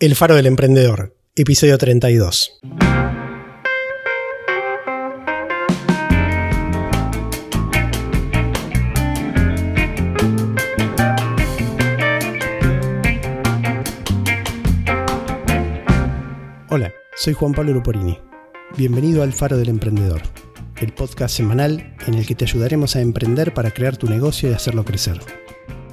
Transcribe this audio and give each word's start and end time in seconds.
El 0.00 0.16
Faro 0.16 0.34
del 0.34 0.46
Emprendedor, 0.46 1.14
episodio 1.36 1.76
32. 1.76 2.58
Hola, 16.70 16.94
soy 17.14 17.34
Juan 17.34 17.52
Pablo 17.52 17.74
Luporini. 17.74 18.18
Bienvenido 18.78 19.22
al 19.22 19.34
Faro 19.34 19.58
del 19.58 19.68
Emprendedor, 19.68 20.22
el 20.78 20.94
podcast 20.94 21.36
semanal 21.36 21.94
en 22.06 22.14
el 22.14 22.26
que 22.26 22.34
te 22.34 22.46
ayudaremos 22.46 22.96
a 22.96 23.02
emprender 23.02 23.52
para 23.52 23.70
crear 23.70 23.98
tu 23.98 24.08
negocio 24.08 24.48
y 24.48 24.54
hacerlo 24.54 24.86
crecer 24.86 25.20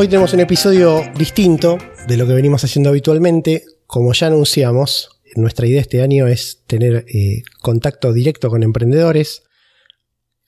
Hoy 0.00 0.06
tenemos 0.06 0.32
un 0.32 0.38
episodio 0.38 1.02
distinto 1.16 1.76
de 2.06 2.16
lo 2.16 2.24
que 2.24 2.32
venimos 2.32 2.62
haciendo 2.62 2.90
habitualmente. 2.90 3.64
Como 3.84 4.12
ya 4.12 4.28
anunciamos, 4.28 5.08
nuestra 5.34 5.66
idea 5.66 5.80
este 5.80 6.02
año 6.02 6.28
es 6.28 6.62
tener 6.68 7.04
eh, 7.08 7.42
contacto 7.60 8.12
directo 8.12 8.48
con 8.48 8.62
emprendedores, 8.62 9.42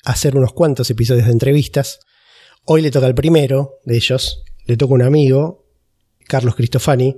hacer 0.05 0.37
unos 0.37 0.53
cuantos 0.53 0.89
episodios 0.91 1.27
de 1.27 1.33
entrevistas. 1.33 1.99
Hoy 2.65 2.81
le 2.81 2.93
toca 2.93 3.09
el 3.09 3.17
primero 3.17 3.81
de 3.85 3.97
ellos, 3.97 4.45
le 4.67 4.77
toca 4.77 4.95
un 4.95 5.03
amigo, 5.03 5.67
Carlos 6.29 6.55
Cristofani. 6.55 7.17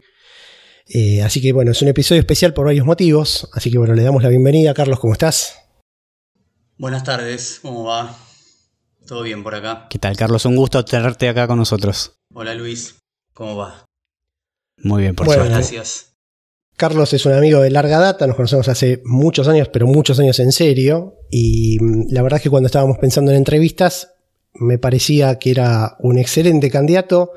Eh, 0.88 1.20
así 1.20 1.42
que 1.42 1.52
bueno, 1.52 1.72
es 1.72 1.82
un 1.82 1.88
episodio 1.88 2.20
especial 2.20 2.54
por 2.54 2.64
varios 2.64 2.86
motivos. 2.86 3.46
Así 3.52 3.70
que 3.70 3.76
bueno, 3.76 3.92
le 3.92 4.04
damos 4.04 4.22
la 4.22 4.30
bienvenida. 4.30 4.72
Carlos, 4.72 5.00
¿cómo 5.00 5.12
estás? 5.12 5.58
Buenas 6.78 7.04
tardes, 7.04 7.58
¿cómo 7.60 7.84
va? 7.84 8.16
Todo 9.06 9.22
bien 9.22 9.42
por 9.42 9.54
acá. 9.54 9.86
¿Qué 9.90 9.98
tal, 9.98 10.16
Carlos? 10.16 10.46
Un 10.46 10.56
gusto 10.56 10.82
tenerte 10.82 11.28
acá 11.28 11.46
con 11.46 11.58
nosotros. 11.58 12.21
Hola 12.34 12.54
Luis, 12.54 12.94
¿cómo 13.34 13.56
va? 13.56 13.84
Muy 14.78 15.02
bien, 15.02 15.14
por 15.14 15.26
bueno, 15.26 15.44
Gracias. 15.44 16.14
Carlos 16.78 17.12
es 17.12 17.26
un 17.26 17.34
amigo 17.34 17.60
de 17.60 17.70
larga 17.70 17.98
data, 17.98 18.26
nos 18.26 18.36
conocemos 18.36 18.68
hace 18.68 19.02
muchos 19.04 19.48
años, 19.48 19.68
pero 19.70 19.86
muchos 19.86 20.18
años 20.18 20.38
en 20.38 20.50
serio. 20.50 21.16
Y 21.30 21.76
mm, 21.78 22.06
la 22.08 22.22
verdad 22.22 22.38
es 22.38 22.42
que 22.44 22.50
cuando 22.50 22.68
estábamos 22.68 22.96
pensando 22.96 23.30
en 23.30 23.36
entrevistas, 23.36 24.14
me 24.54 24.78
parecía 24.78 25.38
que 25.38 25.50
era 25.50 25.96
un 26.00 26.18
excelente 26.18 26.70
candidato. 26.70 27.32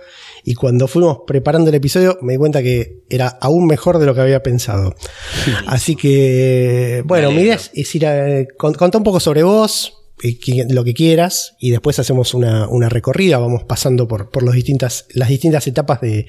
Y 0.46 0.54
cuando 0.54 0.88
fuimos 0.88 1.20
preparando 1.28 1.70
el 1.70 1.76
episodio, 1.76 2.18
me 2.22 2.34
di 2.34 2.40
cuenta 2.40 2.64
que 2.64 3.04
era 3.10 3.28
aún 3.28 3.68
mejor 3.68 4.00
de 4.00 4.06
lo 4.06 4.16
que 4.16 4.22
había 4.22 4.44
pensado. 4.44 4.96
Así 5.68 5.98
que, 5.98 7.04
bueno, 7.06 7.32
mi 7.32 7.42
idea 7.42 7.56
es, 7.74 7.96
ir 7.96 8.08
a 8.08 8.46
contar 8.58 8.96
un 8.96 9.04
poco 9.04 9.20
sobre 9.20 9.44
vos, 9.44 10.05
lo 10.70 10.84
que 10.84 10.94
quieras 10.94 11.56
y 11.60 11.72
después 11.72 12.00
hacemos 12.00 12.34
una, 12.34 12.90
recorrida, 12.90 13.38
vamos 13.38 13.64
pasando 13.64 14.08
por, 14.08 14.30
por 14.30 14.44
los 14.44 14.56
distintas, 14.56 15.08
las 15.14 15.30
distintas 15.30 15.68
etapas 15.68 16.02
de, 16.02 16.28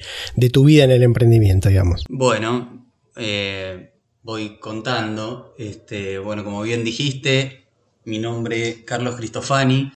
tu 0.51 0.65
vida 0.65 0.83
en 0.83 0.91
el 0.91 1.03
emprendimiento, 1.03 1.69
digamos. 1.69 2.03
Bueno, 2.09 2.91
eh, 3.15 3.93
voy 4.23 4.59
contando. 4.59 5.55
Este, 5.57 6.19
bueno, 6.19 6.43
como 6.43 6.61
bien 6.61 6.83
dijiste, 6.83 7.67
mi 8.05 8.19
nombre 8.19 8.69
es 8.69 8.77
Carlos 8.83 9.15
Cristofani. 9.15 9.93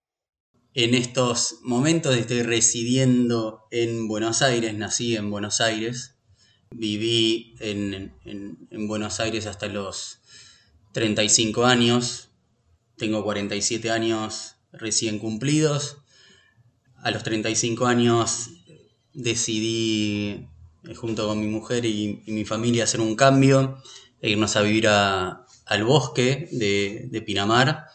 En 0.73 0.95
estos 0.95 1.59
momentos 1.63 2.15
estoy 2.15 2.43
residiendo 2.43 3.65
en 3.71 4.07
Buenos 4.07 4.41
Aires, 4.41 4.73
nací 4.73 5.15
en 5.15 5.29
Buenos 5.29 5.59
Aires. 5.59 6.15
Viví 6.73 7.55
en, 7.59 8.13
en 8.23 8.87
Buenos 8.87 9.19
Aires 9.19 9.45
hasta 9.47 9.67
los 9.67 10.21
35 10.93 11.65
años, 11.65 12.30
tengo 13.01 13.23
47 13.23 13.89
años 13.89 14.57
recién 14.71 15.17
cumplidos. 15.17 15.97
A 16.97 17.09
los 17.09 17.23
35 17.23 17.87
años 17.87 18.51
decidí, 19.11 20.47
eh, 20.87 20.93
junto 20.93 21.27
con 21.27 21.39
mi 21.39 21.47
mujer 21.47 21.83
y, 21.85 22.21
mi 22.27 22.45
familia, 22.45 22.83
hacer 22.83 23.01
un 23.01 23.15
cambio 23.15 23.81
e 24.21 24.29
irnos 24.29 24.55
a 24.55 24.61
vivir 24.61 24.87
al 24.87 25.83
bosque 25.83 26.47
de, 26.51 27.23
Pinamar. 27.25 27.87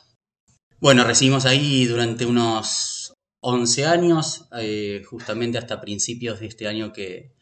Bueno, 0.80 1.04
residimos 1.04 1.46
ahí 1.46 1.84
durante 1.86 2.26
unos 2.26 3.14
11 3.38 3.86
años, 3.86 4.48
eh, 4.58 5.04
justamente 5.08 5.56
hasta 5.56 5.80
principios 5.80 6.40
de 6.40 6.46
este 6.46 6.66
año 6.66 6.92
que, 6.92 7.32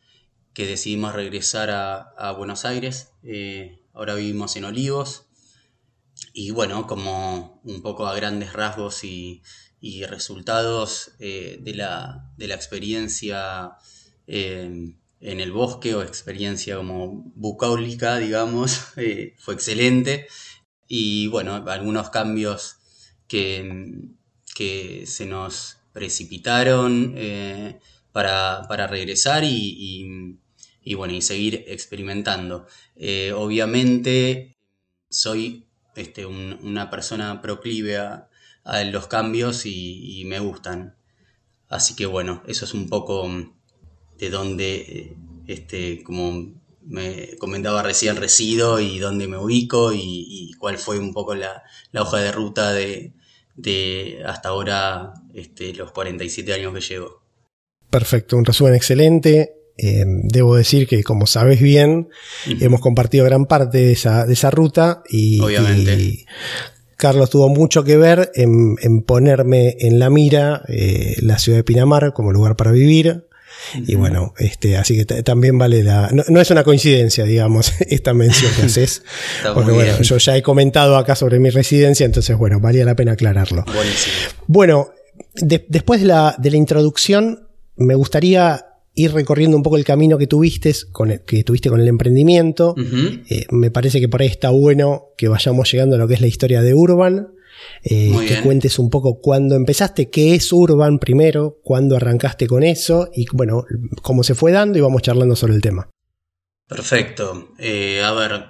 decidimos 0.54 1.14
regresar 1.14 1.70
a, 1.70 2.32
Buenos 2.32 2.66
Aires. 2.66 3.12
Eh, 3.22 3.80
ahora 3.94 4.16
vivimos 4.16 4.54
en 4.56 4.64
Olivos. 4.64 5.23
Y 6.32 6.50
bueno, 6.50 6.86
como 6.86 7.60
un 7.64 7.82
poco 7.82 8.06
a 8.06 8.14
grandes 8.14 8.52
rasgos 8.52 9.04
y, 9.04 9.42
resultados 10.08 11.12
eh, 11.18 11.58
de, 11.60 11.74
la, 11.74 12.32
experiencia 12.38 13.72
eh, 14.26 14.94
en 15.20 15.40
el 15.40 15.52
bosque 15.52 15.94
o 15.94 16.02
experiencia 16.02 16.76
como 16.76 17.30
bucólica, 17.34 18.16
digamos, 18.16 18.80
eh, 18.96 19.34
fue 19.38 19.54
excelente. 19.54 20.26
Y 20.88 21.26
bueno, 21.28 21.54
algunos 21.66 22.10
cambios 22.10 22.76
que, 23.28 24.08
que 24.54 25.06
se 25.06 25.26
nos 25.26 25.78
precipitaron 25.92 27.14
para, 28.12 28.86
regresar 28.86 29.44
y, 29.44 30.38
y, 30.82 30.94
bueno, 30.94 31.14
y 31.14 31.22
seguir 31.22 31.64
experimentando. 31.68 32.66
obviamente 33.34 34.54
soy 35.14 35.63
este, 35.96 36.26
una 36.26 36.90
persona 36.90 37.40
proclive 37.40 37.96
a, 37.96 38.28
los 38.90 39.06
cambios 39.08 39.66
y, 39.66 40.22
me 40.26 40.40
gustan. 40.40 40.96
Así 41.68 41.94
que 41.94 42.06
bueno, 42.06 42.42
eso 42.46 42.64
es 42.64 42.74
un 42.74 42.88
poco 42.88 43.26
mm, 43.28 43.52
de 44.18 44.30
donde, 44.30 44.74
eh, 44.76 45.16
este, 45.46 46.02
como 46.02 46.54
me 46.82 47.36
comentaba 47.38 47.82
recién, 47.82 48.16
resido 48.16 48.80
y 48.80 48.98
dónde 48.98 49.26
me 49.26 49.38
ubico 49.38 49.92
y, 49.92 50.52
cuál 50.58 50.78
fue 50.78 50.98
un 50.98 51.12
poco 51.12 51.34
la, 51.34 51.62
hoja 51.94 52.18
de 52.18 52.32
ruta 52.32 52.72
de, 52.72 53.12
hasta 54.26 54.48
ahora 54.48 55.14
este, 55.34 55.74
los 55.74 55.92
47 55.92 56.52
años 56.54 56.74
que 56.74 56.80
llevo. 56.80 57.22
Perfecto, 57.90 58.36
un 58.36 58.44
resumen 58.44 58.74
excelente. 58.74 59.63
Eh, 59.76 60.04
debo 60.06 60.54
decir 60.54 60.86
que, 60.86 61.02
como 61.02 61.26
sabes 61.26 61.60
bien, 61.60 62.08
hemos 62.60 62.80
compartido 62.80 63.24
gran 63.24 63.46
parte 63.46 63.78
de 63.78 63.92
esa, 63.92 64.24
de 64.24 64.34
esa 64.34 64.50
ruta 64.50 65.02
y, 65.10 65.40
Carlos 66.96 67.28
tuvo 67.28 67.48
mucho 67.48 67.82
que 67.82 67.96
ver 67.96 68.30
en, 68.34 69.02
ponerme 69.02 69.76
en 69.80 69.98
la 69.98 70.10
mira 70.10 70.62
eh, 70.68 71.16
la 71.20 71.38
ciudad 71.38 71.58
de 71.58 71.64
Pinamar 71.64 72.12
como 72.12 72.32
lugar 72.32 72.56
para 72.56 72.70
vivir. 72.70 73.26
Y 73.74 73.94
bueno, 73.94 74.34
este, 74.38 74.76
así 74.76 74.96
que 75.04 75.22
también 75.22 75.58
vale 75.58 75.82
la. 75.82 76.10
No, 76.28 76.40
es 76.40 76.50
una 76.50 76.64
coincidencia, 76.64 77.24
digamos, 77.24 77.72
esta 77.80 78.14
mención 78.14 78.52
que 78.54 78.66
haces. 78.66 79.02
porque 79.54 79.72
bueno, 79.72 80.00
yo 80.02 80.18
ya 80.18 80.36
he 80.36 80.42
comentado 80.42 80.96
acá 80.96 81.16
sobre 81.16 81.40
mi 81.40 81.50
residencia, 81.50 82.06
entonces 82.06 82.36
bueno, 82.36 82.60
valía 82.60 82.84
la 82.84 82.94
pena 82.94 83.12
aclararlo. 83.12 83.64
Bueno, 84.46 84.90
después 85.34 86.00
de 86.00 86.06
la, 86.06 86.36
de 86.38 86.50
la 86.50 86.56
introducción, 86.56 87.48
me 87.76 87.94
gustaría 87.94 88.73
ir 88.94 89.12
recorriendo 89.12 89.56
un 89.56 89.62
poco 89.62 89.76
el 89.76 89.84
camino 89.84 90.18
que 90.18 90.26
tuviste 90.26 90.72
con 90.92 91.10
el, 91.10 91.22
que 91.22 91.42
tuviste 91.44 91.68
con 91.68 91.80
el 91.80 91.88
emprendimiento. 91.88 92.74
Eh, 93.28 93.46
me 93.50 93.70
parece 93.70 94.00
que 94.00 94.08
por 94.08 94.22
ahí 94.22 94.28
está 94.28 94.50
bueno 94.50 95.08
que 95.16 95.28
vayamos 95.28 95.70
llegando 95.70 95.96
a 95.96 95.98
lo 95.98 96.08
que 96.08 96.14
es 96.14 96.20
la 96.20 96.28
historia 96.28 96.62
de 96.62 96.74
Urban. 96.74 97.28
Eh, 97.82 98.12
que 98.26 98.40
cuentes 98.42 98.78
un 98.78 98.90
poco 98.90 99.20
cuándo 99.20 99.54
empezaste, 99.54 100.10
qué 100.10 100.34
es 100.34 100.52
Urban 100.52 100.98
primero, 100.98 101.60
cuándo 101.62 101.96
arrancaste 101.96 102.46
con 102.46 102.62
eso 102.62 103.08
y 103.14 103.26
bueno, 103.32 103.64
cómo 104.02 104.22
se 104.22 104.34
fue 104.34 104.52
dando 104.52 104.76
y 104.76 104.80
vamos 104.80 105.02
charlando 105.02 105.36
sobre 105.36 105.54
el 105.54 105.62
tema. 105.62 105.88
Perfecto. 106.66 107.52
Eh, 107.58 108.02
a 108.02 108.12
ver, 108.12 108.46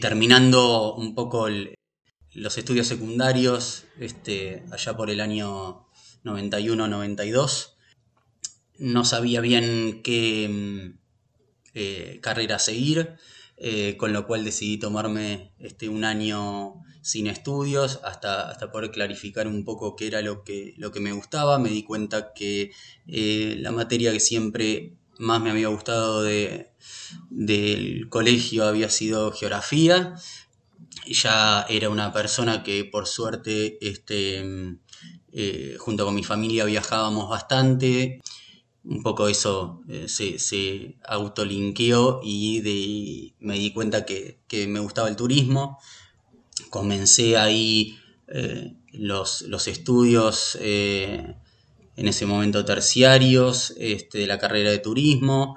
terminando 0.00 0.94
un 0.94 1.14
poco 1.14 1.46
los 2.34 2.58
estudios 2.58 2.86
secundarios, 2.86 3.84
este, 4.00 4.64
allá 4.72 4.96
por 4.96 5.10
el 5.10 5.20
año 5.20 5.86
91-92, 6.24 7.71
no 8.78 9.04
sabía 9.04 9.40
bien 9.40 10.00
qué 10.02 10.48
mm, 10.48 10.98
eh, 11.74 12.18
carrera 12.22 12.58
seguir, 12.58 13.16
eh, 13.56 13.96
con 13.96 14.12
lo 14.12 14.26
cual 14.26 14.44
decidí 14.44 14.78
tomarme 14.78 15.52
este, 15.58 15.88
un 15.88 16.04
año 16.04 16.82
sin 17.02 17.26
estudios 17.26 18.00
hasta, 18.04 18.48
hasta 18.48 18.70
poder 18.70 18.90
clarificar 18.90 19.46
un 19.48 19.64
poco 19.64 19.96
qué 19.96 20.06
era 20.06 20.22
lo 20.22 20.44
que, 20.44 20.74
lo 20.78 20.92
que 20.92 21.00
me 21.00 21.12
gustaba. 21.12 21.58
Me 21.58 21.68
di 21.70 21.82
cuenta 21.82 22.32
que 22.32 22.72
eh, 23.06 23.56
la 23.58 23.72
materia 23.72 24.12
que 24.12 24.20
siempre 24.20 24.94
más 25.18 25.40
me 25.42 25.50
había 25.50 25.68
gustado 25.68 26.22
de, 26.22 26.72
del 27.30 28.08
colegio 28.08 28.64
había 28.64 28.88
sido 28.88 29.32
geografía. 29.32 30.14
Ya 31.06 31.66
era 31.68 31.90
una 31.90 32.12
persona 32.12 32.62
que 32.62 32.84
por 32.84 33.06
suerte 33.06 33.78
este, 33.80 34.78
eh, 35.32 35.76
junto 35.78 36.04
con 36.04 36.14
mi 36.14 36.24
familia 36.24 36.64
viajábamos 36.64 37.28
bastante. 37.28 38.20
Un 38.84 39.02
poco 39.02 39.28
eso 39.28 39.82
eh, 39.88 40.08
se, 40.08 40.38
se 40.38 40.96
autolinkeó 41.04 42.20
y 42.22 43.34
me 43.40 43.54
di 43.54 43.72
cuenta 43.72 44.04
que, 44.04 44.40
que 44.48 44.66
me 44.66 44.80
gustaba 44.80 45.08
el 45.08 45.16
turismo 45.16 45.78
comencé 46.70 47.36
ahí 47.36 47.98
eh, 48.28 48.74
los, 48.92 49.42
estudios 49.66 50.56
eh, 50.60 51.36
en 51.96 52.08
ese 52.08 52.26
momento 52.26 52.64
terciarios 52.64 53.74
este, 53.76 54.18
de 54.18 54.26
la 54.26 54.38
carrera 54.38 54.70
de 54.70 54.78
turismo. 54.78 55.56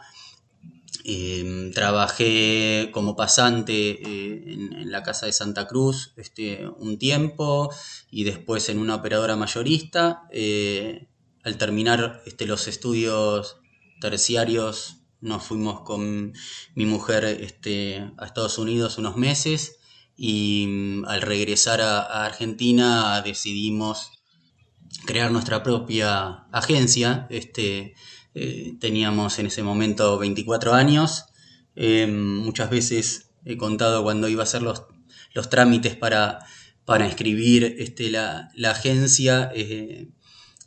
Em, 1.07 1.71
trabajé 1.71 2.89
como 2.91 3.15
pasante 3.15 3.91
eh, 3.91 4.53
en, 4.53 4.91
la 4.91 5.03
casa 5.03 5.27
de 5.27 5.33
Santa 5.33 5.67
Cruz 5.67 6.13
este, 6.17 6.67
un 6.67 6.97
tiempo 6.97 7.71
y 8.09 8.23
después 8.23 8.69
en 8.69 8.79
una 8.79 8.95
operadora 8.95 9.35
mayorista. 9.35 10.23
Al 11.45 11.57
terminar 11.57 12.23
este, 12.25 12.47
los 12.47 12.67
estudios 12.67 13.57
terciarios 14.01 14.97
nos 15.21 15.43
fuimos 15.43 15.81
con 15.81 16.33
mi 16.73 16.85
mujer 16.85 17.23
este, 17.23 18.11
a 18.17 18.25
Estados 18.25 18.57
Unidos 18.57 18.97
unos 18.97 19.15
meses 19.15 19.77
y 20.17 20.65
mm, 20.67 21.05
al 21.05 21.21
regresar 21.21 21.81
a, 21.81 22.25
Argentina 22.25 23.21
decidimos 23.21 24.11
crear 25.05 25.31
nuestra 25.31 25.61
propia 25.61 26.45
agencia. 26.51 27.27
Este, 27.29 27.93
eh, 28.33 28.73
teníamos 28.79 29.37
en 29.37 29.47
ese 29.47 29.61
momento 29.61 30.17
24 30.17 30.73
años. 30.73 31.25
Em, 31.75 32.37
muchas 32.37 32.71
veces 32.71 33.29
he 33.45 33.55
contado 33.57 34.01
cuando 34.03 34.29
iba 34.29 34.41
a 34.41 34.45
hacer 34.45 34.63
los, 34.63 34.83
los 35.33 35.49
trámites 35.49 35.95
para, 35.95 36.39
para 36.85 37.05
escribir 37.05 37.75
este, 37.77 38.09
la, 38.09 38.49
agencia. 38.63 39.51
Eh, 39.53 40.09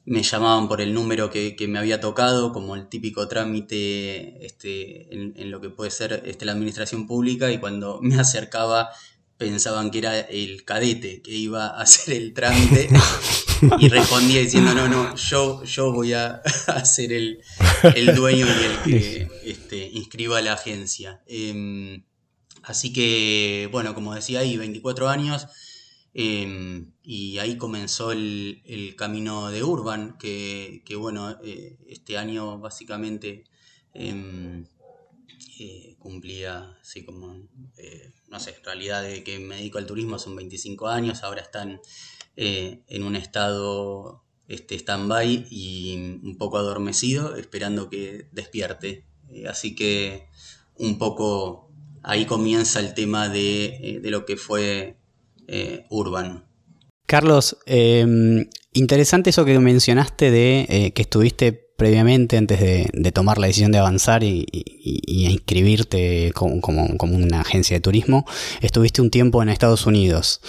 me 0.09 0.23
llamaban 0.23 0.69
por 0.69 0.81
el 0.81 0.95
número 0.95 1.31
que, 1.31 1.55
me 1.69 1.79
había 1.79 2.01
tocado, 2.01 2.53
como 2.53 2.75
el 2.75 2.89
típico 2.89 3.29
trámite 3.29 4.45
este, 4.45 5.15
en, 5.15 5.35
en, 5.37 5.51
lo 5.51 5.61
que 5.61 5.71
puede 5.71 5.91
ser 5.91 6.23
este, 6.25 6.45
la 6.45 6.53
administración 6.53 7.07
pública, 7.07 7.51
y 7.53 7.59
cuando 7.59 8.01
me 8.03 8.19
acercaba 8.19 8.91
pensaban 9.39 9.91
que 9.91 9.99
era 9.99 10.19
el 10.19 10.65
cadete 10.65 11.23
que 11.23 11.31
iba 11.31 11.69
a 11.69 11.81
hacer 11.83 12.15
el 12.15 12.35
trámite 12.35 12.89
y 13.79 13.89
respondía 13.89 14.41
diciendo, 14.41 14.75
no, 14.75 14.89
no, 14.89 15.15
yo, 15.17 15.63
yo 15.65 15.93
voy 15.93 16.13
a, 16.13 16.43
ser 16.85 17.13
el, 17.13 17.41
dueño 18.15 18.47
y 18.47 18.65
el 18.65 18.79
que 18.85 19.29
este, 19.45 19.89
inscriba 19.93 20.43
la 20.43 20.55
agencia. 20.55 21.23
Em, 21.27 22.03
así 22.65 22.93
que, 22.93 23.69
bueno, 23.71 23.95
como 23.95 24.15
decía 24.15 24.41
ahí, 24.41 24.57
24 24.57 25.09
años. 25.09 25.47
Em, 26.15 26.93
y 27.03 27.39
ahí 27.39 27.57
comenzó 27.57 28.13
el, 28.13 28.95
camino 28.97 29.51
de 29.51 29.63
Urban, 29.63 30.19
que, 30.19 30.83
bueno, 30.99 31.39
eh, 31.45 31.79
este 31.87 32.19
año 32.19 32.59
básicamente 32.59 33.45
em, 33.95 34.67
eh, 35.61 35.97
cumplía 35.99 36.77
así 36.81 37.05
como, 37.05 37.37
eh, 37.77 38.13
no 38.29 38.41
sé, 38.41 38.57
en 38.57 38.65
realidad 38.65 39.03
de 39.03 39.23
que 39.23 39.39
me 39.39 39.57
dedico 39.57 39.79
al 39.79 39.87
turismo 39.87 40.19
son 40.19 40.37
25 40.37 40.89
años, 40.89 41.23
ahora 41.23 41.43
están 41.43 41.81
en 42.37 43.03
un 43.03 43.17
estado 43.17 44.23
este 44.47 44.77
stand-by 44.77 45.49
y 45.51 45.97
un 46.23 46.37
poco 46.39 46.57
adormecido, 46.59 47.37
esperando 47.37 47.91
que 47.91 48.29
despierte. 48.33 49.05
así 49.49 49.75
que 49.75 50.29
un 50.77 50.99
poco 50.99 51.71
ahí 52.03 52.27
comienza 52.27 52.81
el 52.81 52.95
tema 52.95 53.29
de, 53.29 53.99
de 54.01 54.11
lo 54.11 54.25
que 54.25 54.37
fue 54.37 54.98
Urban. 55.91 56.45
Carlos, 57.07 57.57
interesante 58.73 59.31
eso 59.31 59.45
que 59.45 59.59
mencionaste 59.59 60.31
de 60.31 60.93
que 60.95 61.03
estuviste 61.03 61.69
previamente, 61.79 62.37
antes 62.37 62.59
de, 62.59 63.13
tomar 63.13 63.39
la 63.39 63.47
decisión 63.47 63.71
de 63.71 63.79
avanzar 63.79 64.25
y, 64.25 64.45
inscribirte 65.07 66.33
como, 66.35 66.61
una 67.01 67.41
agencia 67.41 67.77
de 67.77 67.81
turismo, 67.81 68.27
estuviste 68.61 69.01
un 69.01 69.11
tiempo 69.11 69.41
en 69.45 69.49
Estados 69.49 69.87
Unidos. 69.87 70.41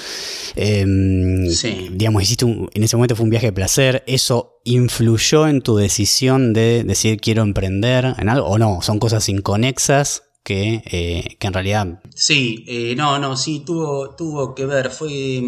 Em, 0.56 1.48
sí. 1.52 1.90
Digamos, 1.92 2.24
hiciste 2.24 2.46
en 2.46 2.84
ese 2.84 2.96
momento 2.98 3.16
fue 3.16 3.26
un 3.26 3.30
viaje 3.30 3.46
de 3.46 3.54
placer. 3.54 4.04
¿Eso 4.08 4.60
influyó 4.64 5.48
en 5.48 5.62
tu 5.62 5.78
decisión 5.78 6.52
de 6.54 6.84
decir 6.84 7.22
quiero 7.22 7.44
emprender 7.44 8.16
en 8.18 8.28
algo 8.28 8.48
o 8.48 8.58
no? 8.58 8.82
¿Son 8.82 8.98
cosas 8.98 9.30
inconexas? 9.30 10.24
Que, 10.50 10.82
eh, 10.84 11.38
que 11.38 11.46
en 11.46 11.54
realidad... 11.54 12.02
Sí, 12.16 12.66
eh, 12.68 12.96
no, 12.96 13.20
no, 13.20 13.38
sí, 13.38 13.62
tuvo, 13.64 14.16
tuvo 14.16 14.56
que 14.56 14.66
ver. 14.66 14.90
Fue 14.90 15.44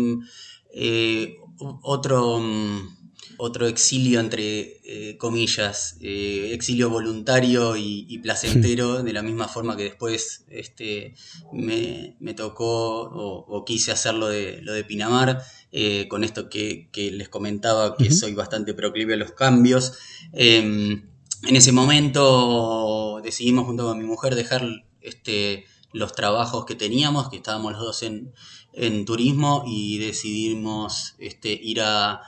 eh, 0.76 1.38
otro 1.58 2.38
mm, 2.40 2.98
otro 3.38 3.66
exilio 3.66 4.20
entre 4.20 5.18
comillas, 5.18 5.98
exilio 6.02 6.92
voluntario 6.92 7.76
y, 7.76 8.20
placentero, 8.20 9.02
de 9.04 9.14
la 9.14 9.24
misma 9.24 9.48
forma 9.48 9.76
que 9.76 9.86
después 9.86 10.46
este, 10.50 11.16
me, 11.52 12.34
tocó 12.36 13.02
o, 13.02 13.66
quise 13.66 13.92
hacerlo 13.92 14.28
de, 14.28 14.62
lo 14.62 14.74
de 14.74 14.84
Pinamar, 14.84 15.42
eh, 15.72 16.08
con 16.10 16.24
esto 16.24 16.50
que, 16.50 16.90
les 16.94 17.30
comentaba 17.30 17.96
que 17.96 18.12
soy 18.12 18.34
bastante 18.34 18.76
proclive 18.76 19.16
a 19.16 19.18
los 19.18 19.32
cambios. 19.32 19.94
Em, 20.34 21.10
en 21.48 21.56
ese 21.56 21.72
momento 21.72 23.22
decidimos 23.24 23.66
junto 23.66 23.86
con 23.86 23.98
mi 23.98 24.04
mujer 24.04 24.36
dejar 24.36 24.64
este, 25.02 25.66
los 25.94 26.14
trabajos 26.14 26.66
que 26.66 26.76
teníamos, 26.76 27.30
que 27.30 27.38
estábamos 27.38 27.74
los 27.74 27.82
dos 27.82 28.04
en, 28.04 28.34
en 28.74 29.06
turismo, 29.06 29.64
y 29.66 29.98
decidimos 29.98 31.16
este, 31.20 31.52
ir 31.52 31.82
a 31.82 32.22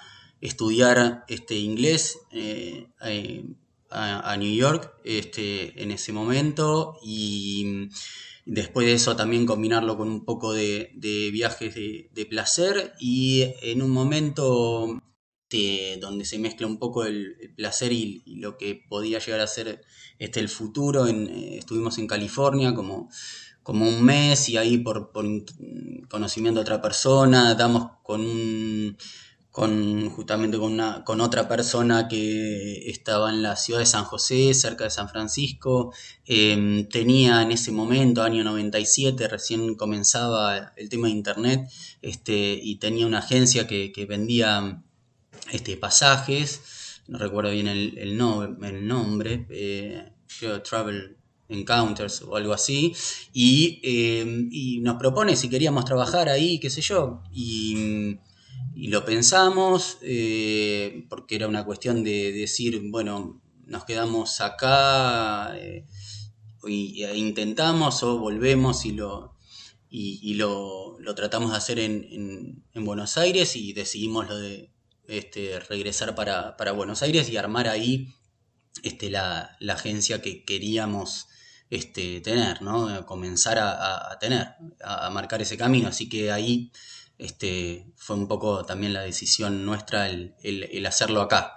estudiar 0.44 1.24
este, 1.30 1.56
inglés 1.56 2.20
eh, 2.32 2.88
eh, 3.02 3.46
a, 3.90 4.36
New 4.38 4.54
York 4.54 4.92
este, 5.06 5.82
en 5.82 5.92
ese 5.92 6.12
momento 6.12 6.98
y 7.02 7.88
después 8.46 8.86
de 8.86 8.94
eso 8.94 9.16
también 9.16 9.46
combinarlo 9.46 9.96
con 9.98 10.10
un 10.10 10.26
poco 10.26 10.52
de, 10.52 10.92
viajes 11.32 11.74
de, 11.76 12.26
placer 12.30 12.94
y 13.00 13.54
en 13.62 13.82
un 13.82 13.92
momento 13.92 15.02
este, 15.54 15.98
donde 16.00 16.26
se 16.26 16.40
mezcla 16.40 16.68
un 16.68 16.78
poco 16.78 17.06
el, 17.06 17.54
placer 17.56 17.92
y, 17.92 18.24
lo 18.26 18.58
que 18.58 18.84
podía 18.90 19.20
llegar 19.20 19.42
a 19.42 19.48
ser 19.48 19.82
este, 20.20 20.40
el 20.40 20.50
futuro. 20.50 21.08
Eh, 21.08 21.58
estuvimos 21.60 21.98
en 21.98 22.08
California 22.08 22.74
como, 22.74 23.10
como 23.62 23.88
un 23.88 24.04
mes 24.04 24.50
y 24.50 24.58
ahí 24.58 24.80
por, 24.80 25.12
conocimiento 26.10 26.60
de 26.60 26.64
otra 26.64 26.82
persona 26.82 27.56
damos 27.56 27.92
con 28.04 28.22
un 28.22 28.98
con 29.52 30.10
justamente 30.10 30.58
con, 30.58 30.74
una, 30.74 31.04
con 31.04 31.22
otra 31.22 31.48
persona 31.48 32.08
que 32.08 32.90
estaba 32.90 33.30
en 33.30 33.44
la 33.44 33.56
ciudad 33.56 33.82
de 33.82 33.86
San 33.86 34.04
José, 34.04 34.52
cerca 34.56 34.86
de 34.86 34.90
San 34.90 35.10
Francisco. 35.10 35.94
Em, 36.26 36.90
tenía 36.90 37.44
en 37.44 37.52
ese 37.52 37.72
momento, 37.72 38.24
año 38.24 38.44
97, 38.44 39.28
recién 39.28 39.76
comenzaba 39.76 40.74
el 40.76 40.90
tema 40.90 41.06
de 41.06 41.14
internet, 41.14 41.70
este, 42.02 42.60
y 42.64 42.78
tenía 42.78 43.06
una 43.06 43.20
agencia 43.20 43.68
que, 43.68 43.92
vendía 44.10 44.82
este, 45.52 45.78
pasajes, 45.78 47.02
no 47.08 47.18
recuerdo 47.18 47.52
bien 47.52 47.68
el, 47.68 47.98
el, 47.98 48.20
el 48.64 48.88
nombre, 48.88 49.46
eh, 49.50 50.12
Travel 50.68 51.18
Encounters 51.50 52.22
o 52.24 52.36
algo 52.36 52.54
así, 52.54 52.96
y, 53.34 53.80
em, 53.84 54.50
y 54.52 54.80
nos 54.80 54.98
propone 54.98 55.36
si 55.36 55.50
queríamos 55.50 55.86
trabajar 55.86 56.30
ahí, 56.30 56.60
qué 56.60 56.70
sé 56.70 56.82
yo, 56.82 57.22
y 57.32 58.18
y 58.76 58.88
lo 58.88 59.06
pensamos 59.06 59.98
eh, 60.02 61.06
porque 61.10 61.36
era 61.36 61.48
una 61.48 61.66
cuestión 61.66 62.04
de 62.04 62.32
decir, 62.32 62.82
bueno, 62.90 63.42
nos 63.66 63.86
quedamos 63.86 64.42
acá 64.42 65.56
eh, 65.58 65.86
e 66.66 67.18
intentamos 67.18 68.02
o 68.04 68.18
volvemos 68.20 68.86
y 68.86 68.94
lo, 68.94 69.36
y, 69.90 70.34
lo, 70.36 70.98
tratamos 71.16 71.52
de 71.52 71.58
hacer 71.58 71.80
en, 71.80 72.64
Buenos 72.74 73.18
Aires 73.18 73.56
y 73.56 73.74
decidimos 73.74 74.28
lo 74.28 74.38
de 74.38 74.72
este, 75.08 75.60
regresar 75.60 76.16
para, 76.16 76.72
Buenos 76.72 77.02
Aires 77.04 77.30
y 77.30 77.38
armar 77.38 77.68
ahí 77.68 78.14
este, 78.84 79.10
la, 79.10 79.58
agencia 79.70 80.22
que 80.22 80.44
queríamos 80.44 81.28
este, 81.70 82.22
tener, 82.22 82.62
¿no? 82.62 83.06
comenzar 83.06 83.60
a, 83.60 84.12
a 84.12 84.20
tener, 84.20 84.48
a 84.84 85.10
marcar 85.10 85.42
ese 85.42 85.58
camino. 85.58 85.90
Así 85.90 86.10
que 86.10 86.32
ahí 86.32 86.72
este, 87.18 87.86
fue 87.96 88.16
un 88.16 88.28
poco 88.28 88.66
también 88.66 88.94
la 88.94 89.02
decisión 89.02 89.66
nuestra 89.66 90.10
el, 90.10 90.86
hacerlo 90.86 91.22
acá. 91.22 91.56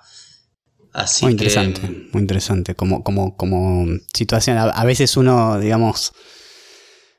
Así 0.93 1.25
muy 1.25 1.33
interesante, 1.33 1.81
muy 2.13 2.21
interesante. 2.23 2.75
Como, 2.75 3.03
como, 3.03 3.37
como 3.37 3.87
situación, 4.15 4.57
a, 4.59 4.85
veces 4.85 5.17
uno, 5.17 5.59
digamos, 5.59 6.13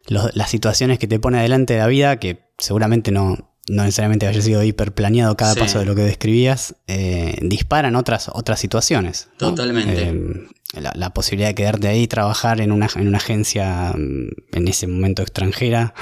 las 0.07 0.50
situaciones 0.50 0.98
que 0.98 1.07
te 1.07 1.19
pone 1.19 1.39
adelante 1.39 1.74
de 1.74 1.79
la 1.79 1.88
vida, 1.88 2.19
que 2.19 2.50
seguramente 2.57 3.12
no, 3.12 3.57
no 3.69 3.83
necesariamente 3.83 4.27
haya 4.27 4.41
sido 4.41 4.63
hiperplaneado 4.63 5.36
cada 5.36 5.55
paso 5.55 5.79
de 5.79 5.86
lo 5.86 5.95
que 5.95 6.01
describías, 6.01 6.75
eh, 6.88 7.38
disparan 7.41 7.95
otras, 7.95 8.29
otras 8.33 8.59
situaciones. 8.59 9.29
Totalmente. 9.38 10.09
Eh, 10.09 10.81
la, 10.95 11.13
posibilidad 11.13 11.50
de 11.50 11.55
quedarte 11.55 11.88
ahí, 11.88 12.07
trabajar 12.07 12.62
en 12.62 12.71
una, 12.71 12.89
en 12.95 13.07
una 13.07 13.17
agencia 13.17 13.93
mm, 13.97 14.29
en 14.53 14.67
ese 14.67 14.88
momento 14.88 15.21
extranjera, 15.21 15.93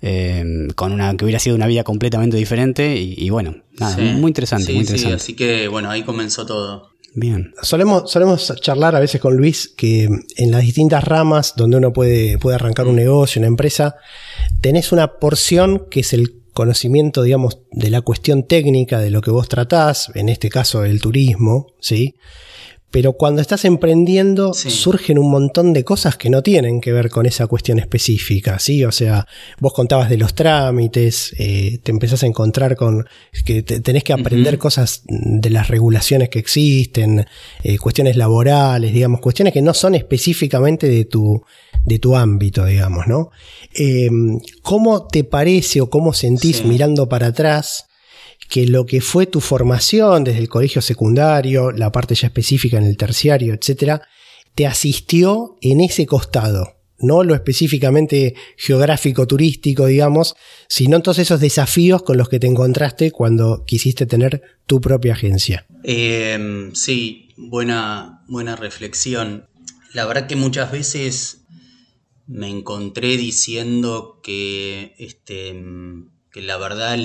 eh, 0.00 0.68
con 0.74 0.92
una 0.92 1.16
que 1.16 1.24
hubiera 1.24 1.38
sido 1.38 1.56
una 1.56 1.66
vida 1.66 1.84
completamente 1.84 2.36
diferente 2.36 2.96
y, 2.96 3.28
bueno, 3.30 3.56
nada, 3.78 3.96
muy 3.96 4.30
interesante, 4.30 4.72
muy 4.72 4.82
interesante. 4.82 5.16
así 5.16 5.34
que 5.34 5.68
bueno, 5.68 5.90
ahí 5.90 6.02
comenzó 6.02 6.46
todo. 6.46 6.90
Bien. 7.14 7.52
Solemos, 7.62 8.10
solemos 8.10 8.52
charlar 8.60 8.94
a 8.94 9.00
veces 9.00 9.20
con 9.20 9.36
Luis 9.36 9.72
que 9.76 10.04
en 10.36 10.50
las 10.50 10.60
distintas 10.60 11.02
ramas 11.02 11.54
donde 11.56 11.78
uno 11.78 11.92
puede, 11.92 12.38
puede 12.38 12.56
arrancar 12.56 12.86
un 12.86 12.96
negocio, 12.96 13.40
una 13.40 13.48
empresa, 13.48 13.96
tenés 14.60 14.92
una 14.92 15.14
porción 15.14 15.86
que 15.90 16.00
es 16.00 16.12
el 16.12 16.37
conocimiento, 16.58 17.22
digamos, 17.22 17.60
de 17.70 17.88
la 17.88 18.00
cuestión 18.00 18.42
técnica 18.42 18.98
de 18.98 19.10
lo 19.10 19.20
que 19.20 19.30
vos 19.30 19.48
tratás, 19.48 20.10
en 20.16 20.28
este 20.28 20.48
caso 20.48 20.84
el 20.84 21.00
turismo, 21.00 21.68
¿sí? 21.78 22.16
Pero 22.90 23.12
cuando 23.12 23.42
estás 23.42 23.66
emprendiendo 23.66 24.54
surgen 24.54 25.18
un 25.18 25.30
montón 25.30 25.74
de 25.74 25.84
cosas 25.84 26.16
que 26.16 26.30
no 26.30 26.42
tienen 26.42 26.80
que 26.80 26.92
ver 26.92 27.10
con 27.10 27.26
esa 27.26 27.46
cuestión 27.46 27.78
específica, 27.78 28.58
¿sí? 28.58 28.82
O 28.84 28.92
sea, 28.92 29.26
vos 29.60 29.74
contabas 29.74 30.08
de 30.08 30.16
los 30.16 30.34
trámites, 30.34 31.34
eh, 31.38 31.80
te 31.82 31.90
empezás 31.90 32.22
a 32.22 32.26
encontrar 32.26 32.76
con 32.76 33.04
que 33.44 33.62
tenés 33.62 34.04
que 34.04 34.14
aprender 34.14 34.56
cosas 34.56 35.02
de 35.06 35.50
las 35.50 35.68
regulaciones 35.68 36.30
que 36.30 36.38
existen, 36.38 37.26
eh, 37.62 37.76
cuestiones 37.76 38.16
laborales, 38.16 38.94
digamos, 38.94 39.20
cuestiones 39.20 39.52
que 39.52 39.60
no 39.60 39.74
son 39.74 39.94
específicamente 39.94 40.88
de 40.88 41.04
tu, 41.04 41.42
de 41.84 41.98
tu 41.98 42.16
ámbito, 42.16 42.64
digamos, 42.64 43.06
¿no? 43.06 43.30
Eh, 43.78 44.08
¿Cómo 44.62 45.06
te 45.06 45.24
parece 45.24 45.82
o 45.82 45.90
cómo 45.90 46.14
sentís 46.14 46.64
mirando 46.64 47.06
para 47.06 47.28
atrás 47.28 47.87
que 48.48 48.66
lo 48.66 48.86
que 48.86 49.00
fue 49.00 49.26
tu 49.26 49.40
formación 49.40 50.24
desde 50.24 50.40
el 50.40 50.48
colegio 50.48 50.82
secundario, 50.82 51.70
la 51.70 51.92
parte 51.92 52.14
ya 52.14 52.28
específica 52.28 52.78
en 52.78 52.84
el 52.84 52.96
terciario, 52.96 53.54
etcétera, 53.54 54.02
te 54.54 54.66
asistió 54.66 55.56
en 55.60 55.80
ese 55.80 56.06
costado, 56.06 56.78
no 56.98 57.22
lo 57.22 57.34
específicamente 57.34 58.34
geográfico 58.56 59.26
turístico, 59.26 59.86
digamos, 59.86 60.34
sino 60.68 61.00
todos 61.00 61.18
esos 61.18 61.40
desafíos 61.40 62.02
con 62.02 62.16
los 62.16 62.28
que 62.28 62.40
te 62.40 62.46
encontraste 62.46 63.12
cuando 63.12 63.64
quisiste 63.66 64.06
tener 64.06 64.42
tu 64.66 64.80
propia 64.80 65.12
agencia. 65.12 65.66
Em, 65.84 66.74
sí, 66.74 67.28
buena, 67.36 68.24
buena 68.28 68.56
reflexión. 68.56 69.46
La 69.92 70.06
verdad 70.06 70.26
que 70.26 70.36
muchas 70.36 70.72
veces 70.72 71.44
me 72.26 72.48
encontré 72.48 73.16
diciendo 73.16 74.20
que, 74.22 74.94
este, 74.98 75.54
que 76.32 76.42
la 76.42 76.58
verdad 76.58 76.98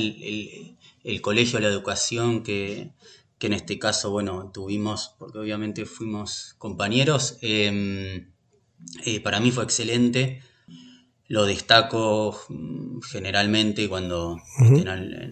colegio, 1.22 1.60
la 1.60 1.67
educación 1.67 2.43
que, 2.43 2.93
en 3.39 3.53
este 3.53 3.77
caso, 3.77 4.10
bueno, 4.10 4.51
tuvimos, 4.53 5.15
porque 5.19 5.38
obviamente 5.38 5.86
fuimos 5.86 6.55
compañeros, 6.57 7.38
em, 7.41 8.31
eh, 9.05 9.19
para 9.22 9.39
mí 9.39 9.51
fue 9.51 9.63
excelente. 9.63 10.41
Lo 11.27 11.45
destaco 11.45 12.39
mm, 12.50 13.01
generalmente 13.01 13.89
cuando 13.89 14.38
en, 14.60 14.88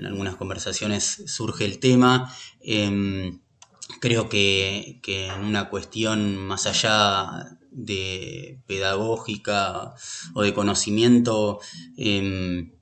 algunas 0.06 0.36
conversaciones 0.36 1.24
surge 1.28 1.66
el 1.66 1.80
tema. 1.80 2.34
Em, 2.62 3.40
creo 4.00 4.30
que, 4.30 5.00
en 5.06 5.46
una 5.46 5.70
cuestión 5.70 6.38
más 6.38 6.66
allá 6.66 7.58
de 7.72 8.62
pedagógica 8.68 9.94
o 10.34 10.42
de 10.42 10.54
conocimiento, 10.54 11.60
em, 11.98 12.74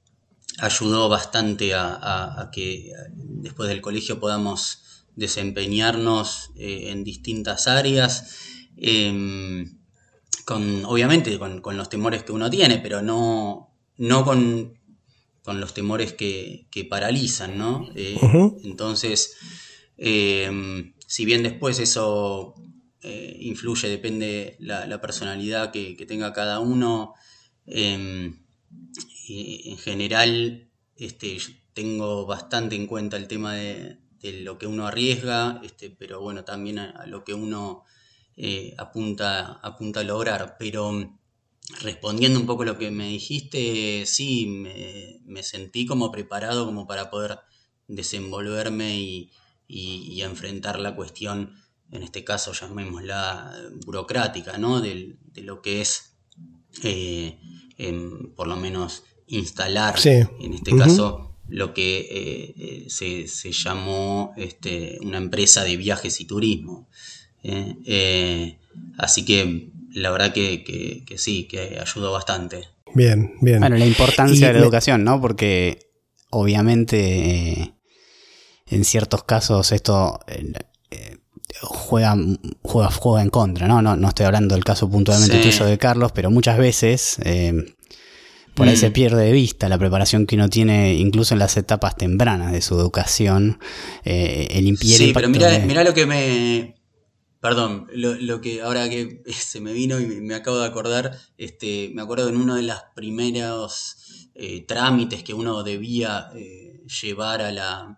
ayudó 0.62 1.10
bastante 1.10 1.74
a, 1.74 2.50
que 2.52 2.92
después 3.16 3.70
del 3.70 3.82
colegio 3.82 4.20
podamos 4.20 4.84
desempeñarnos 5.16 6.52
eh, 6.56 6.90
en 6.92 7.04
distintas 7.04 7.68
áreas, 7.68 8.38
em, 8.78 9.78
con, 10.46 10.86
obviamente 10.86 11.38
con, 11.38 11.78
los 11.78 11.90
temores 11.90 12.24
que 12.24 12.32
uno 12.32 12.50
tiene, 12.50 12.80
pero 12.80 13.02
no, 13.02 13.76
no 13.98 14.24
con, 14.24 14.78
los 15.46 15.74
temores 15.74 16.14
que, 16.14 16.68
paralizan, 16.90 17.58
¿no? 17.58 17.90
Eh, 17.96 18.20
entonces, 18.64 19.36
em, 19.98 20.94
si 21.08 21.26
bien 21.26 21.42
después 21.42 21.80
eso 21.80 22.54
eh, 23.02 23.36
influye, 23.42 23.90
depende 23.90 24.58
la, 24.60 24.86
la 24.86 25.02
personalidad 25.02 25.72
que, 25.72 25.98
que, 25.98 26.06
tenga 26.06 26.34
cada 26.34 26.60
uno, 26.60 27.16
em, 29.30 29.72
en 29.74 29.78
general 29.78 30.70
este, 31.00 31.38
tengo 31.74 32.26
bastante 32.26 32.76
en 32.76 32.88
cuenta 32.88 33.16
el 33.16 33.28
tema 33.28 33.54
de, 33.56 34.00
lo 34.22 34.58
que 34.58 34.68
uno 34.68 34.86
arriesga, 34.86 35.62
este, 35.64 35.90
pero 35.90 36.20
bueno, 36.20 36.44
también 36.44 36.78
a, 36.80 37.06
lo 37.08 37.24
que 37.24 37.34
uno 37.34 37.86
eh, 38.36 38.76
apunta, 38.78 39.60
apunta 39.64 40.02
a 40.02 40.04
lograr. 40.04 40.58
Pero 40.60 40.92
mm, 40.92 41.20
respondiendo 41.82 42.38
un 42.38 42.46
poco 42.46 42.64
a 42.64 42.66
lo 42.66 42.78
que 42.78 42.92
me 42.92 43.08
dijiste, 43.08 44.06
sí, 44.06 44.46
me, 45.26 45.44
sentí 45.44 45.86
como 45.86 46.12
preparado 46.12 46.66
como 46.66 46.86
para 46.86 47.10
poder 47.10 47.40
desenvolverme 47.88 49.00
y, 49.00 49.32
enfrentar 50.22 50.80
la 50.80 50.96
cuestión, 50.96 51.56
en 51.92 52.04
este 52.04 52.24
caso 52.26 52.52
llamémosla 52.52 53.54
burocrática, 53.86 54.58
¿no? 54.58 54.82
de, 54.82 55.18
lo 55.36 55.62
que 55.62 55.80
es, 55.80 56.18
eh, 56.84 57.40
por 58.36 58.48
lo 58.48 58.58
menos, 58.58 59.04
instalar, 59.30 59.96
en 60.06 60.54
este 60.54 60.76
caso, 60.76 61.30
lo 61.48 61.74
que 61.74 62.00
eh, 62.00 62.86
eh, 63.02 63.28
se, 63.28 63.52
llamó 63.52 64.34
este, 64.38 64.98
una 65.02 65.18
empresa 65.18 65.64
de 65.64 65.78
viajes 65.78 66.22
y 66.22 66.26
turismo. 66.26 66.90
¿eh? 67.44 68.58
así 68.98 69.24
que 69.26 69.72
la 69.94 70.12
verdad 70.12 70.34
que, 70.34 71.06
sí, 71.18 71.48
que 71.48 71.80
ayudó 71.80 72.12
bastante. 72.12 72.68
Bien, 72.94 73.34
bien. 73.42 73.60
Bueno, 73.60 73.78
la 73.78 73.86
importancia 73.86 74.48
de 74.48 74.54
la 74.54 74.60
educación, 74.60 75.04
¿no? 75.04 75.20
Porque 75.22 75.80
obviamente 76.32 77.74
en 78.68 78.84
ciertos 78.84 79.24
casos 79.24 79.72
esto 79.72 80.20
juega, 81.62 82.16
juega, 82.62 82.92
juega 82.92 83.22
en 83.24 83.30
contra, 83.30 83.68
¿no? 83.68 83.82
¿no? 83.82 83.96
No 83.96 84.10
estoy 84.10 84.28
hablando 84.28 84.56
del 84.56 84.64
caso 84.64 84.90
puntualmente 84.90 85.42
tuyo 85.42 85.66
de 85.66 85.78
Carlos, 85.78 86.12
pero 86.12 86.30
muchas 86.30 86.58
veces 86.58 87.18
por 88.60 88.68
ahí 88.68 88.76
se 88.76 88.90
mm. 88.90 88.94
pierde 88.94 89.24
de 89.24 89.32
vista 89.32 89.70
la 89.70 89.78
preparación 89.78 90.28
que 90.28 90.36
uno 90.36 90.50
tiene 90.50 90.96
incluso 90.96 91.34
en 91.34 91.40
las 91.40 91.56
etapas 91.56 91.96
tempranas 91.96 92.52
de 92.52 92.62
su 92.62 92.78
educación. 92.78 93.58
Eh, 94.04 94.50
el 94.52 94.78
sí, 94.78 95.12
pero 95.14 95.30
mira, 95.30 95.84
lo 95.84 95.94
que 95.94 96.06
me... 96.06 96.76
Perdón, 97.40 97.88
lo, 97.94 98.42
que 98.42 98.62
ahora 98.62 98.90
que 98.90 99.24
se 99.34 99.62
me 99.62 99.72
vino 99.72 99.98
y 99.98 100.06
me 100.06 100.36
acabo 100.36 100.60
de 100.60 100.68
acordar, 100.68 101.18
este, 101.38 101.90
me 101.94 102.02
acuerdo 102.02 102.28
en 102.28 102.36
uno 102.36 102.58
de 102.58 102.64
los 102.64 102.78
primeros 102.96 104.28
eh, 104.36 104.66
trámites 104.68 105.24
que 105.24 105.34
uno 105.34 105.64
debía 105.64 106.28
eh, 106.36 106.82
llevar 107.02 107.42
a 107.42 107.54
la, 107.54 107.98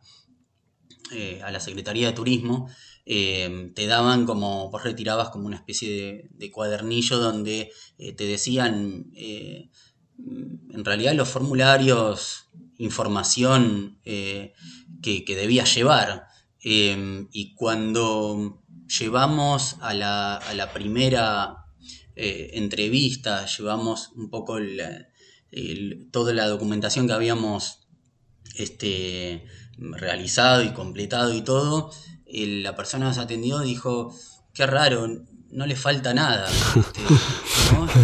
a 1.43 1.51
la 1.51 1.59
Secretaría 1.59 2.07
de 2.07 2.13
Turismo, 2.13 2.69
te 3.03 3.87
daban 3.87 4.27
como, 4.27 4.69
vos 4.69 4.83
retirabas 4.83 5.31
como 5.31 5.47
una 5.47 5.57
especie 5.57 6.29
de, 6.29 6.51
cuadernillo 6.51 7.17
donde 7.17 7.71
te 7.97 8.23
decían 8.25 9.11
en 10.73 10.85
realidad 10.85 11.13
los 11.13 11.29
formularios, 11.29 12.49
información 12.77 13.99
eh, 14.05 14.53
que, 15.01 15.23
que, 15.25 15.35
debías 15.35 15.73
llevar. 15.75 16.27
Eh, 16.63 17.27
y 17.31 17.53
cuando 17.55 18.63
llevamos 18.99 19.77
a 19.81 19.93
la, 19.93 20.69
primera 20.73 21.65
eh, 22.15 22.51
entrevista, 22.53 23.45
llevamos 23.45 24.11
un 24.15 24.29
poco 24.29 24.57
toda 26.11 26.33
la 26.33 26.47
documentación 26.47 27.07
que 27.07 27.13
habíamos 27.13 27.87
este, 28.55 29.45
realizado 29.77 30.63
y 30.63 30.73
completado 30.73 31.33
y 31.33 31.41
todo, 31.41 31.91
la 32.25 32.75
persona 32.75 33.05
nos 33.05 33.17
atendió 33.17 33.59
dijo, 33.59 34.15
qué 34.53 34.65
raro, 34.65 35.07
no 35.51 35.65
le 35.65 35.75
falta 35.75 36.13
nada. 36.13 36.49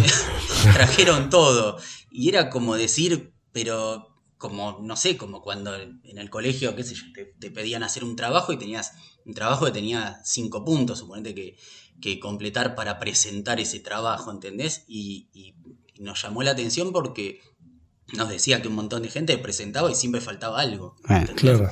Este, 0.02 0.28
Trajeron 0.72 1.30
todo. 1.30 1.78
Y 2.10 2.28
era 2.28 2.50
como 2.50 2.76
decir, 2.76 3.32
pero 3.52 4.08
como, 4.38 4.78
no 4.82 4.96
sé, 4.96 5.16
como 5.16 5.42
cuando 5.42 5.74
en 5.74 6.18
el 6.18 6.30
colegio, 6.30 6.76
qué 6.76 6.84
sé 6.84 6.94
yo, 6.94 7.02
te, 7.38 7.50
pedían 7.50 7.82
hacer 7.82 8.04
un 8.04 8.16
trabajo 8.16 8.52
y 8.52 8.58
tenías 8.58 8.92
un 9.24 9.34
trabajo 9.34 9.66
que 9.66 9.72
tenía 9.72 10.20
cinco 10.24 10.64
puntos, 10.64 11.00
suponete 11.00 11.34
que, 11.34 11.56
que 12.00 12.20
completar 12.20 12.74
para 12.74 12.98
presentar 12.98 13.60
ese 13.60 13.80
trabajo, 13.80 14.30
¿entendés? 14.30 14.84
Y, 14.86 15.54
nos 15.98 16.22
llamó 16.22 16.44
la 16.44 16.52
atención 16.52 16.92
porque 16.92 17.40
nos 18.16 18.28
decía 18.28 18.62
que 18.62 18.68
un 18.68 18.76
montón 18.76 19.02
de 19.02 19.08
gente 19.08 19.36
presentaba 19.36 19.90
y 19.90 19.96
siempre 19.96 20.20
faltaba 20.20 20.60
algo. 20.60 20.94
claro, 21.34 21.68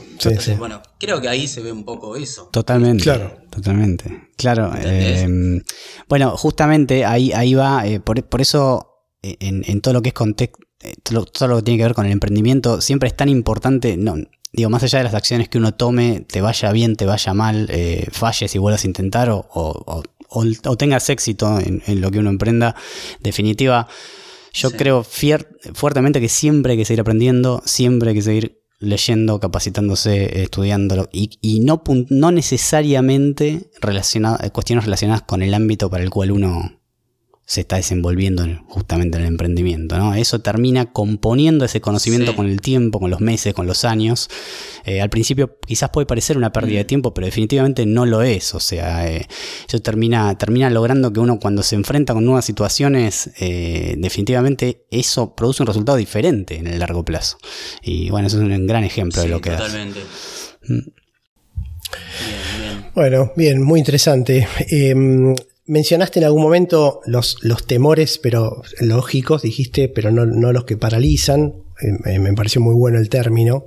bueno, 0.59 0.83
creo 0.99 1.21
que 1.21 1.29
ahí 1.29 1.47
se 1.47 1.61
ve 1.61 1.71
un 1.71 1.85
poco 1.85 2.17
eso. 2.17 2.49
Totalmente. 2.53 3.05
Claro. 3.05 3.37
Totalmente. 3.51 4.31
Claro. 4.37 4.73
Em, 4.83 5.63
bueno, 6.09 6.37
justamente 6.37 7.05
ahí, 7.05 7.33
ahí 7.33 7.55
va, 7.55 7.87
eh, 7.87 8.01
por, 8.01 8.41
eso 8.41 8.96
eh, 9.31 9.37
en, 9.41 9.81
todo 9.81 9.95
lo 9.95 10.03
que 10.03 10.09
es 10.11 10.15
contexto, 10.15 10.59
eh, 10.81 10.95
todo, 11.03 11.49
lo 11.49 11.57
que 11.57 11.63
tiene 11.63 11.79
que 11.79 11.85
ver 11.85 11.95
con 11.95 12.07
el 12.07 12.13
emprendimiento, 12.13 12.81
siempre 12.81 13.09
es 13.09 13.17
tan 13.17 13.29
importante, 13.29 13.97
no, 13.97 14.17
digo, 14.53 14.71
más 14.71 14.83
allá 14.83 14.99
de 14.99 15.05
las 15.05 15.15
acciones 15.15 15.49
que 15.49 15.59
uno 15.59 15.75
tome, 15.75 16.21
te 16.21 16.41
vaya 16.41 16.73
bien, 16.73 16.97
te 16.97 17.07
vaya 17.07 17.35
mal, 17.35 17.71
falles 18.13 18.55
y 18.55 18.59
vuelvas 18.59 18.85
a 18.85 18.87
intentar 18.87 19.31
o, 19.31 19.47
o, 19.53 20.77
tengas 20.77 21.09
éxito 21.09 21.59
en, 21.61 21.83
en, 21.87 22.01
lo 22.01 22.11
que 22.11 22.19
uno 22.19 22.31
emprenda, 22.31 22.75
definitiva 23.21 23.89
yo 24.57 24.71
creo 24.71 25.05
fuertemente 25.05 26.21
que 26.21 26.31
siempre 26.31 26.73
hay 26.73 26.79
que 26.79 26.85
seguir 26.87 27.03
aprendiendo, 27.03 27.63
siempre 27.67 28.11
hay 28.11 28.15
que 28.15 28.23
seguir 28.23 28.63
leyendo, 28.79 29.39
capacitándose, 29.39 30.43
estudiándolo 30.43 31.09
y, 31.13 31.39
y 31.41 31.61
no, 31.61 31.83
no 32.09 32.33
necesariamente 32.33 33.71
cuestiones 34.53 34.85
relacionadas 34.85 35.23
con 35.23 35.43
el 35.43 35.53
ámbito 35.53 35.91
para 35.91 36.05
el 36.05 36.11
cual 36.11 36.31
uno 36.31 36.81
se 37.47 37.61
está 37.61 37.77
desenvolviendo 37.77 38.45
justamente 38.67 39.19
en 39.19 39.23
el 39.23 39.29
emprendimiento. 39.29 39.97
¿no? 39.97 40.15
Eso 40.15 40.41
termina 40.41 40.93
componiendo 40.93 41.65
ese 41.65 41.81
conocimiento 41.81 42.35
con 42.35 42.47
el 42.47 42.61
tiempo, 42.61 42.99
con 42.99 43.09
los 43.09 43.21
meses, 43.21 43.55
con 43.55 43.69
los 43.69 43.85
años. 43.85 44.29
Eh, 44.85 45.01
al 45.01 45.11
principio 45.11 45.57
quizás 45.65 45.91
puede 45.91 46.07
parecer 46.07 46.37
una 46.37 46.53
pérdida 46.53 46.79
de 46.79 46.85
mm. 46.85 46.89
tiempo, 46.89 47.15
pero 47.15 47.27
definitivamente 47.27 47.87
no 47.87 48.05
lo 48.05 48.23
es. 48.23 48.53
O 48.55 48.59
sea, 48.59 49.09
eh, 49.09 49.29
eso 49.69 49.81
termina, 49.81 50.37
termina 50.37 50.69
logrando 50.71 51.13
que 51.13 51.21
uno 51.21 51.39
cuando 51.39 51.63
se 51.63 51.77
enfrenta 51.77 52.15
con 52.15 52.25
nuevas 52.25 52.45
situaciones, 52.45 53.31
eh, 53.39 53.95
definitivamente 53.97 54.85
eso 54.91 55.37
produce 55.37 55.63
un 55.63 55.69
resultado 55.69 55.97
diferente 55.97 56.57
en 56.57 56.67
el 56.67 56.81
largo 56.81 57.05
plazo. 57.05 57.39
Y 57.81 58.11
bueno, 58.11 58.27
eso 58.27 58.39
es 58.39 58.43
un 58.43 58.67
gran 58.67 58.83
ejemplo 58.83 59.23
de 59.23 59.29
lo 59.29 59.41
que 59.41 59.51
totalmente. 59.51 60.01
Mm. 60.67 60.79
Bien, 62.27 62.61
bien. 62.61 62.87
Bueno, 62.93 63.33
bien, 63.37 63.63
muy 63.63 63.79
interesante. 63.79 64.49
Mencionaste 65.67 66.21
en 66.21 66.27
algún 66.27 66.43
momento 66.43 67.01
los, 67.07 67.39
los 67.43 67.67
temores, 67.67 68.19
pero 68.19 68.63
lógicos, 68.81 69.43
dijiste, 69.43 69.89
pero 69.89 70.11
no, 70.11 70.25
no 70.25 70.53
los 70.53 70.65
que 70.65 70.77
paralizan. 70.77 71.55
Eh, 72.07 72.19
me 72.19 72.33
pareció 72.35 72.61
muy 72.61 72.75
bueno 72.75 72.99
el 72.99 73.09
término. 73.09 73.65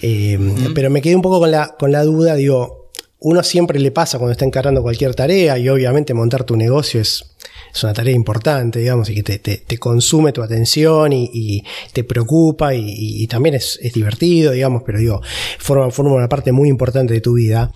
Eh, 0.00 0.38
pero 0.74 0.90
me 0.90 1.02
quedé 1.02 1.16
un 1.16 1.22
poco 1.22 1.40
con 1.40 1.50
la, 1.50 1.76
con 1.78 1.92
la 1.92 2.04
duda, 2.04 2.36
digo, 2.36 2.80
uno 3.20 3.42
siempre 3.42 3.78
le 3.78 3.90
pasa 3.90 4.18
cuando 4.18 4.32
está 4.32 4.44
encarando 4.44 4.82
cualquier 4.82 5.14
tarea 5.14 5.58
y 5.58 5.68
obviamente 5.68 6.14
montar 6.14 6.44
tu 6.44 6.56
negocio 6.56 7.00
es, 7.00 7.36
es 7.74 7.84
una 7.84 7.92
tarea 7.92 8.14
importante, 8.14 8.78
digamos, 8.78 9.10
y 9.10 9.14
que 9.14 9.38
te, 9.38 9.58
te, 9.58 9.78
consume 9.78 10.32
tu 10.32 10.42
atención 10.42 11.12
y, 11.12 11.62
te 11.92 12.02
preocupa 12.02 12.74
y, 12.74 13.26
también 13.26 13.56
es, 13.56 13.78
es, 13.82 13.92
divertido, 13.92 14.52
digamos, 14.52 14.82
pero 14.84 14.98
digo, 14.98 15.20
forma, 15.58 15.90
forma 15.90 16.14
una 16.14 16.28
parte 16.28 16.50
muy 16.52 16.68
importante 16.68 17.12
de 17.12 17.20
tu 17.20 17.34
vida. 17.34 17.72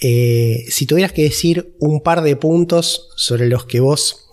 Eh, 0.00 0.64
si 0.68 0.86
tuvieras 0.86 1.12
que 1.12 1.22
decir 1.22 1.76
un 1.78 2.00
par 2.00 2.22
de 2.22 2.36
puntos 2.36 3.10
sobre 3.16 3.48
los 3.48 3.66
que 3.66 3.80
vos 3.80 4.30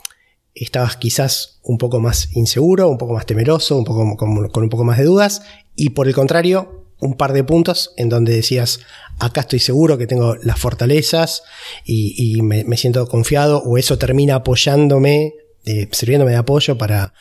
estabas 0.55 0.95
quizás 0.95 1.59
un 1.63 1.77
poco 1.77 1.99
más 1.99 2.29
inseguro, 2.33 2.89
un 2.89 2.97
poco 2.97 3.13
más 3.13 3.25
temeroso, 3.25 3.77
un 3.77 3.83
poco 3.83 4.15
con, 4.15 4.63
un 4.63 4.69
poco 4.69 4.83
más 4.83 4.97
de 4.97 5.03
dudas, 5.03 5.41
y 5.75 5.89
por 5.89 6.07
el 6.07 6.15
contrario, 6.15 6.85
un 6.99 7.15
par 7.15 7.33
de 7.33 7.43
puntos 7.43 7.93
en 7.97 8.09
donde 8.09 8.33
decías, 8.33 8.79
acá 9.19 9.41
estoy 9.41 9.59
seguro 9.59 9.97
que 9.97 10.07
tengo 10.07 10.35
las 10.37 10.59
fortalezas 10.59 11.43
y, 11.85 12.41
me, 12.41 12.77
siento 12.77 13.07
confiado, 13.07 13.61
o 13.63 13.77
eso 13.77 13.97
termina 13.97 14.35
apoyándome, 14.35 15.33
eh, 15.65 15.89
sirviéndome 15.91 16.31
de 16.31 16.37
apoyo 16.37 16.77
para, 16.77 17.13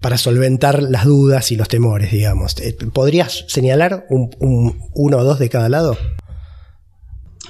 para 0.00 0.18
solventar 0.18 0.82
las 0.82 1.04
dudas 1.04 1.52
y 1.52 1.56
los 1.56 1.68
temores, 1.68 2.12
digamos. 2.12 2.56
Eh, 2.60 2.76
¿Podrías 2.92 3.44
señalar 3.48 4.06
uno 4.10 5.16
o 5.16 5.24
dos 5.24 5.38
de 5.38 5.48
cada 5.48 5.70
lado? 5.70 5.96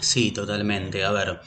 Sí, 0.04 0.30
totalmente. 0.32 1.02
A 1.02 1.12
ver, 1.12 1.40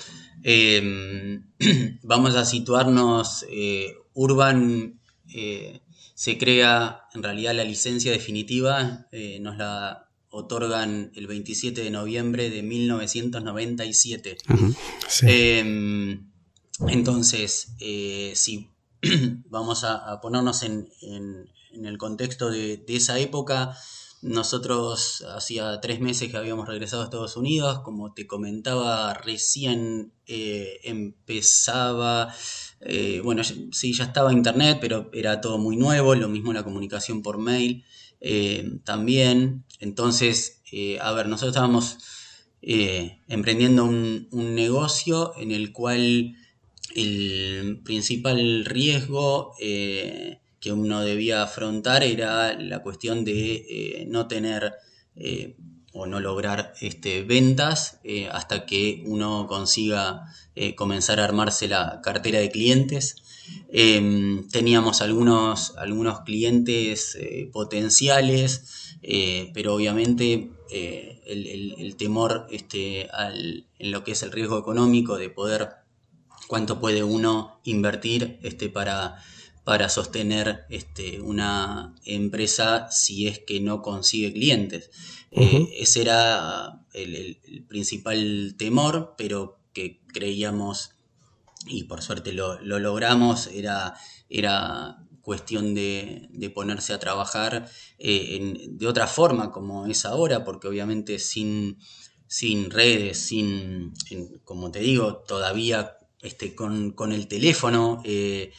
em, 0.43 1.43
vamos 2.03 2.35
a 2.35 2.43
situarnos. 2.43 3.45
Eh, 3.49 3.95
Urban 4.13 4.99
eh, 5.33 5.81
se 6.15 6.37
crea, 6.39 7.01
en 7.13 7.21
realidad 7.21 7.53
la 7.53 7.63
licencia 7.63 8.11
definitiva 8.11 9.07
eh, 9.11 9.39
nos 9.39 9.57
la 9.57 10.09
otorgan 10.29 11.11
el 11.15 11.27
27 11.27 11.83
de 11.83 11.91
noviembre 11.91 12.49
de 12.49 12.63
1997. 12.63 14.37
Em, 15.21 16.31
entonces, 16.87 17.75
si 18.33 18.71
vamos 19.49 19.83
a, 19.83 20.19
ponernos 20.19 20.63
en, 20.63 20.89
el 21.71 21.97
contexto 21.99 22.49
de 22.49 22.83
esa 22.87 23.19
época, 23.19 23.77
nosotros 24.21 25.23
hacía 25.35 25.79
tres 25.79 25.99
meses 25.99 26.31
que 26.31 26.37
habíamos 26.37 26.67
regresado 26.67 27.01
a 27.01 27.05
Estados 27.05 27.37
Unidos, 27.37 27.81
como 27.81 28.13
te 28.13 28.25
comentaba, 28.25 29.13
recién 29.13 30.11
eh, 30.25 30.79
empezaba, 30.83 32.33
eh, 32.81 33.21
bueno, 33.23 33.43
sí, 33.43 33.93
ya 33.93 34.05
estaba 34.05 34.33
internet, 34.33 34.79
pero 34.81 35.09
era 35.13 35.39
todo 35.39 35.59
muy 35.59 35.77
nuevo, 35.77 36.15
lo 36.15 36.29
mismo 36.29 36.51
la 36.51 36.63
comunicación 36.63 37.21
por 37.21 37.37
mail 37.37 37.85
eh, 38.19 38.79
también. 38.83 39.65
Entonces, 39.79 40.61
a 40.99 41.11
ver, 41.13 41.27
nosotros 41.27 41.55
estábamos 41.55 41.97
emprendiendo 42.59 43.85
un, 43.85 44.27
un 44.31 44.55
negocio 44.55 45.33
en 45.37 45.51
el 45.51 45.71
cual 45.71 46.35
el 46.95 47.81
principal 47.83 48.65
riesgo 48.65 49.53
que 50.59 50.71
uno 50.71 51.01
debía 51.01 51.43
afrontar 51.43 52.03
era 52.03 52.53
la 52.53 52.79
cuestión 52.79 53.23
de 53.23 53.55
eh, 53.55 54.05
no 54.07 54.27
tener 54.27 54.73
eh, 55.15 55.55
o 55.93 56.05
no 56.05 56.19
lograr 56.19 56.73
este, 56.81 57.23
ventas 57.23 57.99
eh, 58.03 58.29
hasta 58.31 58.65
que 58.65 59.03
uno 59.05 59.47
consiga 59.47 60.25
comenzar 60.75 61.19
a 61.19 61.23
armarse 61.23 61.67
la 61.67 62.01
cartera 62.01 62.39
de 62.39 62.49
clientes. 62.49 63.17
Em, 63.69 64.47
teníamos 64.49 65.03
algunos, 65.03 65.77
algunos 65.77 66.21
clientes 66.21 67.15
potenciales, 67.53 68.97
pero 69.53 69.75
obviamente 69.75 70.49
el, 70.71 71.95
temor 71.95 72.47
este, 72.49 73.07
en 73.77 73.91
lo 73.91 74.03
que 74.03 74.13
es 74.13 74.23
el 74.23 74.31
riesgo 74.31 74.57
económico 74.57 75.17
de 75.17 75.29
poder 75.29 75.69
cuánto 76.47 76.79
puede 76.79 77.03
uno 77.03 77.59
invertir 77.63 78.39
este, 78.41 78.69
para 78.69 79.17
para 79.67 79.89
sostener 79.89 80.65
este, 80.69 81.19
una 81.19 81.93
empresa 82.05 82.89
si 82.89 83.27
es 83.27 83.39
que 83.39 83.59
no 83.59 83.81
consigue 83.81 84.31
clientes. 84.31 84.89
Eh, 85.29 85.67
ese 85.77 86.03
era 86.03 86.85
el, 86.93 87.65
principal 87.67 88.55
temor, 88.57 89.15
pero 89.17 89.59
que 89.73 89.99
creíamos, 90.07 90.91
y 91.65 91.83
por 91.83 92.01
suerte 92.01 92.31
lo, 92.31 92.61
logramos, 92.61 93.47
era, 93.47 93.93
era 94.29 95.05
cuestión 95.21 95.75
de, 95.75 96.29
ponerse 96.55 96.93
a 96.93 96.99
trabajar 96.99 97.69
eh, 97.99 98.69
de 98.69 98.87
otra 98.87 99.05
forma 99.05 99.51
como 99.51 99.85
es 99.85 100.05
ahora, 100.05 100.45
porque 100.45 100.69
obviamente 100.69 101.19
sin, 101.19 101.77
sin 102.25 102.71
redes, 102.71 103.19
sin, 103.19 103.93
como 104.45 104.71
te 104.71 104.79
digo, 104.79 105.23
todavía 105.27 105.96
este, 106.27 106.53
con, 106.55 107.11
el 107.13 107.27
teléfono, 107.29 108.01
eh, 108.03 108.51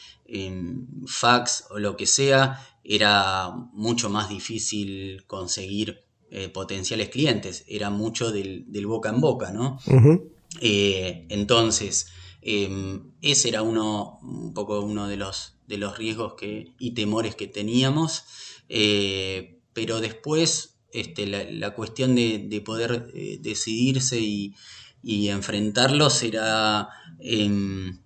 fax 1.05 1.65
o 1.69 1.77
lo 1.77 1.95
que 1.95 2.07
sea, 2.07 2.67
era 2.83 3.51
mucho 3.73 4.09
más 4.09 4.27
difícil 4.27 5.23
conseguir 5.27 6.01
eh, 6.31 6.49
potenciales 6.49 7.09
clientes, 7.09 7.65
era 7.67 7.91
mucho 7.91 8.31
del, 8.31 8.65
boca 8.87 9.09
en 9.09 9.21
boca, 9.21 9.51
¿no? 9.51 9.79
Eh, 10.59 11.27
entonces, 11.29 12.07
em, 12.41 13.11
ese 13.21 13.49
era 13.49 13.61
uno, 13.61 14.17
un 14.23 14.51
poco 14.55 14.79
uno 14.81 15.07
de 15.07 15.17
los, 15.17 15.53
de 15.67 15.77
los 15.77 15.95
riesgos 15.95 16.33
que, 16.33 16.73
y 16.79 16.95
temores 16.95 17.35
que 17.35 17.47
teníamos, 17.47 18.23
pero 19.73 20.01
después 20.01 20.79
este, 20.91 21.27
la, 21.27 21.75
cuestión 21.75 22.15
de, 22.15 22.63
poder 22.65 23.13
decidirse 23.41 24.19
y, 24.19 24.55
y 25.03 25.29
enfrentarlos 25.29 26.23
era 26.23 26.89
em, 27.19 27.99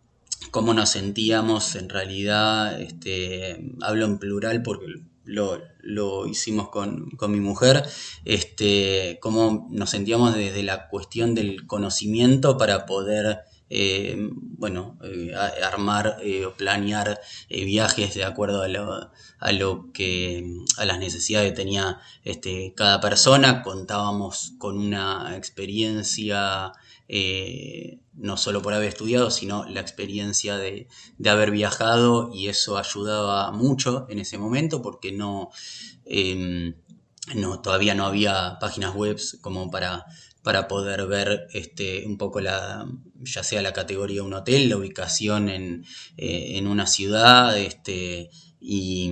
cómo 0.51 0.73
nos 0.73 0.89
sentíamos 0.89 1.75
en 1.75 1.89
realidad, 1.89 2.79
este, 2.79 3.73
hablo 3.81 4.05
en 4.05 4.19
plural 4.19 4.61
porque 4.61 5.03
lo, 5.25 6.27
hicimos 6.27 6.69
con, 6.69 7.09
mi 7.29 7.39
mujer, 7.39 7.83
este, 8.25 9.17
cómo 9.21 9.67
nos 9.71 9.89
sentíamos 9.89 10.35
desde 10.35 10.63
la 10.63 10.89
cuestión 10.89 11.33
del 11.35 11.65
conocimiento 11.67 12.57
para 12.57 12.85
poder 12.85 13.39
eh, 13.75 14.29
bueno, 14.31 14.99
eh, 15.03 15.33
armar 15.63 16.17
eh, 16.21 16.45
o 16.45 16.53
planear 16.53 17.19
viajes 17.49 18.13
de 18.13 18.23
acuerdo 18.23 18.61
a 18.61 18.67
lo, 18.67 19.09
a 19.39 19.51
lo, 19.51 19.91
que 19.91 20.45
a 20.77 20.85
las 20.85 20.99
necesidades 20.99 21.49
que 21.49 21.55
tenía 21.55 21.99
este, 22.23 22.73
cada 22.75 23.01
persona. 23.01 23.63
Contábamos 23.63 24.53
con 24.59 24.77
una 24.77 25.35
experiencia 25.35 26.71
no 28.13 28.37
solo 28.37 28.61
por 28.61 28.73
haber 28.73 28.89
estudiado, 28.89 29.31
sino 29.31 29.65
la 29.65 29.81
experiencia 29.81 30.57
de, 30.57 30.87
haber 31.25 31.49
viajado 31.49 32.29
y 32.31 32.49
eso 32.49 32.77
ayudaba 32.77 33.51
mucho 33.51 34.05
en 34.09 34.19
ese 34.19 34.37
momento 34.37 34.83
porque 34.83 35.11
no, 35.11 35.49
em, 36.05 36.75
no 37.35 37.59
todavía 37.61 37.95
no 37.95 38.05
había 38.05 38.57
páginas 38.59 38.93
web 38.95 39.19
como 39.41 39.69
para, 39.71 40.05
para 40.43 40.67
poder 40.67 41.07
ver 41.07 41.47
este, 41.53 42.05
un 42.05 42.17
poco 42.17 42.41
la, 42.41 42.85
ya 43.21 43.43
sea 43.43 43.61
la 43.61 43.73
categoría 43.73 44.17
de 44.17 44.27
un 44.27 44.33
hotel, 44.33 44.69
la 44.69 44.77
ubicación 44.77 45.49
en, 45.49 45.85
eh, 46.17 46.61
una 46.67 46.85
ciudad 46.85 47.57
este, 47.57 48.29
y, 48.59 49.11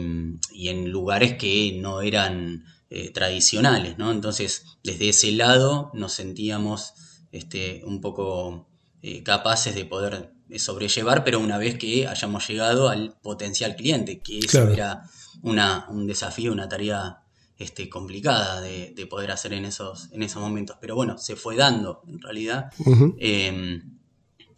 en 0.54 0.90
lugares 0.92 1.38
que 1.38 1.78
no 1.82 2.02
eran 2.02 2.66
eh, 2.90 3.12
tradicionales, 3.12 3.98
¿no? 3.98 4.12
Entonces, 4.12 4.78
desde 4.84 5.10
ese 5.10 5.32
lado 5.32 5.90
nos 5.94 6.14
sentíamos 6.14 6.94
este, 7.32 7.82
un 7.86 8.02
poco 8.02 8.68
eh, 9.02 9.24
capaces 9.24 9.74
de 9.74 9.86
poder 9.86 10.34
sobrellevar, 10.58 11.24
pero 11.24 11.40
una 11.40 11.58
vez 11.58 11.78
que 11.78 12.08
hayamos 12.08 12.46
llegado 12.48 12.90
al 12.90 13.16
potencial 13.22 13.78
cliente, 13.78 14.20
que 14.20 14.40
eso 14.40 14.68
era 14.68 15.04
una, 15.42 15.88
un 15.90 16.08
desafío, 16.08 16.52
una 16.52 16.68
tarea 16.68 17.22
este, 17.62 17.90
complicada 17.90 18.60
de, 18.62 19.08
poder 19.10 19.32
hacer 19.32 19.54
en 19.54 19.66
esos, 19.66 20.10
en 20.12 20.24
esos 20.24 20.42
momentos. 20.42 20.78
Pero 20.82 20.96
bueno, 20.96 21.18
se 21.18 21.36
fue 21.36 21.56
dando 21.56 22.02
en 22.08 22.20
realidad. 22.20 22.72
Em, 23.20 24.00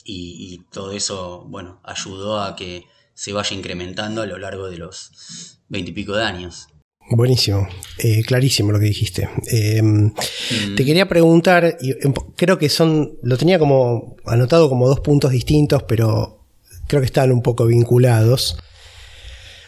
y, 0.05 0.61
todo 0.71 0.91
eso, 0.91 1.45
bueno, 1.47 1.81
ayudó 1.83 2.41
a 2.41 2.55
que 2.55 2.85
se 3.13 3.33
vaya 3.33 3.55
incrementando 3.55 4.21
a 4.21 4.25
lo 4.25 4.37
largo 4.37 4.69
de 4.69 4.77
los 4.77 5.59
veintipico 5.67 6.15
de 6.15 6.23
años. 6.23 6.67
Buenísimo, 7.11 7.67
eh, 7.97 8.23
clarísimo 8.23 8.71
lo 8.71 8.79
que 8.79 8.85
dijiste. 8.85 9.29
Em, 9.47 10.05
mm. 10.05 10.75
Te 10.75 10.85
quería 10.85 11.07
preguntar, 11.07 11.77
y 11.81 11.91
em, 11.91 12.13
creo 12.37 12.57
que 12.57 12.69
son, 12.69 13.17
lo 13.21 13.37
tenía 13.37 13.59
como 13.59 14.15
anotado 14.25 14.69
como 14.69 14.87
dos 14.87 15.01
puntos 15.01 15.31
distintos, 15.31 15.83
pero 15.83 16.45
creo 16.87 17.01
que 17.01 17.07
están 17.07 17.31
un 17.31 17.41
poco 17.41 17.65
vinculados. 17.65 18.57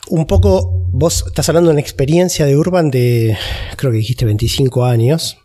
Un 0.09 0.25
poco, 0.27 0.85
vos 0.89 1.25
estás 1.27 1.49
hablando 1.49 1.69
de 1.69 1.73
una 1.73 1.81
experiencia 1.81 2.45
de 2.45 2.55
Urban 2.57 2.91
de, 2.91 3.37
creo 3.75 3.91
que 3.91 3.97
dijiste 3.97 4.25
25 4.25 4.85
años, 4.85 5.37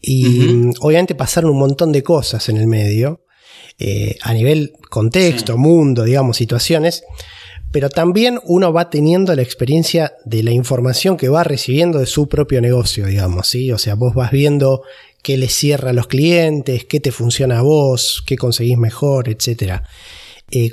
y 0.00 0.70
obviamente 0.80 1.14
pasaron 1.14 1.50
un 1.50 1.58
montón 1.58 1.90
de 1.90 2.02
cosas 2.02 2.48
en 2.48 2.56
el 2.58 2.66
medio, 2.66 3.24
eh, 3.78 4.16
a 4.22 4.32
nivel 4.32 4.72
contexto, 4.88 5.58
mundo, 5.58 6.04
digamos, 6.04 6.36
situaciones 6.36 7.04
pero 7.76 7.90
también 7.90 8.40
uno 8.44 8.72
va 8.72 8.88
teniendo 8.88 9.34
la 9.34 9.42
experiencia 9.42 10.14
de 10.24 10.42
la 10.42 10.50
información 10.50 11.18
que 11.18 11.28
va 11.28 11.44
recibiendo 11.44 11.98
de 11.98 12.06
su 12.06 12.26
propio 12.26 12.62
negocio, 12.62 13.06
digamos, 13.06 13.48
¿sí? 13.48 13.70
O 13.70 13.76
sea, 13.76 13.94
vos 13.94 14.14
vas 14.14 14.30
viendo 14.30 14.82
qué 15.22 15.36
le 15.36 15.48
cierra 15.48 15.90
a 15.90 15.92
los 15.92 16.06
clientes, 16.06 16.86
qué 16.86 17.00
te 17.00 17.12
funciona 17.12 17.58
a 17.58 17.62
vos, 17.62 18.22
qué 18.26 18.38
conseguís 18.38 18.78
mejor, 18.78 19.28
etc. 19.28 19.82
Eh, 20.50 20.70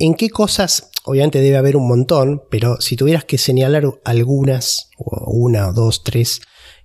¿En 0.00 0.14
qué 0.14 0.30
cosas, 0.30 0.90
obviamente 1.06 1.40
debe 1.40 1.56
haber 1.56 1.76
un 1.76 1.88
montón, 1.88 2.42
pero 2.50 2.80
si 2.80 2.96
tuvieras 2.96 3.24
que 3.24 3.38
señalar 3.38 3.84
algunas, 4.04 4.90
o 4.98 5.30
una, 5.32 5.68
o 5.68 5.72
dos, 5.72 6.04
tres, 6.04 6.42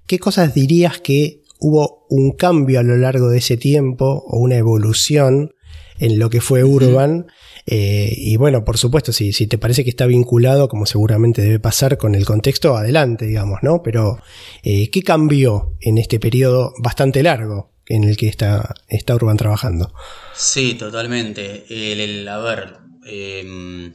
¿qué 0.08 0.20
cosas 0.20 0.54
dirías 0.54 1.00
que 1.00 1.42
hubo 1.60 2.06
un 2.10 2.32
cambio 2.32 2.80
a 2.80 2.84
lo 2.84 2.98
largo 2.98 3.30
de 3.30 3.40
ese 3.40 3.58
tiempo 3.58 4.24
o 4.28 4.40
una 4.40 4.58
evolución 4.58 5.54
en 6.00 6.20
lo 6.20 6.30
que 6.30 6.40
fue 6.40 6.64
Urban? 6.64 7.28
Eh, 7.66 8.14
y 8.16 8.38
bueno, 8.38 8.64
por 8.64 8.78
supuesto, 8.78 9.12
si, 9.12 9.34
si 9.34 9.48
te 9.48 9.58
parece 9.58 9.84
que 9.84 9.90
está 9.90 10.06
vinculado, 10.06 10.68
como 10.68 10.86
seguramente 10.86 11.42
debe 11.42 11.60
pasar 11.60 11.98
con 11.98 12.16
el 12.16 12.26
contexto, 12.26 12.76
adelante, 12.76 13.26
digamos, 13.26 13.60
¿no? 13.62 13.82
Pero, 13.84 14.20
eh, 14.64 14.90
¿qué 14.90 15.04
cambió 15.04 15.74
en 15.80 15.98
este 15.98 16.20
periodo 16.20 16.74
bastante 16.80 17.24
largo 17.24 17.72
en 17.88 18.04
el 18.04 18.18
que 18.18 18.28
está, 18.28 18.74
está 18.88 19.16
Urban 19.16 19.38
trabajando? 19.38 19.94
Sí, 20.36 20.76
totalmente. 20.76 21.66
El, 21.70 22.28
a 22.28 22.38
ver, 22.40 22.78
em, 23.06 23.94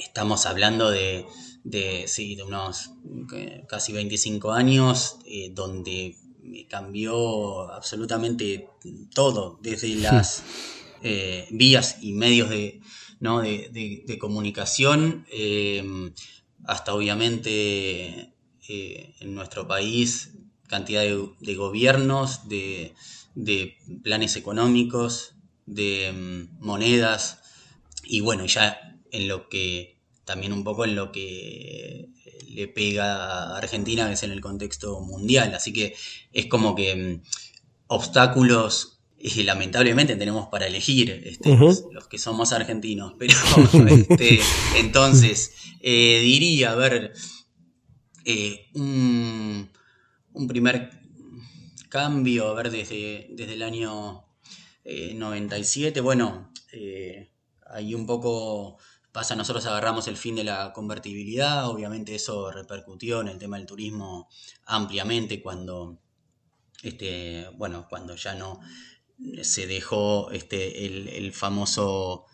estamos 0.00 0.46
hablando 0.46 0.90
de, 0.90 1.26
de, 1.64 2.04
sí, 2.08 2.34
de 2.34 2.42
unos 2.42 2.90
casi 3.68 3.92
25 3.92 4.52
años, 4.52 5.18
eh, 5.26 5.50
donde 5.52 6.16
cambió 6.68 7.70
absolutamente 7.70 8.68
todo, 9.14 9.58
desde 9.62 9.88
las 9.96 10.42
vías 11.50 11.98
y 12.02 12.12
medios 12.12 12.50
de, 12.50 12.80
de, 13.20 14.18
comunicación, 14.18 15.26
eh, 15.30 15.84
hasta 16.64 16.94
obviamente 16.94 18.32
eh, 18.68 19.14
en 19.20 19.34
nuestro 19.34 19.68
país 19.68 20.32
cantidad 20.68 21.02
de, 21.02 21.54
gobiernos, 21.56 22.48
de, 22.48 22.94
planes 24.02 24.36
económicos, 24.36 25.34
de 25.66 26.12
mm, 26.12 26.64
monedas 26.64 27.40
y 28.04 28.20
bueno, 28.20 28.46
ya 28.46 28.89
en 29.12 29.28
lo 29.28 29.48
que 29.48 29.98
también 30.24 30.52
un 30.52 30.64
poco 30.64 30.84
en 30.84 30.94
lo 30.94 31.10
que 31.12 32.10
le 32.48 32.68
pega 32.68 33.54
a 33.54 33.58
Argentina, 33.58 34.06
que 34.06 34.14
es 34.14 34.22
en 34.22 34.32
el 34.32 34.40
contexto 34.40 35.00
mundial. 35.00 35.54
Así 35.54 35.72
que 35.72 35.94
es 36.32 36.46
como 36.46 36.74
que 36.74 36.94
mm, 36.94 37.22
obstáculos 37.86 39.00
y 39.18 39.42
lamentablemente 39.42 40.16
tenemos 40.16 40.48
para 40.48 40.66
elegir 40.66 41.10
este, 41.24 41.56
los, 41.56 42.08
que 42.08 42.18
somos 42.18 42.52
argentinos. 42.52 43.14
Pero 43.18 43.34
este, 43.88 44.40
entonces, 44.76 45.52
eh, 45.80 46.20
diría, 46.22 46.72
a 46.72 46.76
ver, 46.76 47.12
eh, 48.24 48.66
un, 48.74 49.68
primer 50.48 50.90
cambio, 51.88 52.48
a 52.48 52.54
ver, 52.54 52.70
desde, 52.70 53.28
desde 53.32 53.54
el 53.54 53.62
año 53.62 54.24
97, 54.84 55.98
eh, 55.98 56.02
bueno, 56.02 56.50
ahí 57.66 57.94
un 57.94 58.06
poco 58.06 58.78
pasa, 59.12 59.34
nosotros 59.34 59.66
agarramos 59.66 60.06
el 60.08 60.16
fin 60.16 60.36
de 60.36 60.44
la 60.44 60.72
convertibilidad, 60.72 61.68
obviamente 61.68 62.14
eso 62.14 62.50
repercutió 62.50 63.20
en 63.20 63.28
el 63.28 63.38
tema 63.38 63.56
del 63.56 63.66
turismo 63.66 64.28
ampliamente 64.66 65.42
cuando, 65.42 66.00
este, 66.82 67.48
bueno, 67.56 67.86
cuando 67.88 68.14
ya 68.14 68.34
no 68.34 68.60
se 69.42 69.66
dejó 69.66 70.30
este, 70.30 70.86
el, 70.86 71.32
famoso 71.32 72.26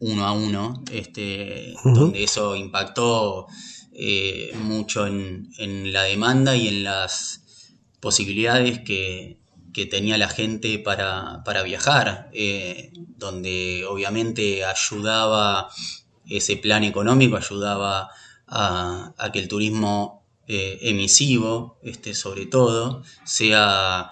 uno 0.00 0.26
a 0.26 0.32
uno, 0.32 0.82
este, 0.90 1.74
donde 1.84 2.24
eso 2.24 2.56
impactó 2.56 3.46
eh, 3.92 4.52
mucho 4.56 5.06
en, 5.06 5.92
la 5.92 6.02
demanda 6.02 6.56
y 6.56 6.68
en 6.68 6.84
las 6.84 7.72
posibilidades 8.00 8.80
que, 8.80 9.42
tenía 9.90 10.16
la 10.18 10.28
gente 10.28 10.78
para, 10.78 11.42
viajar, 11.64 12.30
eh, 12.32 12.92
donde 12.94 13.84
obviamente 13.88 14.64
ayudaba 14.64 15.68
ese 16.28 16.56
plan 16.56 16.84
económico, 16.84 17.36
ayudaba 17.36 18.10
a, 18.46 19.30
que 19.32 19.38
el 19.38 19.48
turismo 19.48 20.24
eh, 20.46 20.78
emisivo, 20.82 21.78
este, 21.82 22.14
sobre 22.14 22.46
todo, 22.46 23.02
sea 23.24 24.10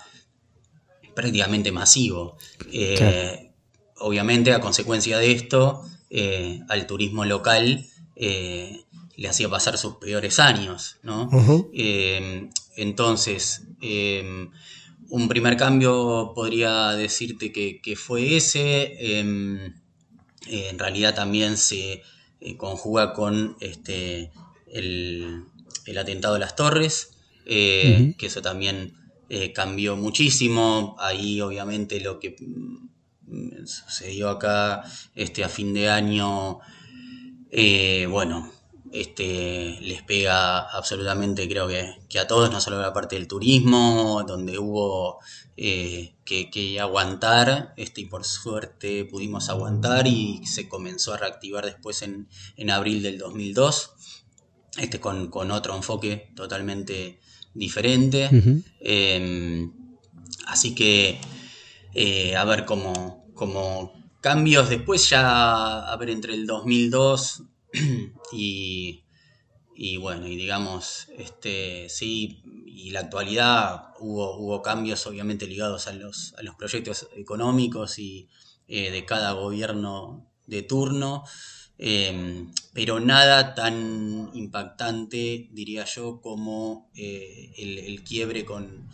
prácticamente 1.15 1.73
masivo. 1.73 2.37
Eh, 2.73 3.51
obviamente, 3.99 4.53
a 4.53 4.61
consecuencia 4.61 5.19
de 5.19 5.33
esto, 5.33 5.85
eh, 6.11 6.61
al 6.69 6.87
turismo 6.87 7.25
local 7.25 7.87
le 8.15 9.29
hacía 9.29 9.49
pasar 9.49 9.77
sus 9.79 9.97
peores 9.97 10.39
años. 10.39 10.99
entonces, 12.77 13.63
un 15.09 15.29
primer 15.29 15.57
cambio 15.57 16.33
podría 16.35 16.93
decirte 16.93 17.53
que, 17.53 17.97
fue 17.97 18.37
ese. 18.37 18.97
En 20.47 20.79
realidad 20.79 21.15
también 21.15 21.57
se 21.57 22.03
conjuga 22.57 23.13
con 23.13 23.57
este, 23.61 24.33
el, 24.67 25.45
atentado 25.99 26.37
a 26.37 26.39
las 26.39 26.57
torres, 26.57 27.11
que 27.45 28.15
eso 28.21 28.43
también 28.43 28.95
eh, 29.35 29.51
cambió 29.55 29.97
muchísimo. 29.97 30.95
Ahí 30.99 31.41
obviamente 31.41 32.01
lo 32.01 32.21
que 32.21 32.37
mm, 32.39 33.65
sucedió 33.65 34.29
acá 34.29 34.83
este, 35.15 35.43
a 35.43 35.49
fin 35.49 35.73
de 35.73 35.89
año, 35.89 36.59
eh, 37.51 38.07
bueno, 38.11 38.53
este, 38.93 39.79
les 39.81 40.03
pega 40.03 40.59
absolutamente 40.59 41.49
creo 41.49 41.67
que, 41.67 42.19
a 42.19 42.27
todos, 42.27 42.53
no 42.53 42.61
solo 42.61 42.81
la 42.81 42.93
parte 42.93 43.17
del 43.17 43.27
turismo, 43.27 44.23
donde 44.27 44.59
hubo 44.59 45.19
eh, 45.57 46.15
que, 46.25 46.79
aguantar, 46.79 47.73
este, 47.79 48.03
y 48.03 48.05
por 48.05 48.25
suerte 48.25 49.07
pudimos 49.07 49.49
aguantar 49.49 50.07
y 50.07 50.47
se 50.47 50.69
comenzó 50.69 51.15
a 51.15 51.17
reactivar 51.17 51.65
después 51.65 52.03
en, 52.03 52.29
abril 52.71 53.03
del 53.03 53.17
2002, 53.17 53.93
este, 54.77 55.01
con, 55.01 55.29
con 55.29 55.51
otro 55.51 55.75
enfoque 55.75 56.31
totalmente 56.37 57.19
diferente. 57.55 58.29
Em, 58.81 59.73
así 60.47 60.75
que, 60.75 61.19
eh, 61.95 62.37
a 62.37 62.45
ver, 62.45 62.67
como, 62.67 63.25
como 63.33 63.95
cambios 64.21 64.69
después 64.69 65.09
ya, 65.09 65.91
a 65.91 65.97
ver, 65.97 66.11
entre 66.11 66.35
el 66.35 66.47
2002 66.47 67.45
y, 68.33 69.05
y 69.75 69.97
bueno, 69.97 70.27
y 70.27 70.37
digamos, 70.37 71.09
este, 71.17 71.89
sí, 71.89 72.43
y 72.67 72.91
la 72.91 73.01
actualidad 73.01 73.95
hubo, 74.01 74.37
hubo 74.37 74.63
cambios 74.63 75.07
obviamente 75.07 75.47
ligados 75.47 75.87
a 75.87 75.93
los, 75.93 76.35
a 76.39 76.43
los 76.43 76.55
proyectos 76.55 77.09
económicos 77.17 77.99
y 77.99 78.29
eh, 78.69 78.91
de 78.91 79.05
cada 79.05 79.33
gobierno 79.33 80.31
de 80.47 80.63
turno, 80.63 81.25
em, 81.79 82.53
pero 82.73 83.01
nada 83.01 83.55
tan 83.55 84.31
impactante, 84.35 85.49
diría 85.53 85.85
yo, 85.85 86.21
como 86.21 86.91
eh, 86.95 87.53
el, 87.57 88.03
quiebre 88.05 88.45
con, 88.45 88.89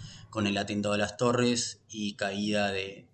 el 0.47 0.57
atentado 0.57 0.95
a 0.95 0.99
las 0.99 1.17
torres 1.17 1.83
y 1.89 2.15
caída 2.15 2.71
de, 2.71 3.09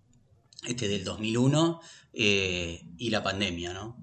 este, 0.67 0.89
del 0.89 1.05
2001 1.05 1.81
eh, 2.13 2.85
y 2.99 3.11
la 3.11 3.23
pandemia, 3.23 3.73
¿no? 3.73 3.97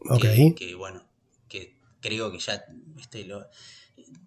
Ok. 0.00 0.54
que 0.56 0.74
bueno, 0.76 1.08
creo 2.00 2.30
que 2.30 2.38
ya 2.38 2.64
este, 2.98 3.24
lo, 3.24 3.46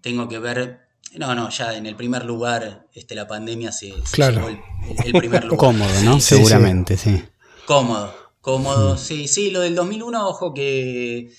tengo 0.01 0.27
que 0.27 0.39
ver. 0.39 0.91
No, 1.17 1.35
no, 1.35 1.49
ya 1.49 1.75
en 1.75 1.85
el 1.85 1.95
primer 1.95 2.23
lugar 2.25 2.87
este, 2.93 3.15
la 3.15 3.27
pandemia 3.27 3.71
se, 3.71 3.93
claro. 4.11 4.47
el, 4.47 5.13
primer 5.13 5.43
lugar. 5.45 5.57
Cómodo, 5.57 6.01
¿no? 6.03 6.19
Seguramente, 6.19 6.95
sí. 6.95 7.21
Cómodo, 7.65 8.13
cómodo, 8.39 8.95
mm. 8.95 8.97
sí, 8.97 9.27
sí, 9.27 9.51
lo 9.51 9.61
del 9.61 9.75
2001, 9.75 10.27
ojo 10.27 10.53
que, 10.53 11.31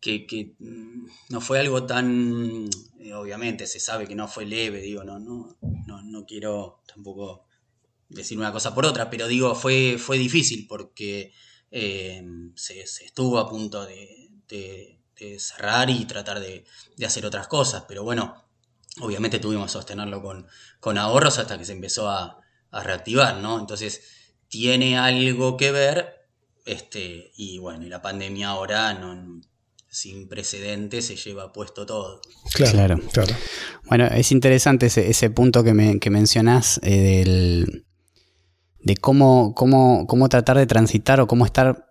que, 0.00 0.54
mm, 0.58 1.06
no 1.30 1.40
fue 1.40 1.60
algo 1.60 1.84
tan, 1.84 2.68
eh, 2.98 3.12
obviamente 3.12 3.66
se 3.66 3.78
sabe 3.78 4.06
que 4.06 4.14
no 4.14 4.26
fue 4.26 4.46
leve, 4.46 4.80
digo, 4.80 5.04
no, 5.04 5.18
no, 5.18 5.56
no, 5.86 6.02
no 6.02 6.24
quiero 6.24 6.80
tampoco 6.92 7.44
decir 8.08 8.38
una 8.38 8.52
cosa 8.52 8.74
por 8.74 8.86
otra, 8.86 9.10
pero 9.10 9.28
digo, 9.28 9.54
fue, 9.54 9.96
fue 9.98 10.18
difícil 10.18 10.66
porque 10.66 11.32
eh, 11.70 12.24
se, 12.54 12.80
estuvo 12.80 13.38
a 13.38 13.48
punto 13.48 13.86
de 13.86 15.00
cerrar 15.38 15.90
y 15.90 16.04
tratar 16.04 16.40
de, 16.40 16.64
hacer 17.04 17.26
otras 17.26 17.48
cosas. 17.48 17.84
Pero 17.88 18.02
bueno, 18.02 18.44
obviamente 19.00 19.38
tuvimos 19.38 19.66
que 19.66 19.72
sostenerlo 19.72 20.22
con, 20.22 20.46
con 20.80 20.98
ahorros 20.98 21.38
hasta 21.38 21.58
que 21.58 21.64
se 21.64 21.72
empezó 21.72 22.08
a, 22.08 22.36
reactivar, 22.72 23.38
¿no? 23.38 23.58
Entonces, 23.58 24.00
tiene 24.46 24.96
algo 24.96 25.56
que 25.56 25.72
ver, 25.72 26.28
este, 26.64 27.32
y 27.36 27.58
bueno, 27.58 27.84
y 27.84 27.88
la 27.88 28.00
pandemia 28.00 28.50
ahora 28.50 28.94
no, 28.94 29.40
sin 29.88 30.28
precedentes 30.28 31.06
se 31.06 31.16
lleva 31.16 31.52
puesto 31.52 31.84
todo. 31.84 32.20
Claro, 32.54 33.00
claro. 33.12 33.34
Bueno, 33.86 34.06
es 34.06 34.30
interesante 34.30 34.86
ese, 34.86 35.30
punto 35.30 35.64
que, 35.64 35.74
me, 35.74 35.98
que 35.98 36.10
mencionás 36.10 36.78
eh, 36.84 37.24
del, 37.24 37.86
de 38.82 38.96
cómo, 38.96 39.54
cómo, 39.54 40.06
cómo 40.06 40.28
tratar 40.28 40.56
de 40.56 40.66
transitar 40.66 41.20
o 41.20 41.26
cómo 41.26 41.44
estar 41.44 41.90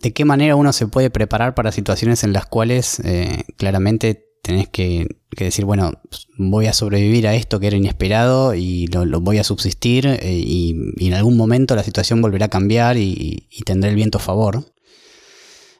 de 0.00 0.12
qué 0.12 0.24
manera 0.24 0.56
uno 0.56 0.72
se 0.72 0.86
puede 0.86 1.10
preparar 1.10 1.54
para 1.54 1.72
situaciones 1.72 2.24
en 2.24 2.32
las 2.32 2.46
cuales 2.46 3.00
eh, 3.00 3.44
claramente 3.56 4.24
tenés 4.42 4.68
que, 4.68 5.06
decir, 5.38 5.64
bueno, 5.64 5.92
voy 6.36 6.66
a 6.66 6.74
sobrevivir 6.74 7.26
a 7.26 7.34
esto 7.34 7.60
que 7.60 7.66
era 7.66 7.76
inesperado 7.76 8.54
y 8.54 8.86
lo, 8.88 9.20
voy 9.20 9.38
a 9.38 9.44
subsistir 9.44 10.06
eh, 10.06 10.18
y, 10.22 10.76
en 10.98 11.14
algún 11.14 11.36
momento 11.36 11.74
la 11.74 11.82
situación 11.82 12.20
volverá 12.20 12.46
a 12.46 12.50
cambiar 12.50 12.96
y, 12.98 13.46
tendré 13.64 13.90
el 13.90 13.96
viento 13.96 14.18
a 14.18 14.20
favor. 14.20 14.64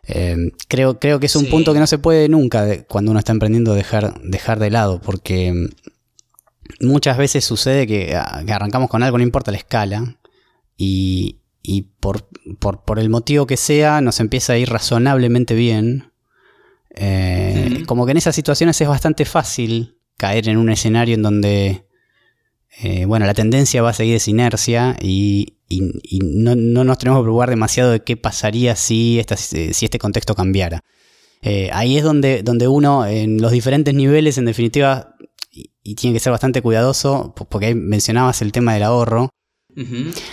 Eh, 0.07 0.37
creo, 0.69 0.99
creo 0.99 1.19
que 1.19 1.27
es 1.27 1.37
un 1.37 1.47
punto 1.47 1.73
que 1.73 1.79
no 1.79 1.87
se 1.87 1.99
puede 1.99 2.29
nunca 2.29 2.85
cuando 2.85 3.11
uno 3.11 3.19
está 3.19 3.33
emprendiendo 3.33 3.75
dejar, 3.75 4.21
dejar 4.23 4.59
de 4.59 4.71
lado, 4.71 5.01
porque 5.01 5.69
muchas 6.81 7.17
veces 7.17 7.45
sucede 7.45 7.87
que, 7.87 8.19
que 8.47 8.53
arrancamos 8.53 8.91
con 8.91 9.03
algo, 9.03 9.19
no 9.19 9.25
importa 9.25 9.51
la 9.51 9.59
escala, 9.59 10.19
y, 10.77 11.41
y 11.63 11.83
por, 12.01 12.29
por, 12.59 12.99
el 12.99 13.09
motivo 13.09 13.47
que 13.47 13.57
sea 13.57 14.03
nos 14.03 14.21
empieza 14.21 14.53
a 14.53 14.59
ir 14.59 14.69
razonablemente 14.69 15.55
bien. 15.55 16.13
Eh, 16.95 17.83
como 17.87 18.05
que 18.05 18.13
en 18.13 18.19
esas 18.19 18.37
situaciones 18.37 18.81
es 18.81 18.87
bastante 18.87 19.25
fácil 19.25 19.99
caer 20.17 20.49
en 20.49 20.59
un 20.59 20.71
escenario 20.71 21.15
en 21.15 21.23
donde, 21.23 21.87
eh, 22.83 23.07
bueno, 23.07 23.27
la 23.27 23.35
tendencia 23.35 23.83
va 23.83 23.91
a 23.91 23.95
seguir 23.95 24.17
esa 24.17 24.31
inercia 24.31 24.97
y, 25.01 25.57
no, 26.23 26.55
nos 26.55 26.99
tenemos 26.99 27.21
que 27.21 27.25
preocupar 27.25 27.51
demasiado 27.51 27.91
de 27.91 28.01
qué 28.01 28.17
pasaría 28.17 28.77
si, 28.77 29.21
si 29.73 29.85
este 29.85 29.99
contexto 29.99 30.35
cambiara. 30.35 30.81
Eh, 31.41 31.71
ahí 31.73 31.97
es 31.97 32.05
donde, 32.05 32.43
donde 32.43 32.69
uno, 32.69 33.07
en 33.07 33.41
los 33.41 33.53
diferentes 33.53 33.95
niveles, 33.95 34.39
en 34.39 34.45
definitiva, 34.45 35.17
y 35.51 35.95
tiene 35.95 36.15
que 36.15 36.21
ser 36.21 36.31
bastante 36.31 36.63
cuidadoso, 36.63 37.35
porque 37.35 37.67
ahí 37.67 37.75
mencionabas 37.75 38.43
el 38.43 38.53
tema 38.53 38.75
del 38.75 38.83
ahorro, 38.83 39.31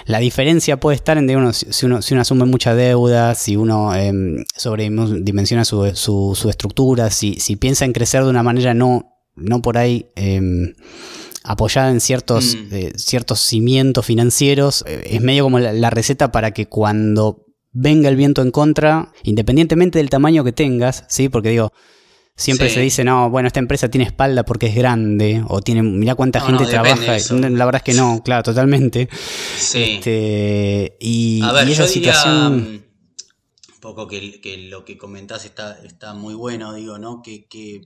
la 0.06 0.19
diferencia 0.19 0.80
puede 0.80 0.95
estar 0.95 1.17
en 1.17 1.36
uno, 1.36 1.54
si, 1.54 1.86
uno, 1.86 2.01
si 2.01 2.13
uno 2.13 2.21
asume 2.21 2.45
mucha 2.45 2.75
deuda, 2.75 3.36
si 3.36 3.56
uno 3.56 3.95
em, 3.95 4.43
sobredimensiona 4.56 5.65
su, 5.65 5.91
su, 5.95 6.49
estructura, 6.49 7.10
si, 7.10 7.36
si, 7.39 7.56
piensa 7.56 7.86
en 7.86 7.93
crecer 7.93 8.23
de 8.23 8.30
una 8.30 8.43
manera 8.43 8.73
no, 8.73 9.17
no 9.36 9.62
por 9.62 9.77
ahí 9.77 10.08
em, 10.15 10.73
apoyada 11.43 11.91
en 11.91 12.01
ciertos, 12.01 12.56
mm. 12.56 12.73
eh, 12.73 12.93
ciertos 12.95 13.39
cimientos 13.41 14.06
financieros, 14.06 14.84
eh, 14.88 15.04
es 15.12 15.21
medio 15.21 15.43
como 15.43 15.60
la, 15.60 15.89
receta 15.89 16.32
para 16.32 16.51
que 16.51 16.67
cuando 16.67 17.45
venga 17.71 18.10
el 18.10 18.15
viento 18.15 18.41
en 18.41 18.51
contra, 18.51 19.12
independientemente 19.23 19.99
del 19.99 20.10
tamaño 20.10 20.43
que 20.43 20.51
tengas, 20.51 21.06
¿sí? 21.08 21.30
Porque 21.30 21.49
digo, 21.49 21.71
Siempre 22.41 22.69
se 22.69 22.82
dice, 22.82 23.04
no, 23.04 23.30
bueno, 23.30 23.47
esta 23.47 23.60
empresa 23.60 23.89
tiene 23.89 24.06
espalda 24.06 24.43
porque 24.43 24.65
es 24.65 24.75
grande, 24.75 25.43
o 25.47 25.62
tiene, 25.62 25.84
mira 25.84 26.15
cuánta 26.15 26.41
gente 26.41 26.65
trabaja. 26.65 27.17
La 27.30 27.65
verdad 27.65 27.75
es 27.75 27.84
que 27.84 27.93
no, 27.93 28.21
claro, 28.25 28.41
totalmente. 28.41 29.08
Sí. 29.58 29.97
Este, 29.97 30.97
y, 30.99 31.41
A 31.43 31.51
ver, 31.51 31.69
esa 31.69 31.88
situación. 31.88 32.58
Mm, 32.58 32.84
un 33.75 33.80
poco 33.80 34.08
que, 34.08 34.41
lo 34.69 34.84
que 34.86 34.97
comentás 34.97 35.45
está, 35.45 35.80
está 35.84 36.15
muy 36.15 36.34
bueno, 36.34 36.73
digo, 36.73 36.97
¿no? 36.97 37.21
Que, 37.21 37.45
que, 37.45 37.82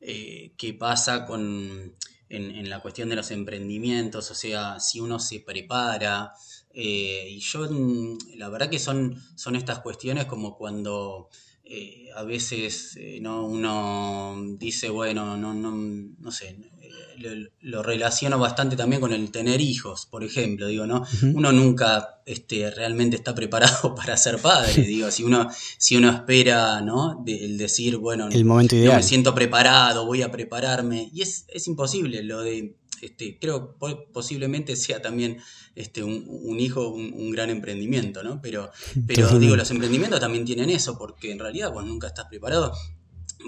eh, 0.00 0.76
pasa 0.78 1.24
con. 1.24 1.94
En, 2.28 2.68
la 2.68 2.80
cuestión 2.80 3.08
de 3.08 3.16
los 3.16 3.30
emprendimientos, 3.30 4.30
o 4.30 4.34
sea, 4.34 4.80
si 4.80 5.00
uno 5.00 5.18
se 5.20 5.40
prepara, 5.40 6.32
eh, 6.74 7.28
y 7.30 7.40
yo, 7.40 7.66
mm, 7.70 8.18
la 8.36 8.50
verdad 8.50 8.68
que 8.68 8.78
son, 8.78 9.22
son 9.36 9.56
estas 9.56 9.78
cuestiones 9.78 10.26
como 10.26 10.56
cuando 10.56 11.30
eh, 11.68 12.05
a 12.16 12.24
veces 12.24 12.96
eh, 12.96 13.18
¿no? 13.20 13.46
uno 13.46 14.36
dice, 14.58 14.88
bueno, 14.88 15.36
no, 15.36 15.52
no, 15.52 15.70
no 16.18 16.32
sé, 16.32 16.56
eh, 16.80 17.50
lo, 17.60 17.82
relaciono 17.82 18.38
bastante 18.38 18.74
también 18.74 19.02
con 19.02 19.12
el 19.12 19.30
tener 19.30 19.60
hijos, 19.60 20.06
por 20.06 20.24
ejemplo, 20.24 20.66
digo, 20.66 20.86
¿no? 20.86 21.04
Uno 21.34 21.52
nunca 21.52 22.22
este, 22.24 22.70
realmente 22.70 23.16
está 23.16 23.34
preparado 23.34 23.94
para 23.96 24.16
ser 24.16 24.38
padre, 24.38 24.82
digo, 24.82 25.10
si 25.10 25.24
uno, 25.24 25.50
si 25.76 25.96
uno 25.96 26.10
espera, 26.10 26.80
¿no? 26.80 27.22
el 27.26 27.58
decir, 27.58 27.98
bueno, 27.98 28.28
el 28.28 28.44
momento 28.46 28.76
ideal. 28.76 28.96
me 28.96 29.02
siento 29.02 29.34
preparado, 29.34 30.06
voy 30.06 30.22
a 30.22 30.30
prepararme, 30.32 31.10
y 31.12 31.20
es, 31.20 31.44
es 31.48 31.66
imposible 31.68 32.22
lo 32.22 32.40
de 32.40 32.76
este, 33.02 33.38
creo 33.38 33.76
posiblemente 34.12 34.76
sea 34.76 35.02
también 35.02 35.38
este, 35.74 36.02
un, 36.02 36.60
hijo, 36.60 36.88
un, 36.88 37.30
gran 37.30 37.50
emprendimiento, 37.50 38.22
¿no? 38.22 38.40
Pero, 38.40 38.70
pero 39.06 39.38
digo, 39.38 39.56
los 39.56 39.70
emprendimientos 39.70 40.20
también 40.20 40.44
tienen 40.44 40.70
eso, 40.70 40.96
porque 40.98 41.30
en 41.30 41.38
realidad 41.38 41.72
vos 41.72 41.84
nunca 41.84 42.08
estás 42.08 42.26
preparado. 42.26 42.72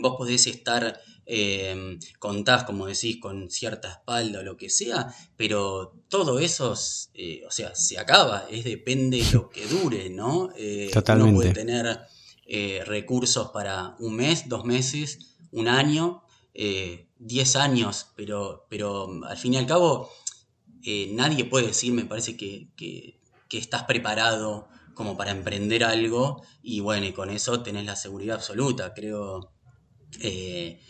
Vos 0.00 0.16
podés 0.16 0.46
estar, 0.46 1.00
eh, 1.26 1.98
contás, 2.18 2.64
como 2.64 2.86
decís, 2.86 3.18
con 3.20 3.50
cierta 3.50 3.90
espalda 3.90 4.40
o 4.40 4.42
lo 4.42 4.56
que 4.56 4.70
sea, 4.70 5.12
pero 5.36 5.94
todo 6.08 6.38
eso, 6.38 6.74
eh, 7.14 7.42
o 7.46 7.50
sea, 7.50 7.74
se 7.74 7.98
acaba, 7.98 8.46
es 8.50 8.64
depende 8.64 9.22
de 9.22 9.32
lo 9.32 9.48
que 9.48 9.66
dure, 9.66 10.10
¿no? 10.10 10.50
Eh, 10.56 10.90
Totalmente. 10.92 11.30
Uno 11.30 11.40
puede 11.40 11.54
tener 11.54 12.00
eh, 12.46 12.82
recursos 12.86 13.50
para 13.50 13.96
un 13.98 14.16
mes, 14.16 14.48
dos 14.48 14.64
meses, 14.64 15.36
un 15.50 15.68
año, 15.68 16.22
10 17.18 17.56
años, 17.56 18.08
pero, 18.16 18.66
pero 18.68 19.10
al 19.26 19.36
fin 19.36 19.54
y 19.54 19.56
al 19.56 19.66
cabo 19.66 20.10
eh, 20.84 21.10
nadie 21.12 21.44
puede 21.44 21.68
decir, 21.68 21.92
me 21.92 22.04
parece 22.04 22.36
que, 22.36 22.68
estás 23.50 23.84
preparado 23.84 24.68
como 24.94 25.16
para 25.16 25.30
emprender 25.30 25.84
algo 25.84 26.42
y 26.62 26.80
bueno, 26.80 27.06
y 27.06 27.12
con 27.12 27.30
eso 27.30 27.62
tenés 27.62 27.84
la 27.86 27.96
seguridad 27.96 28.36
absoluta. 28.36 28.94
Creo, 28.94 29.52
eh, 30.20 30.80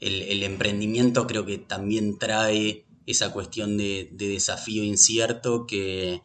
el, 0.00 0.42
emprendimiento 0.42 1.26
creo 1.26 1.46
que 1.46 1.58
también 1.58 2.18
trae 2.18 2.86
esa 3.06 3.32
cuestión 3.32 3.76
de, 3.76 4.08
desafío 4.12 4.84
incierto 4.84 5.66
que, 5.66 6.22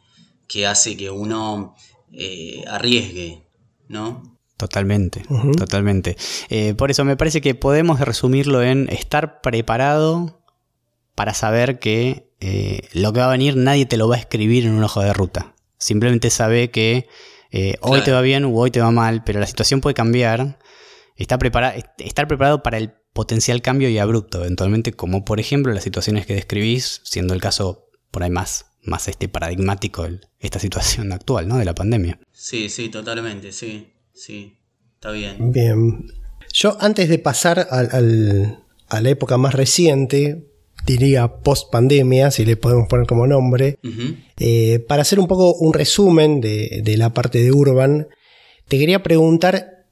hace 0.67 0.95
que 0.97 1.10
uno 1.10 1.76
eh, 2.12 2.63
arriesgue, 2.67 3.47
¿no? 3.88 4.32
Totalmente, 4.63 5.23
totalmente. 5.58 6.15
Eh, 6.47 6.73
por 6.73 6.89
eso 6.89 7.04
me 7.04 7.17
parece 7.17 7.41
que 7.41 7.54
podemos 7.54 7.99
resumirlo 7.99 8.63
en 8.63 8.88
estar 8.88 9.41
preparado 9.41 10.41
para 11.15 11.34
saber 11.34 11.80
que 11.80 12.32
eh, 12.39 12.88
lo 12.93 13.12
que 13.12 13.19
va 13.19 13.26
a 13.26 13.32
venir 13.32 13.58
nadie 13.58 13.86
te 13.86 13.97
lo 13.97 14.08
va 14.08 14.15
a 14.15 14.19
escribir 14.19 14.65
en 14.65 14.71
un 14.71 14.82
ojo 14.82 15.02
de 15.02 15.12
ruta. 15.12 15.54
Simplemente 15.78 16.30
sabe 16.30 16.71
que 16.71 17.10
eh, 17.52 17.76
hoy 17.82 17.99
te 18.06 18.13
va 18.13 18.21
bien 18.21 18.45
o 18.45 18.56
hoy 18.56 18.71
te 18.71 18.80
va 18.80 18.89
mal, 18.89 19.26
pero 19.26 19.41
la 19.41 19.47
situación 19.47 19.82
puede 19.82 19.95
cambiar. 19.95 20.58
Está 21.17 21.38
estar 21.97 22.28
preparado 22.30 22.63
para 22.63 22.78
el 22.78 22.93
potencial 23.12 23.62
cambio 23.62 23.89
y 23.89 23.97
abrupto, 23.97 24.39
eventualmente, 24.39 24.93
como 24.93 25.26
por 25.26 25.41
ejemplo 25.41 25.73
las 25.73 25.84
situaciones 25.84 26.26
que 26.26 26.36
describís, 26.36 27.02
siendo 27.04 27.34
el 27.34 27.41
caso 27.41 27.89
por 28.12 28.23
ahí 28.23 28.30
más, 28.30 28.67
más 28.82 29.10
este 29.10 29.28
paradigmático 29.28 30.08
esta 30.39 30.60
situación 30.60 31.12
actual, 31.12 31.49
¿no? 31.49 31.58
De 31.58 31.65
la 31.65 31.76
pandemia. 31.76 32.17
Sí, 32.32 32.69
sí, 32.69 32.88
totalmente, 32.88 33.52
sí. 33.52 33.92
Sí, 34.13 34.58
está 34.95 35.12
bien. 35.12 35.52
Bien. 35.52 36.06
Yo 36.54 36.78
antes 36.80 37.10
de 37.10 37.19
pasar 37.19 37.67
a 37.69 39.02
la 39.02 39.10
época 39.10 39.38
más 39.38 39.56
reciente, 39.56 40.47
diría 40.86 41.28
post 41.41 41.71
pandemia, 41.71 42.32
si 42.32 42.45
le 42.45 42.58
podemos 42.58 42.88
poner 42.88 43.08
como 43.08 43.28
nombre, 43.28 43.80
eh, 44.38 44.80
para 44.88 45.02
hacer 45.02 45.19
un 45.19 45.28
poco 45.28 45.56
un 45.56 45.73
resumen 45.73 46.41
de, 46.41 46.95
la 46.97 47.13
parte 47.13 47.39
de 47.41 47.52
Urban, 47.52 48.08
te 48.67 48.78
quería 48.78 49.04
preguntar, 49.04 49.86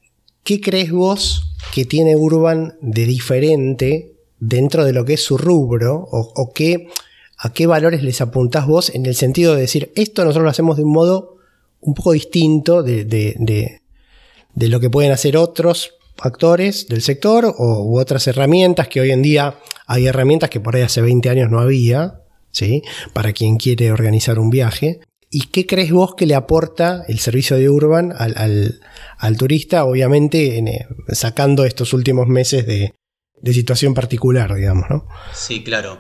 ¿qué 0.44 0.60
crees 0.62 0.92
vos 0.92 1.56
que 1.74 1.86
tiene 1.86 2.16
Urban 2.16 2.78
de 2.82 3.06
diferente 3.06 4.14
dentro 4.40 4.86
de 4.86 4.94
lo 4.94 5.06
que 5.06 5.14
es 5.14 5.24
su 5.24 5.38
rubro? 5.38 6.08
¿O, 6.12 6.52
qué, 6.54 6.90
a 7.38 7.54
qué 7.54 7.68
valores 7.68 8.04
les 8.04 8.22
apuntás 8.22 8.68
vos 8.68 8.94
en 8.94 9.06
el 9.06 9.16
sentido 9.16 9.56
de 9.56 9.62
decir, 9.62 9.92
esto 9.96 10.24
nosotros 10.24 10.44
lo 10.44 10.50
hacemos 10.50 10.78
de 10.78 10.84
un 10.84 10.92
modo 10.92 11.38
un 11.80 11.96
poco 11.96 12.12
distinto 12.12 12.84
de, 12.84 13.06
de 13.06 13.81
lo 14.56 14.80
que 14.80 14.90
pueden 14.90 15.12
hacer 15.12 15.38
otros 15.38 15.96
actores 16.22 16.88
del 16.88 17.02
sector 17.02 17.46
o, 17.46 18.00
otras 18.00 18.28
herramientas 18.28 18.88
que 18.88 19.02
hoy 19.02 19.12
en 19.12 19.22
día 19.22 19.56
hay 19.88 20.08
herramientas 20.08 20.50
que 20.50 20.60
por 20.60 20.76
ahí 20.76 20.84
hace 20.84 21.02
20 21.02 21.30
años 21.30 21.50
no 21.50 21.60
había, 21.60 22.22
¿sí? 22.52 22.84
Para 23.14 23.34
quien 23.34 23.58
quiere 23.58 23.92
organizar 23.92 24.40
un 24.40 24.50
viaje. 24.50 25.02
¿Y 25.30 25.48
qué 25.48 25.66
crees 25.66 25.92
vos 25.92 26.16
que 26.16 26.26
le 26.26 26.36
aporta 26.36 27.04
el 27.08 27.20
servicio 27.20 27.58
de 27.58 27.70
Urban 27.70 28.14
al, 28.18 29.38
turista? 29.38 29.86
Obviamente 29.86 30.60
eh, 30.60 30.88
sacando 31.10 31.66
estos 31.66 31.94
últimos 31.94 32.28
meses 32.28 32.66
de, 32.66 32.94
situación 33.52 33.94
particular, 33.94 34.54
digamos, 34.54 34.86
¿no? 34.90 35.08
Sí, 35.34 35.64
claro. 35.64 36.00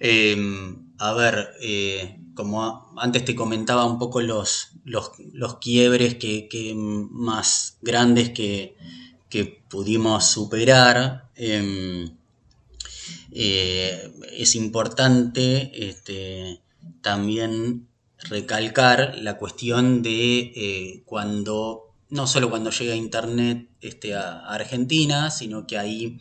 Em, 0.00 0.83
a 0.98 1.12
ver, 1.12 1.54
eh, 1.60 2.20
como 2.34 2.92
antes 2.96 3.24
te 3.24 3.34
comentaba 3.34 3.84
un 3.84 3.98
poco 3.98 4.20
los, 4.20 4.70
los, 4.84 5.10
quiebres 5.60 6.14
que, 6.16 6.74
más 6.76 7.78
grandes 7.82 8.30
que, 8.30 8.76
que 9.28 9.62
pudimos 9.68 10.24
superar. 10.26 11.30
Em, 11.36 12.16
eh, 13.32 14.12
es 14.32 14.54
importante 14.54 15.88
este, 15.88 16.60
también 17.02 17.88
recalcar 18.18 19.16
la 19.18 19.36
cuestión 19.36 20.02
de 20.02 20.52
eh, 20.54 21.02
cuando, 21.04 21.92
no 22.10 22.26
solo 22.28 22.50
cuando 22.50 22.70
llega 22.70 22.94
Internet 22.94 23.68
este, 23.80 24.14
a, 24.14 24.46
Argentina, 24.46 25.30
sino 25.30 25.66
que 25.66 25.78
ahí, 25.78 26.20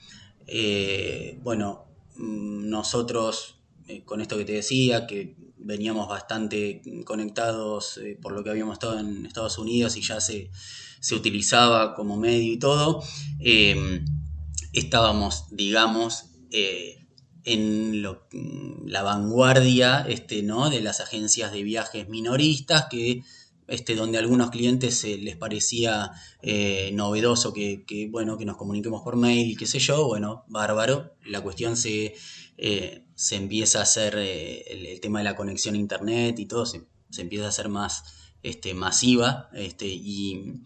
bueno, 1.44 1.86
mm, 2.18 2.70
nosotros, 3.84 4.06
con 4.06 4.22
esto 4.22 4.38
que 4.38 4.46
te 4.46 4.54
decía, 4.54 5.08
que 5.08 5.36
veníamos 5.58 6.10
bastante 6.10 6.82
conectados 7.06 8.00
por 8.22 8.34
lo 8.34 8.43
que 8.43 8.50
habíamos 8.50 8.74
estado 8.74 9.00
en 9.00 9.26
Estados 9.26 9.58
Unidos 9.58 9.96
y 9.96 10.02
ya 10.02 10.19
se, 10.19 10.52
se 11.04 11.15
utilizaba 11.15 11.96
como 11.96 12.15
medio 12.15 12.54
y 12.54 12.58
todo, 12.58 13.04
em, 13.39 14.06
estábamos, 14.72 15.48
digamos, 15.52 16.28
eh, 16.50 17.06
en 17.43 18.02
la 18.02 19.02
vanguardia 19.02 20.06
este, 20.08 20.43
¿no? 20.43 20.69
de 20.69 20.80
las 20.80 21.02
agencias 21.02 21.52
de 21.52 21.63
viajes 21.63 22.08
minoristas 22.08 22.86
que 22.89 23.24
este, 23.67 23.96
donde 23.96 24.17
a 24.17 24.22
algunos 24.22 24.50
clientes 24.50 25.04
les 25.04 25.36
parecía 25.36 26.12
eh, 26.41 26.91
novedoso 26.93 27.52
que, 27.52 28.08
bueno, 28.10 28.38
que 28.38 28.46
nos 28.46 28.56
comuniquemos 28.56 29.02
por 29.02 29.17
mail 29.17 29.52
y 29.52 29.56
qué 29.58 29.65
sé 29.65 29.80
yo, 29.80 30.08
bueno, 30.08 30.46
bárbaro. 30.48 31.15
La 31.26 31.41
cuestión 31.41 31.76
se, 31.76 32.15
eh, 32.58 33.04
se 33.16 33.36
empieza 33.36 33.80
a 33.80 33.84
hacer 33.84 34.16
el, 34.18 35.00
tema 35.02 35.20
de 35.20 35.26
la 35.26 35.36
conexión 35.36 35.76
a 35.76 35.78
internet 35.78 36.39
y 36.39 36.46
todo, 36.46 36.66
se, 36.66 36.86
empieza 37.18 37.46
a 37.46 37.50
hacer 37.50 37.70
más, 37.70 38.04
este, 38.42 38.74
masiva 38.74 39.50
este, 39.54 39.88
y, 39.88 40.62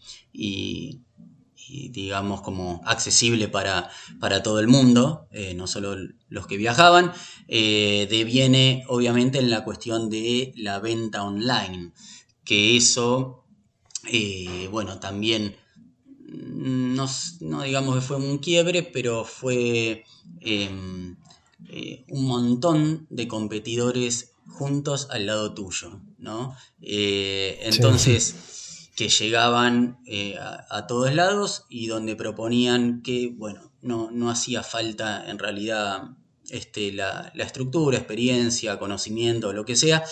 digamos 1.69 2.41
como 2.41 2.81
accesible 2.85 3.49
para, 3.49 3.89
para 4.21 4.41
todo 4.41 4.61
el 4.61 4.67
mundo, 4.67 5.27
eh, 5.31 5.53
no 5.53 5.67
solo 5.67 5.97
los 6.29 6.47
que 6.47 6.55
viajaban, 6.55 7.11
eh, 7.49 8.07
deviene 8.09 8.85
obviamente 8.87 9.39
en 9.39 9.49
la 9.49 9.65
cuestión 9.65 10.09
de 10.09 10.53
la 10.55 10.79
venta 10.79 11.23
online, 11.23 11.91
que 12.45 12.77
eso, 12.77 13.43
eh, 14.09 14.69
bueno, 14.71 14.99
también 14.99 15.57
no, 16.29 17.05
no, 17.41 17.63
digamos 17.63 17.95
que 17.95 18.01
fue 18.01 18.15
un 18.17 18.37
quiebre, 18.37 18.83
pero 18.83 19.25
fue 19.25 20.05
em, 21.69 22.03
un 22.09 22.25
montón 22.25 23.07
de 23.09 23.27
competidores 23.27 24.33
juntos 24.47 25.07
al 25.11 25.25
lado 25.25 25.53
tuyo, 25.53 26.01
¿no? 26.17 26.55
Eh, 26.81 27.59
entonces, 27.63 28.89
que 28.95 29.09
llegaban 29.09 29.99
eh, 30.07 30.35
a, 30.39 30.87
todos 30.87 31.13
lados 31.13 31.65
y 31.69 31.85
donde 31.85 32.15
proponían 32.15 33.03
que, 33.03 33.31
bueno, 33.35 33.71
no, 33.81 34.09
no 34.09 34.31
hacía 34.31 34.63
falta 34.63 35.29
en 35.29 35.37
realidad 35.37 36.15
este, 36.49 36.91
la, 36.91 37.31
estructura, 37.35 37.97
experiencia, 37.97 38.79
conocimiento, 38.79 39.53
lo 39.53 39.65
que 39.65 39.75
sea. 39.75 40.03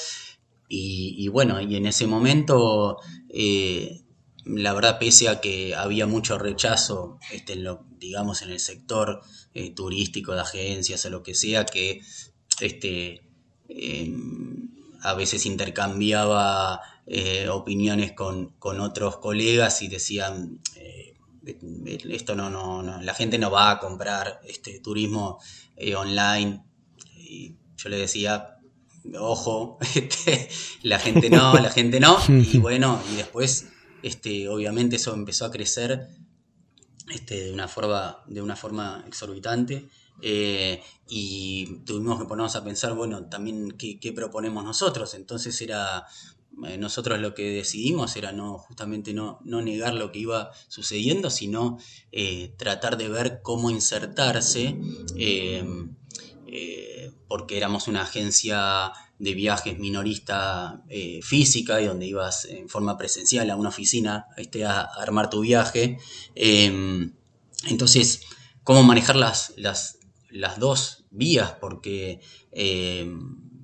Y, 0.68 1.28
bueno, 1.30 1.62
y 1.62 1.76
en 1.76 1.86
ese 1.86 2.06
momento, 2.06 2.98
eh, 3.30 4.02
la 4.46 4.74
verdad, 4.74 5.00
pese 5.00 5.30
a 5.30 5.40
que 5.40 5.76
había 5.76 6.06
mucho 6.06 6.38
rechazo, 6.38 7.20
este, 7.32 7.54
en 7.54 7.64
lo, 7.64 7.86
digamos, 7.98 8.42
en 8.42 8.50
el 8.52 8.60
sector 8.60 9.22
turístico 9.76 10.34
de 10.34 10.42
agencias 10.42 11.06
o 11.06 11.10
lo 11.10 11.24
que 11.24 11.34
sea, 11.34 11.66
que 11.66 12.02
este, 12.60 13.26
Em, 13.68 14.70
a 15.02 15.14
veces 15.14 15.46
intercambiaba 15.46 16.82
eh, 17.06 17.48
opiniones 17.50 18.14
con, 18.14 18.56
otros 18.60 19.18
colegas 19.18 19.82
y 19.82 19.88
decían, 19.88 20.60
eh, 20.76 21.14
esto 22.10 22.36
no, 22.36 22.50
no, 22.50 23.02
la 23.02 23.14
gente 23.14 23.38
no 23.38 23.52
va 23.52 23.72
a 23.72 23.80
comprar 23.80 24.42
este 24.48 24.80
turismo 24.80 25.40
eh, 25.76 25.96
online. 25.96 26.64
Y 27.18 27.56
yo 27.78 27.90
le 27.90 27.98
decía, 27.98 28.58
ojo, 29.20 29.78
este, 29.96 30.50
la 30.82 31.00
gente 31.00 31.30
no, 31.30 31.54
la 31.54 31.70
gente 31.70 32.00
no. 32.00 32.18
Y 32.28 32.58
bueno, 32.58 33.02
y 33.14 33.18
después, 33.18 33.68
este, 34.02 34.48
obviamente 34.50 34.96
eso 34.96 35.14
empezó 35.14 35.46
a 35.46 35.52
crecer 35.52 36.08
este, 37.10 37.46
de, 37.46 37.54
una 37.54 37.68
forma, 37.68 38.24
de 38.28 38.42
una 38.42 38.56
forma 38.56 39.04
exorbitante. 39.08 39.88
Eh, 40.22 40.82
y 41.08 41.80
tuvimos 41.86 42.20
que 42.20 42.26
ponernos 42.26 42.56
a 42.56 42.64
pensar, 42.64 42.94
bueno, 42.94 43.26
también 43.26 43.72
qué, 43.72 44.14
proponemos 44.14 44.64
nosotros. 44.64 45.14
Entonces 45.14 45.60
era, 45.62 46.06
eh, 46.66 46.78
nosotros 46.78 47.20
lo 47.20 47.34
que 47.34 47.50
decidimos 47.52 48.16
era 48.16 48.32
no, 48.32 48.58
justamente 48.58 49.14
no, 49.14 49.40
no 49.44 49.62
negar 49.62 49.94
lo 49.94 50.12
que 50.12 50.20
iba 50.20 50.52
sucediendo, 50.68 51.30
sino 51.30 51.78
eh, 52.12 52.54
tratar 52.58 52.98
de 52.98 53.10
ver 53.10 53.42
cómo 53.44 53.70
insertarse, 53.70 54.78
porque 57.28 57.58
éramos 57.58 57.88
una 57.88 58.04
agencia 58.04 58.92
de 59.18 59.34
viajes 59.34 59.80
minorista 59.80 60.84
física 61.22 61.82
y 61.82 61.86
donde 61.88 62.06
ibas 62.06 62.46
en 62.46 62.70
forma 62.70 62.98
presencial 62.98 63.50
a 63.50 63.56
una 63.56 63.70
oficina 63.70 64.28
este, 64.38 64.66
a, 64.66 64.82
armar 64.82 65.30
tu 65.30 65.42
viaje. 65.42 65.98
entonces, 67.68 68.22
cómo 68.64 68.84
manejar 68.84 69.16
las, 69.16 69.54
las, 69.58 70.00
las 70.30 70.60
dos 70.60 71.06
vías, 71.12 71.54
porque 71.62 72.20
eh, 72.52 73.08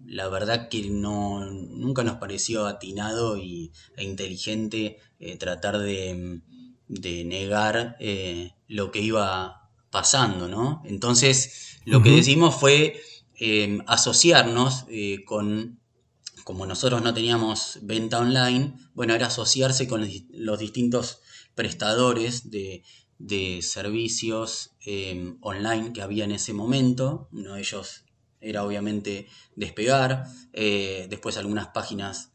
la 0.06 0.27
verdad 0.30 0.69
que 0.69 0.89
no, 0.89 1.45
nunca 1.45 2.04
nos 2.04 2.17
pareció 2.17 2.65
atinado 2.65 3.38
y, 3.38 3.71
e 3.97 4.04
inteligente 4.04 4.97
eh, 5.19 5.38
tratar 5.38 5.80
de, 5.80 6.41
negar 6.88 7.95
eh, 7.99 8.51
lo 8.67 8.91
que 8.91 8.99
iba 8.99 9.61
pasando, 9.91 10.47
¿no? 10.47 10.82
Entonces, 10.86 11.80
lo 11.86 12.01
que 12.01 12.12
decimos 12.12 12.56
fue 12.56 13.01
asociarnos 13.88 14.86
con 15.25 15.82
como 16.43 16.65
nosotros 16.65 17.01
no 17.01 17.13
teníamos 17.13 17.80
venta 17.84 18.19
online, 18.19 18.73
bueno, 18.93 19.13
era 19.13 19.27
asociarse 19.27 19.88
con 19.88 20.08
los 20.32 20.60
distintos 20.60 21.21
prestadores 21.56 22.49
de, 22.49 22.84
de 23.19 23.62
servicios 23.62 24.71
em, 24.82 25.38
online 25.41 25.93
que 25.93 26.01
había 26.01 26.25
en 26.25 26.32
ese 26.32 26.54
momento. 26.54 27.30
Uno 27.32 27.54
de 27.54 27.62
ellos 27.62 28.06
era 28.39 28.63
obviamente 28.63 29.27
Despegar, 29.56 30.25
eh, 30.54 31.08
después 31.10 31.38
algunas 31.38 31.67
páginas 31.67 32.32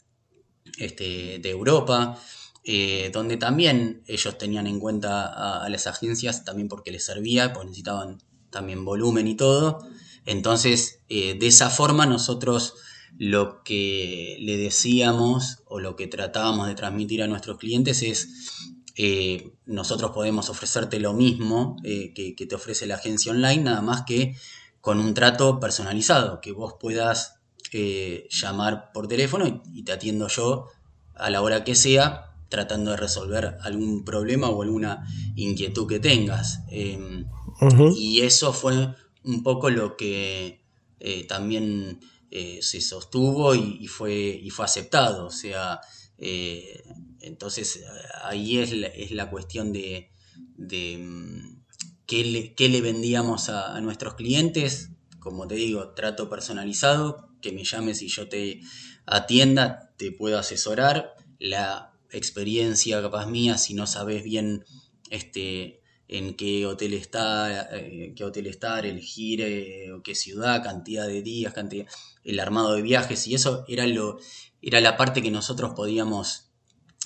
este, 0.79 1.39
de 1.39 1.51
Europa, 1.51 2.21
eh, 2.69 3.11
donde 3.13 3.37
también 3.37 4.03
ellos 4.09 4.39
tenían 4.39 4.67
en 4.67 4.81
cuenta 4.81 5.63
a, 5.63 5.69
las 5.69 5.87
agencias, 5.87 6.45
también 6.45 6.67
porque 6.67 6.91
les 6.91 7.05
servía, 7.05 7.53
porque 7.53 7.69
necesitaban 7.69 8.19
también 8.51 8.85
volumen 8.85 9.29
y 9.29 9.37
todo. 9.37 9.87
Entonces, 10.25 10.99
eh, 11.09 11.37
de 11.39 11.47
esa 11.47 11.71
forma 11.71 12.07
nosotros 12.07 12.75
lo 13.19 13.63
que 13.63 14.37
le 14.41 14.57
decíamos 14.57 15.63
o 15.67 15.79
lo 15.79 15.95
que 15.95 16.09
tratábamos 16.09 16.67
de 16.67 16.75
transmitir 16.75 17.23
a 17.23 17.29
nuestros 17.29 17.57
clientes 17.59 18.03
es 18.03 18.31
eh, 18.97 19.53
nosotros 19.65 20.11
podemos 20.11 20.51
ofrecerte 20.51 20.99
lo 20.99 21.13
mismo 21.13 21.77
que, 21.85 22.35
te 22.37 22.55
ofrece 22.57 22.89
la 22.89 22.97
agencia 22.97 23.31
online, 23.31 23.63
nada 23.63 23.81
más 23.81 24.03
que 24.03 24.35
con 24.81 24.99
un 24.99 25.15
trato 25.15 25.61
personalizado, 25.61 26.41
que 26.41 26.51
vos 26.51 26.75
puedas 26.81 27.35
llamar 28.29 28.91
por 28.93 29.07
teléfono 29.07 29.63
y, 29.73 29.85
te 29.85 29.93
atiendo 29.93 30.27
yo 30.27 30.67
a 31.15 31.31
la 31.31 31.43
hora 31.43 31.63
que 31.63 31.77
sea, 31.77 32.33
tratando 32.49 32.93
de 32.93 32.97
resolver 32.97 33.57
algún 33.63 34.05
problema 34.05 34.49
o 34.49 34.63
alguna 34.63 35.07
inquietud 35.35 35.87
que 35.87 36.01
tengas. 36.01 36.61
Em, 36.69 37.27
y 37.97 38.21
eso 38.21 38.53
fue 38.53 38.95
un 39.25 39.43
poco 39.43 39.71
lo 39.71 39.97
que 39.97 40.65
eh, 41.01 41.27
también 41.27 42.01
eh, 42.31 42.59
se 42.63 42.81
sostuvo 42.81 43.55
y, 43.55 43.87
fue, 43.89 44.15
y 44.43 44.51
fue 44.51 44.65
aceptado. 44.65 45.27
O 45.27 45.31
sea, 45.31 45.81
eh, 46.19 46.83
entonces 47.21 47.85
ahí 48.23 48.59
es 48.59 48.73
la, 48.73 48.89
es 48.89 49.11
la 49.11 49.31
cuestión 49.31 49.73
de, 49.73 50.11
de 50.57 50.99
mm, 50.99 51.63
qué, 52.07 52.69
le, 52.69 52.81
vendíamos 52.81 53.49
a, 53.49 53.81
nuestros 53.81 54.15
clientes. 54.15 54.91
Como 55.19 55.47
te 55.47 55.57
digo, 55.57 55.93
trato 55.95 56.29
personalizado, 56.29 57.31
que 57.41 57.53
me 57.53 57.65
llames 57.65 58.03
y 58.03 58.09
yo 58.09 58.29
te 58.29 58.61
atienda, 59.07 59.93
te 59.97 60.13
puedo 60.13 60.39
asesorar. 60.39 61.15
La 61.39 61.96
experiencia 62.11 63.01
capaz 63.03 63.27
mía, 63.27 63.59
si 63.59 63.75
no 63.75 63.87
sabes 63.87 64.23
bien 64.23 64.65
este, 65.11 65.81
en 66.09 66.35
qué 66.35 66.67
hotel 66.67 66.95
está, 66.95 67.69
eh, 67.77 68.13
qué 68.17 68.25
hotel 68.25 68.47
estar, 68.47 68.87
elegir 68.87 69.41
eh, 69.43 69.91
qué 70.05 70.15
ciudad, 70.15 70.63
cantidad 70.63 71.07
de 71.07 71.23
días, 71.23 71.53
cantidad, 71.53 71.87
el 72.25 72.41
armado 72.41 72.75
de 72.75 72.83
viajes 72.83 73.27
y 73.27 73.35
eso 73.35 73.65
era 73.69 73.87
lo 73.87 74.19
era 74.63 74.81
la 74.81 74.97
parte 74.97 75.23
que 75.23 75.31
nosotros 75.31 75.75
podíamos 75.75 76.51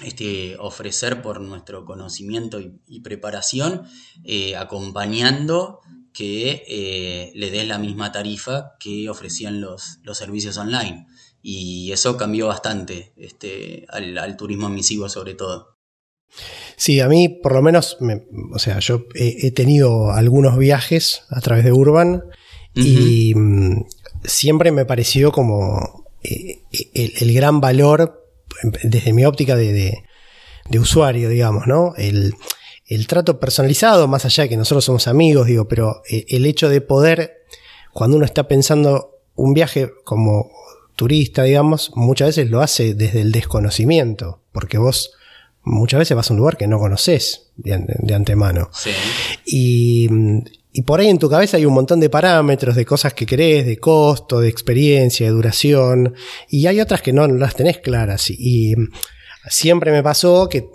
este, 0.03 0.57
ofrecer 0.59 1.21
por 1.21 1.41
nuestro 1.41 1.85
conocimiento 1.85 2.59
y, 2.61 3.01
preparación, 3.01 3.83
eh, 4.25 4.57
acompañando 4.57 5.81
que 6.15 7.33
le 7.35 7.51
des 7.51 7.69
la 7.69 7.79
misma 7.79 8.13
tarifa 8.13 8.77
que 8.81 9.11
ofrecían 9.11 9.61
los, 9.61 9.99
los 10.03 10.17
servicios 10.17 10.57
online. 10.57 11.07
Y 11.43 11.91
eso 11.93 12.17
cambió 12.17 12.49
bastante 12.49 13.13
este, 13.17 13.87
al, 13.89 14.37
turismo 14.37 14.69
emisivo 14.69 15.09
sobre 15.09 15.35
todo. 15.35 15.79
Sí, 16.77 17.01
a 17.01 17.09
mí 17.09 17.29
por 17.29 17.55
lo 17.55 17.63
menos, 17.63 17.99
o 18.53 18.59
sea, 18.59 18.79
yo 18.79 19.07
he, 19.15 19.51
tenido 19.51 20.13
algunos 20.13 20.57
viajes 20.59 21.23
a 21.31 21.41
través 21.41 21.65
de 21.65 21.73
Urban 21.73 22.23
y 22.75 23.35
mm, 23.35 23.85
siempre 24.25 24.71
me 24.71 24.85
pareció 24.85 25.33
como 25.33 26.07
eh, 26.23 26.63
el, 26.95 27.33
gran 27.33 27.61
valor 27.61 28.23
desde 28.83 29.13
mi 29.13 29.25
óptica 29.25 29.57
de, 29.57 30.05
usuario, 30.79 31.29
digamos, 31.29 31.67
¿no? 31.67 31.95
El, 31.97 32.35
trato 33.07 33.41
personalizado, 33.41 34.09
más 34.09 34.25
allá 34.25 34.45
de 34.45 34.51
que 34.51 34.57
nosotros 34.57 34.85
somos 34.85 35.09
amigos, 35.09 35.47
digo, 35.47 35.69
pero 35.69 36.03
eh, 36.11 36.27
el 36.29 36.45
hecho 36.45 36.69
de 36.69 36.81
poder, 36.81 37.45
cuando 37.93 38.17
uno 38.17 38.27
está 38.27 38.49
pensando 38.49 39.21
un 39.35 39.55
viaje 39.55 39.91
como 40.05 40.51
turista, 41.01 41.45
digamos, 41.45 41.93
muchas 41.95 42.29
veces 42.29 42.51
lo 42.51 42.61
hace 42.61 42.93
desde 42.93 43.23
el 43.23 43.33
desconocimiento, 43.33 44.43
porque 44.53 44.77
vos 44.77 45.13
muchas 45.63 45.99
veces 46.01 46.15
vas 46.15 46.31
a 46.31 46.35
un 46.35 46.41
lugar 46.41 46.59
que 46.59 46.67
no 46.67 46.79
conoces 46.79 47.53
de, 47.57 48.15
antemano. 48.15 48.69
Y, 49.47 50.11
por 50.85 51.01
ahí 51.01 51.09
en 51.09 51.19
tu 51.19 51.31
cabeza 51.31 51.57
hay 51.57 51.65
un 51.65 51.73
montón 51.73 52.01
de 52.01 52.11
parámetros, 52.11 52.77
de 52.77 52.85
cosas 52.85 53.15
que 53.15 53.25
querés, 53.25 53.65
de 53.65 53.79
costo, 53.79 54.41
de 54.41 54.51
experiencia, 54.51 55.25
de 55.25 55.33
duración, 55.33 56.15
y 56.51 56.67
hay 56.67 56.83
otras 56.83 57.01
que 57.01 57.15
no 57.15 57.27
las 57.27 57.55
tenés 57.55 57.79
claras. 57.79 58.29
y 58.29 58.75
siempre 59.49 59.91
me 59.91 60.03
pasó 60.03 60.49
que, 60.49 60.69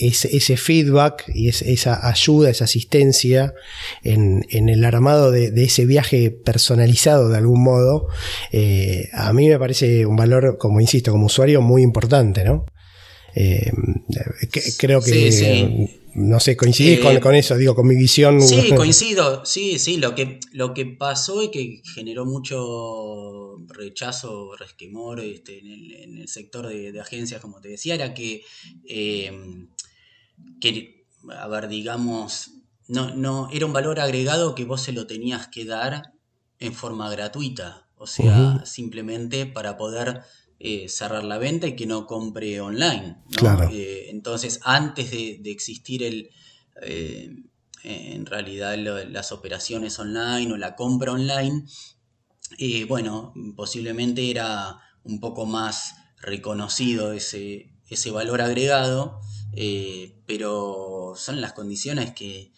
ese, 0.00 0.56
feedback 0.56 1.24
y 1.34 1.48
esa 1.48 2.08
ayuda, 2.08 2.50
esa 2.50 2.64
asistencia 2.64 3.54
en, 4.02 4.44
el 4.50 4.84
armado 4.84 5.30
de, 5.30 5.52
ese 5.62 5.84
viaje 5.84 6.30
personalizado 6.30 7.28
de 7.28 7.38
algún 7.38 7.62
modo, 7.62 8.08
eh, 8.52 9.08
a 9.12 9.32
mí 9.32 9.48
me 9.48 9.58
parece 9.58 10.06
un 10.06 10.16
valor, 10.16 10.56
como 10.58 10.80
insisto, 10.80 11.12
como 11.12 11.26
usuario 11.26 11.60
muy 11.60 11.82
importante, 11.82 12.44
¿no? 12.44 12.64
Eh, 13.34 13.70
creo 14.78 15.00
que 15.00 15.99
no 16.14 16.40
sé, 16.40 16.56
coincidís 16.56 16.98
eh, 16.98 17.20
con, 17.20 17.34
eso, 17.34 17.56
digo, 17.56 17.74
con 17.74 17.86
mi 17.86 17.96
visión. 17.96 18.40
Sí, 18.40 18.70
coincido, 18.76 19.44
sí, 19.44 19.78
sí, 19.78 19.96
lo 19.96 20.14
que, 20.14 20.40
lo 20.52 20.74
que 20.74 20.86
pasó 20.86 21.42
y 21.42 21.50
que 21.50 21.82
generó 21.94 22.24
mucho 22.26 23.58
rechazo, 23.66 24.56
resquemor 24.56 25.20
este, 25.20 25.58
en, 25.58 26.18
el, 26.18 26.28
sector 26.28 26.68
de, 26.68 26.98
agencias, 27.00 27.40
como 27.40 27.60
te 27.60 27.68
decía, 27.68 27.94
era 27.94 28.14
que, 28.14 28.42
eh, 28.88 29.66
que, 30.60 31.06
a 31.28 31.46
ver, 31.48 31.68
digamos, 31.68 32.52
no, 32.88 33.14
no, 33.14 33.48
era 33.52 33.66
un 33.66 33.72
valor 33.72 34.00
agregado 34.00 34.54
que 34.54 34.64
vos 34.64 34.82
se 34.82 34.92
lo 34.92 35.06
tenías 35.06 35.46
que 35.48 35.64
dar 35.64 36.12
en 36.58 36.74
forma 36.74 37.08
gratuita, 37.10 37.88
o 37.96 38.06
sea, 38.06 38.64
simplemente 38.64 39.46
para 39.46 39.76
poder 39.76 40.22
eh, 40.62 40.90
cerrar 40.90 41.24
la 41.24 41.38
venta 41.38 41.66
y 41.68 41.74
que 41.74 41.86
no 41.86 42.06
compre 42.06 42.60
online. 42.60 43.16
Eh, 43.72 44.08
entonces, 44.10 44.60
antes 44.62 45.10
de, 45.10 45.40
existir 45.46 46.02
el, 46.02 46.28
eh, 46.82 47.34
en 47.82 48.26
realidad 48.26 48.76
las 48.76 49.32
operaciones 49.32 49.98
online 49.98 50.52
o 50.52 50.58
la 50.58 50.76
compra 50.76 51.12
online, 51.12 51.64
bueno, 52.88 53.32
posiblemente 53.56 54.30
era 54.30 54.78
un 55.02 55.18
poco 55.18 55.46
más 55.46 55.94
reconocido 56.20 57.14
ese, 57.14 57.72
ese 57.88 58.10
valor 58.10 58.42
agregado, 58.42 59.18
pero 60.26 61.14
son 61.16 61.40
las 61.40 61.54
condiciones 61.54 62.12
que, 62.12 62.52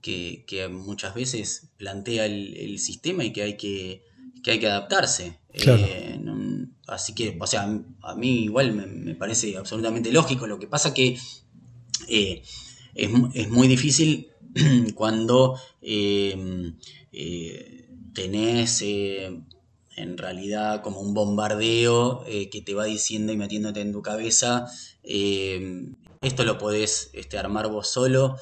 que, 0.00 0.68
muchas 0.70 1.16
veces 1.16 1.70
plantea 1.76 2.26
el, 2.26 2.78
sistema 2.78 3.24
y 3.24 3.32
que 3.32 3.42
hay 3.42 3.56
que, 3.56 4.04
que, 4.44 4.52
hay 4.52 4.60
que 4.60 4.68
adaptarse. 4.68 5.40
Así 6.86 7.14
que, 7.14 7.36
o 7.40 7.46
sea, 7.46 7.68
a 8.02 8.14
mí 8.14 8.44
igual 8.44 8.72
me, 8.72 9.14
parece 9.14 9.56
absolutamente 9.56 10.12
lógico. 10.12 10.46
Lo 10.46 10.58
que 10.58 10.66
pasa 10.66 10.92
que 10.92 11.16
eh, 12.08 12.42
es, 12.94 13.50
muy 13.50 13.68
difícil 13.68 14.30
cuando 14.94 15.58
eh, 15.80 16.72
eh, 17.12 17.88
tenés 18.12 18.82
en 18.82 20.18
realidad 20.18 20.82
como 20.82 21.00
un 21.00 21.14
bombardeo 21.14 22.24
que 22.24 22.62
te 22.64 22.74
va 22.74 22.84
diciendo 22.84 23.32
y 23.32 23.36
metiéndote 23.36 23.80
en 23.80 23.92
tu 23.92 24.02
cabeza, 24.02 24.66
esto 25.02 26.44
lo 26.44 26.58
podés 26.58 27.10
este, 27.12 27.38
armar 27.38 27.68
vos 27.68 27.88
solo 27.88 28.36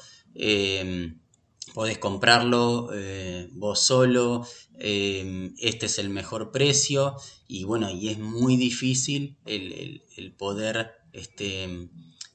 podés 1.73 1.99
comprarlo 1.99 2.89
vos 3.53 3.79
solo, 3.79 4.45
este 4.83 5.85
es 5.85 5.99
el 5.99 6.09
mejor 6.09 6.51
precio 6.51 7.15
y 7.47 7.65
bueno, 7.65 7.91
y 7.91 8.09
es 8.09 8.17
muy 8.17 8.57
difícil 8.57 9.37
el, 9.45 10.01
poder 10.37 10.91
este, 11.13 11.89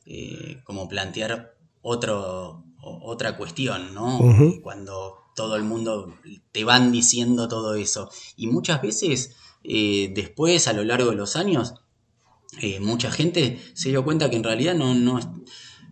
eh, 0.04 0.60
como 0.64 0.88
plantear 0.88 1.56
otro, 1.82 2.64
otra 2.80 3.36
cuestión, 3.36 3.94
¿no? 3.94 4.20
Cuando 4.62 5.16
todo 5.34 5.56
el 5.56 5.64
mundo 5.64 6.14
te 6.52 6.64
van 6.64 6.92
diciendo 6.92 7.48
todo 7.48 7.74
eso. 7.74 8.10
Y 8.36 8.46
muchas 8.46 8.80
veces 8.80 9.36
eh, 9.64 10.12
después, 10.14 10.68
a 10.68 10.72
lo 10.72 10.84
largo 10.84 11.10
de 11.10 11.16
los 11.16 11.36
años, 11.36 11.74
eh, 12.60 12.80
mucha 12.80 13.10
gente 13.10 13.60
se 13.74 13.88
dio 13.90 14.04
cuenta 14.04 14.30
que 14.30 14.36
en 14.36 14.44
realidad 14.44 14.74
no, 14.74 14.94
no, 14.94 15.18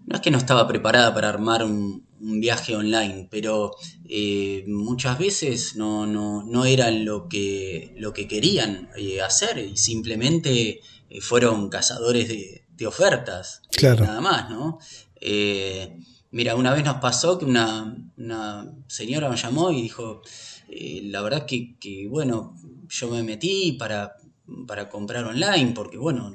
no 0.06 0.14
es 0.14 0.20
que 0.20 0.30
no 0.30 0.38
estaba 0.38 0.66
preparada 0.68 1.12
para 1.12 1.28
armar 1.28 1.64
un, 1.64 2.03
viaje 2.20 2.76
online, 2.76 3.28
pero 3.30 3.76
eh, 4.08 4.64
muchas 4.66 5.18
veces 5.18 5.76
no, 5.76 6.06
no, 6.06 6.42
no, 6.44 6.64
eran 6.64 7.04
lo 7.04 7.28
que, 7.28 7.94
lo 7.98 8.12
que 8.12 8.26
querían 8.28 8.88
eh, 8.96 9.20
hacer 9.20 9.58
y 9.58 9.76
simplemente 9.76 10.80
eh, 11.10 11.20
fueron 11.20 11.68
cazadores 11.68 12.28
de, 12.28 12.60
ofertas. 12.86 13.62
Claro. 13.70 14.04
Nada 14.04 14.20
más, 14.20 14.50
¿no? 14.50 14.78
mira, 16.32 16.54
una 16.54 16.74
vez 16.74 16.84
nos 16.84 16.96
pasó 16.96 17.38
que 17.38 17.46
una, 17.46 17.96
señora 18.88 19.30
me 19.30 19.36
llamó 19.38 19.70
y 19.70 19.80
dijo, 19.80 20.20
la 20.68 21.22
verdad 21.22 21.46
que, 21.46 21.78
que, 21.78 22.06
bueno, 22.10 22.54
yo 22.88 23.08
me 23.08 23.22
metí 23.22 23.72
para 23.72 24.16
para 24.66 24.88
comprar 24.88 25.24
online, 25.24 25.72
porque 25.74 25.96
bueno, 25.96 26.34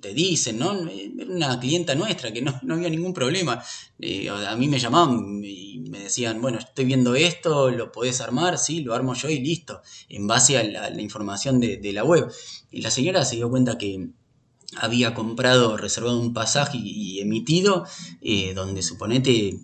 te 0.00 0.14
dicen, 0.14 0.58
¿no? 0.58 0.72
Era 0.88 1.32
una 1.32 1.60
clienta 1.60 1.94
nuestra 1.94 2.32
que 2.32 2.42
no, 2.42 2.58
había 2.70 2.90
ningún 2.90 3.14
problema. 3.14 3.62
Eh, 3.98 4.28
a 4.28 4.56
mí 4.56 4.68
me 4.68 4.78
llamaban 4.78 5.40
y 5.44 5.84
me 5.88 6.00
decían, 6.00 6.40
bueno, 6.40 6.58
estoy 6.58 6.86
viendo 6.86 7.14
esto, 7.14 7.70
lo 7.70 7.92
podés 7.92 8.20
armar, 8.20 8.58
sí, 8.58 8.80
lo 8.80 8.94
armo 8.94 9.14
yo 9.14 9.28
y 9.28 9.40
listo, 9.40 9.80
en 10.08 10.26
base 10.26 10.58
a 10.58 10.64
la, 10.64 11.00
información 11.00 11.60
de, 11.60 11.92
la 11.92 12.04
web. 12.04 12.28
Y 12.70 12.82
la 12.82 12.90
señora 12.90 13.24
se 13.24 13.36
dio 13.36 13.48
cuenta 13.48 13.78
que 13.78 14.08
había 14.76 15.14
comprado, 15.14 15.76
reservado 15.76 16.20
un 16.20 16.32
pasaje 16.32 16.78
y, 16.80 17.20
emitido, 17.20 17.86
eh, 18.20 18.54
donde 18.54 18.82
suponete 18.82 19.60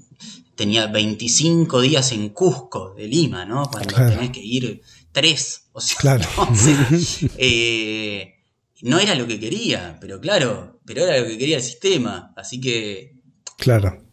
tenía 0.56 0.86
25 0.86 1.82
días 1.82 2.12
en 2.12 2.30
Cusco 2.30 2.94
de 2.94 3.06
Lima, 3.06 3.44
¿no? 3.44 3.70
Cuando 3.70 3.94
tenés 3.94 4.30
que 4.30 4.40
ir 4.42 4.82
tres. 5.16 5.70
O 5.72 5.80
sea, 5.80 5.96
claro. 5.98 6.24
Eh, 7.38 8.34
no, 8.82 8.98
era 8.98 9.14
lo 9.14 9.26
que 9.26 9.40
quería, 9.40 9.96
pero 9.98 10.20
claro, 10.20 10.80
pero 10.84 11.04
era 11.04 11.18
lo 11.18 11.26
que 11.26 11.38
quería 11.38 11.56
el 11.56 11.62
sistema. 11.62 12.34
Así 12.36 12.60
que. 12.60 13.16
Claro. 13.56 14.04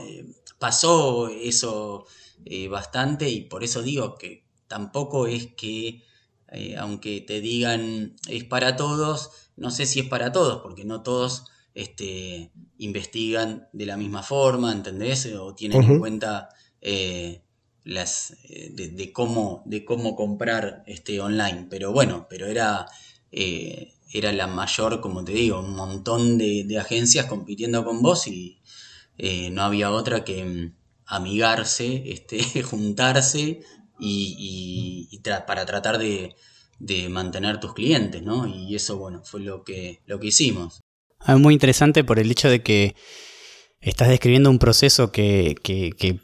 Eh, 0.00 0.26
pasó 0.60 1.28
eso 1.28 2.06
eh, 2.44 2.68
bastante 2.68 3.28
y 3.28 3.40
por 3.42 3.64
eso 3.64 3.82
digo 3.82 4.16
que 4.16 4.46
tampoco 4.68 5.26
es 5.26 5.48
que, 5.56 6.04
aunque 6.78 7.20
te 7.22 7.40
digan 7.40 8.14
es 8.28 8.44
para 8.44 8.76
todos, 8.76 9.30
no 9.56 9.70
sé 9.72 9.86
si 9.86 10.00
es 10.00 10.06
para 10.06 10.30
todos, 10.30 10.62
porque 10.62 10.84
no 10.84 11.02
todos 11.02 11.46
este, 11.74 12.52
investigan 12.78 13.68
de 13.72 13.86
la 13.86 13.96
misma 13.96 14.22
forma, 14.22 14.70
¿entendés? 14.70 15.26
O 15.34 15.54
tienen 15.54 15.82
en 15.82 15.98
cuenta 15.98 16.50
eh, 16.80 17.41
las, 17.84 18.36
eh, 18.44 18.70
de, 18.72 19.12
cómo, 19.12 19.62
de 19.66 19.84
cómo 19.84 20.16
comprar 20.16 20.82
este, 20.86 21.20
online. 21.20 21.66
Pero 21.70 21.92
bueno, 21.92 22.26
pero 22.28 22.46
era, 22.46 22.86
eh, 23.30 23.94
era 24.12 24.32
la 24.32 24.46
mayor, 24.46 25.00
como 25.00 25.24
te 25.24 25.32
digo, 25.32 25.60
un 25.60 25.74
montón 25.74 26.38
de, 26.38 26.78
agencias 26.78 27.26
compitiendo 27.26 27.84
con 27.84 28.02
vos 28.02 28.26
y 28.26 28.58
no 29.52 29.62
había 29.62 29.90
otra 29.92 30.24
que 30.24 30.44
mm, 30.44 30.74
amigarse, 31.06 32.02
este, 32.06 32.62
juntarse 32.62 33.60
y, 33.98 35.20
para 35.46 35.64
tratar 35.66 35.98
de, 35.98 36.34
de, 36.78 37.08
mantener 37.08 37.60
tus 37.60 37.74
clientes, 37.74 38.22
¿no? 38.22 38.46
Y 38.46 38.74
eso, 38.74 38.96
bueno, 38.98 39.22
fue 39.24 39.40
lo 39.40 39.62
que, 39.62 40.00
lo 40.06 40.18
que 40.18 40.28
hicimos. 40.28 40.80
Ah, 41.20 41.36
muy 41.36 41.54
interesante 41.54 42.02
por 42.02 42.18
el 42.18 42.30
hecho 42.30 42.48
de 42.48 42.62
que 42.62 42.96
estás 43.82 44.08
describiendo 44.08 44.48
un 44.48 44.60
proceso 44.60 45.10
que, 45.10 45.56
que, 45.62 45.90
que, 45.98 46.20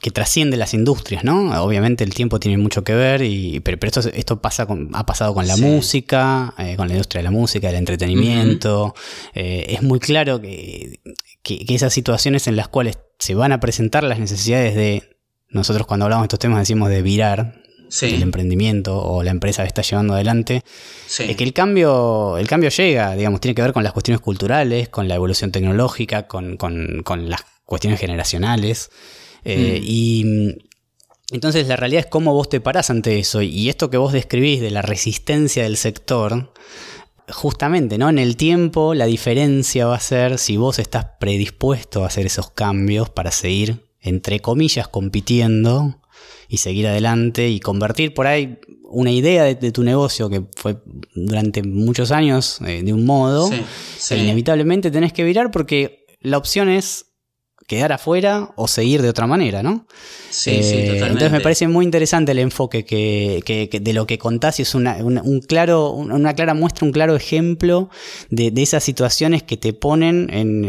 que, 0.00 0.10
trasciende 0.10 0.56
las 0.56 0.74
industrias, 0.74 1.22
¿no? 1.22 1.62
Obviamente 1.62 2.02
el 2.02 2.12
tiempo 2.12 2.40
tiene 2.40 2.58
mucho 2.58 2.82
que 2.82 2.94
ver, 2.94 3.22
y, 3.22 3.60
pero, 3.60 3.78
esto, 3.80 4.00
esto 4.12 4.40
pasa 4.40 4.66
con, 4.66 4.90
ha 4.92 5.06
pasado 5.06 5.32
con 5.32 5.46
la 5.46 5.56
música, 5.56 6.52
eh, 6.58 6.74
con 6.76 6.88
la 6.88 6.94
industria 6.94 7.20
de 7.20 7.24
la 7.24 7.30
música, 7.30 7.68
del 7.68 7.76
entretenimiento. 7.76 8.94
Eh, 9.34 9.66
es 9.68 9.82
muy 9.82 10.00
claro 10.00 10.40
que, 10.40 11.00
que, 11.42 11.64
esas 11.68 11.92
situaciones 11.92 12.48
en 12.48 12.56
las 12.56 12.66
cuales 12.66 12.98
se 13.18 13.36
van 13.36 13.52
a 13.52 13.60
presentar 13.60 14.02
las 14.02 14.18
necesidades 14.18 14.74
de, 14.74 15.16
nosotros 15.48 15.86
cuando 15.86 16.06
hablamos 16.06 16.24
de 16.24 16.26
estos 16.26 16.40
temas 16.40 16.58
decimos 16.58 16.90
de 16.90 17.02
virar, 17.02 17.62
el 18.02 18.22
emprendimiento 18.22 18.98
o 18.98 19.22
la 19.22 19.30
empresa 19.30 19.62
que 19.62 19.68
está 19.68 19.82
llevando 19.82 20.14
adelante, 20.14 20.62
es 21.18 21.36
que 21.36 21.44
el 21.44 21.52
cambio, 21.52 22.38
el 22.38 22.46
cambio 22.46 22.70
llega, 22.70 23.14
digamos, 23.14 23.40
tiene 23.40 23.54
que 23.54 23.62
ver 23.62 23.72
con 23.72 23.82
las 23.82 23.92
cuestiones 23.92 24.20
culturales, 24.20 24.88
con 24.88 25.08
la 25.08 25.14
evolución 25.14 25.52
tecnológica, 25.52 26.26
con, 26.26 26.56
las 27.28 27.40
cuestiones 27.64 28.00
generacionales. 28.00 28.90
Eh, 29.44 29.80
mm. 29.80 29.84
Y 29.84 30.24
entonces 31.30 31.68
la 31.68 31.76
realidad 31.76 32.04
es 32.04 32.10
cómo 32.10 32.34
vos 32.34 32.48
te 32.48 32.60
parás 32.60 32.90
ante 32.90 33.18
eso. 33.18 33.42
Y 33.42 33.68
esto 33.68 33.90
que 33.90 33.96
vos 33.96 34.12
describís 34.12 34.60
de 34.60 34.70
la 34.70 34.82
resistencia 34.82 35.62
del 35.62 35.76
sector, 35.76 36.52
justamente, 37.28 37.98
¿no? 37.98 38.08
En 38.08 38.18
el 38.18 38.36
tiempo 38.36 38.94
la 38.94 39.06
diferencia 39.06 39.86
va 39.86 39.96
a 39.96 40.00
ser 40.00 40.38
si 40.38 40.56
vos 40.56 40.78
estás 40.78 41.06
predispuesto 41.20 42.02
a 42.02 42.08
hacer 42.08 42.26
esos 42.26 42.50
cambios 42.50 43.10
para 43.10 43.30
seguir, 43.30 43.86
entre 44.00 44.40
comillas, 44.40 44.88
compitiendo 44.88 45.99
y 46.48 46.58
seguir 46.58 46.86
adelante 46.86 47.48
y 47.48 47.60
convertir 47.60 48.14
por 48.14 48.26
ahí 48.26 48.58
una 48.84 49.12
idea 49.12 49.44
de, 49.44 49.72
tu 49.72 49.84
negocio 49.84 50.28
que 50.28 50.42
fue 50.56 50.78
durante 51.14 51.62
muchos 51.62 52.10
años 52.10 52.60
eh, 52.66 52.82
de 52.82 52.92
un 52.92 53.06
modo, 53.06 53.50
inevitablemente 54.10 54.90
tenés 54.90 55.12
que 55.12 55.22
virar 55.22 55.50
porque 55.50 56.06
la 56.20 56.38
opción 56.38 56.68
es 56.68 57.09
quedar 57.70 57.92
afuera 57.92 58.50
o 58.56 58.66
seguir 58.66 59.00
de 59.00 59.08
otra 59.08 59.28
manera, 59.28 59.62
¿no? 59.62 59.86
Sí, 60.28 60.60
sí, 60.60 60.74
eh, 60.74 60.86
totalmente. 60.86 61.06
Entonces 61.06 61.30
me 61.30 61.40
parece 61.40 61.68
muy 61.68 61.84
interesante 61.84 62.32
el 62.32 62.40
enfoque 62.40 62.84
que, 62.84 63.80
de 63.80 63.92
lo 63.92 64.08
que 64.08 64.18
contás 64.18 64.58
y 64.58 64.62
es 64.62 64.74
una, 64.74 64.96
un 64.96 65.40
claro, 65.40 65.92
una 65.92 66.34
clara 66.34 66.52
muestra, 66.52 66.84
un 66.84 66.90
claro 66.90 67.14
ejemplo 67.14 67.88
de, 68.28 68.52
esas 68.56 68.82
situaciones 68.82 69.44
que 69.44 69.56
te 69.56 69.72
ponen 69.72 70.26
en, 70.32 70.64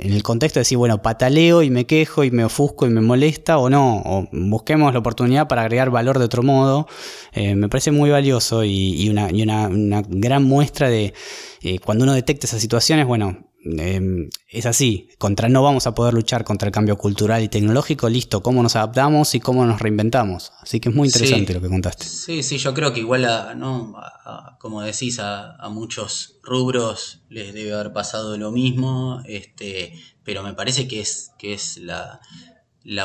el 0.00 0.22
contexto 0.24 0.58
de 0.58 0.62
decir, 0.62 0.76
bueno, 0.76 1.00
pataleo 1.02 1.62
y 1.62 1.70
me 1.70 1.86
quejo 1.86 2.24
y 2.24 2.32
me 2.32 2.44
ofusco 2.44 2.84
y 2.88 2.90
me 2.90 3.00
molesta 3.00 3.58
o 3.58 3.70
no, 3.70 4.02
o 4.04 4.28
busquemos 4.32 4.92
la 4.92 4.98
oportunidad 4.98 5.46
para 5.46 5.62
agregar 5.62 5.90
valor 5.90 6.18
de 6.18 6.24
otro 6.24 6.42
modo. 6.42 6.88
Eh, 7.32 7.54
me 7.54 7.68
parece 7.68 7.92
muy 7.92 8.10
valioso 8.10 8.64
y, 8.64 9.08
una, 9.08 9.28
una, 9.28 10.02
gran 10.08 10.42
muestra 10.42 10.90
de 10.90 11.14
eh, 11.62 11.78
cuando 11.78 12.02
uno 12.02 12.12
detecta 12.12 12.48
esas 12.48 12.60
situaciones, 12.60 13.06
bueno, 13.06 13.51
Em, 13.64 14.28
es 14.48 14.66
así, 14.66 15.08
contra 15.18 15.48
no 15.48 15.62
vamos 15.62 15.86
a 15.86 15.94
poder 15.94 16.14
luchar 16.14 16.42
contra 16.42 16.66
el 16.66 16.72
cambio 16.72 16.98
cultural 16.98 17.44
y 17.44 17.48
tecnológico, 17.48 18.08
listo, 18.08 18.42
cómo 18.42 18.60
nos 18.60 18.74
adaptamos 18.74 19.36
y 19.36 19.40
cómo 19.40 19.64
nos 19.64 19.80
reinventamos. 19.80 20.52
Así 20.60 20.80
que 20.80 20.88
es 20.88 20.94
muy 20.94 21.06
interesante 21.06 21.54
lo 21.54 21.60
que 21.60 21.68
contaste. 21.68 22.04
Sí, 22.04 22.42
sí, 22.42 22.58
yo 22.58 22.74
creo 22.74 22.92
que 22.92 23.00
igual, 23.00 23.24
a, 23.24 23.54
¿no? 23.54 23.94
como 24.58 24.82
decís, 24.82 25.20
a, 25.20 25.56
muchos 25.70 26.40
rubros 26.42 27.22
les 27.28 27.54
debe 27.54 27.72
haber 27.72 27.92
pasado 27.92 28.36
lo 28.36 28.50
mismo, 28.50 29.22
este, 29.26 29.94
pero 30.24 30.42
me 30.42 30.54
parece 30.54 30.88
que 30.88 31.00
es, 31.00 31.30
que 31.38 31.54
es 31.54 31.76
la, 31.76 32.20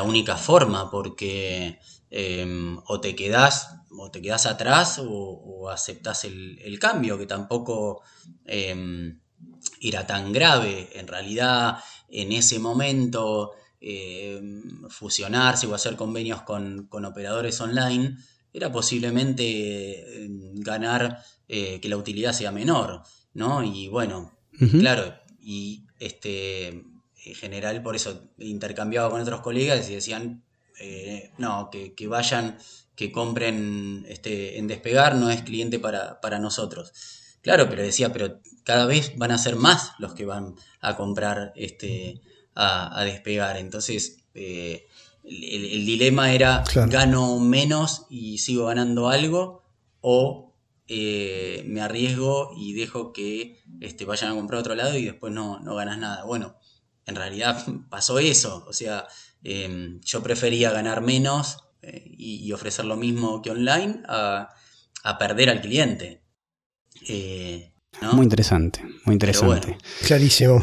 única 0.02 0.36
forma, 0.36 0.90
porque 0.90 1.78
em, 2.10 2.78
o 2.84 3.00
te 3.00 3.14
quedás 3.14 3.76
o 3.90 4.10
te 4.10 4.20
quedás 4.20 4.46
atrás 4.46 5.00
o, 5.02 5.70
aceptás 5.70 6.24
el, 6.24 6.58
el, 6.64 6.80
cambio, 6.80 7.16
que 7.16 7.26
tampoco... 7.26 8.02
Em, 8.44 9.20
era 9.80 10.06
tan 10.06 10.32
grave. 10.32 10.88
En 10.94 11.06
realidad, 11.06 11.78
en 12.08 12.32
ese 12.32 12.58
momento, 12.58 13.52
eh, 13.80 14.40
fusionarse 14.88 15.68
o 15.68 15.74
hacer 15.74 15.94
convenios 15.94 16.42
con, 16.42 16.88
operadores 16.90 17.60
online 17.60 18.16
era 18.52 18.72
posiblemente 18.72 19.44
eh, 19.44 20.28
ganar 20.54 21.22
eh, 21.46 21.78
que 21.80 21.88
la 21.88 21.96
utilidad 21.96 22.32
sea 22.32 22.50
menor, 22.50 23.02
¿no? 23.34 23.62
Y 23.62 23.86
bueno, 23.86 24.36
claro, 24.80 25.14
y 25.40 25.84
este, 26.00 26.68
en 26.68 27.34
general 27.36 27.80
por 27.82 27.94
eso 27.94 28.30
intercambiaba 28.38 29.10
con 29.10 29.20
otros 29.20 29.42
colegas 29.42 29.88
y 29.88 29.94
decían, 29.94 30.42
no, 31.38 31.70
que, 31.70 32.06
vayan, 32.08 32.58
que 32.96 33.12
compren 33.12 34.04
este, 34.08 34.58
en 34.58 34.66
despegar, 34.66 35.14
no 35.14 35.30
es 35.30 35.42
cliente 35.42 35.78
para, 35.78 36.20
para 36.20 36.40
nosotros. 36.40 36.92
Claro, 37.42 37.68
pero 37.68 37.82
decía, 37.82 38.12
pero 38.12 38.40
cada 38.64 38.86
vez 38.86 39.12
van 39.16 39.30
a 39.30 39.38
ser 39.38 39.56
más 39.56 39.92
los 39.98 40.14
que 40.14 40.26
van 40.26 40.54
a 40.80 40.96
comprar 40.96 41.52
este, 41.56 42.20
a, 42.54 43.04
despegar. 43.04 43.56
Entonces, 43.56 44.24
eh, 44.34 44.86
el, 45.24 45.86
dilema 45.86 46.32
era, 46.32 46.64
gano 46.88 47.38
menos 47.38 48.06
y 48.10 48.38
sigo 48.38 48.66
ganando 48.66 49.08
algo, 49.08 49.62
o 50.00 50.54
eh, 50.88 51.62
me 51.66 51.80
arriesgo 51.80 52.50
y 52.56 52.72
dejo 52.72 53.12
que 53.12 53.62
este, 53.80 54.04
vayan 54.04 54.32
a 54.32 54.34
comprar 54.34 54.58
a 54.58 54.60
otro 54.60 54.74
lado 54.74 54.96
y 54.96 55.04
después 55.04 55.32
no, 55.32 55.60
ganas 55.62 55.98
nada. 55.98 56.24
Bueno, 56.24 56.56
en 57.06 57.14
realidad 57.14 57.64
pasó 57.90 58.18
eso. 58.18 58.64
O 58.66 58.72
sea, 58.72 59.06
em, 59.44 60.00
yo 60.00 60.22
prefería 60.22 60.70
ganar 60.70 61.02
menos 61.02 61.64
eh, 61.82 62.04
y, 62.06 62.52
ofrecer 62.52 62.84
lo 62.84 62.96
mismo 62.96 63.40
que 63.42 63.50
online 63.50 64.02
a, 64.08 64.48
a 65.04 65.18
perder 65.18 65.50
al 65.50 65.60
cliente. 65.60 66.22
Eh, 67.08 67.70
muy 68.12 68.24
interesante, 68.24 68.80
muy 69.04 69.14
interesante. 69.14 69.76
Clarísimo. 70.06 70.62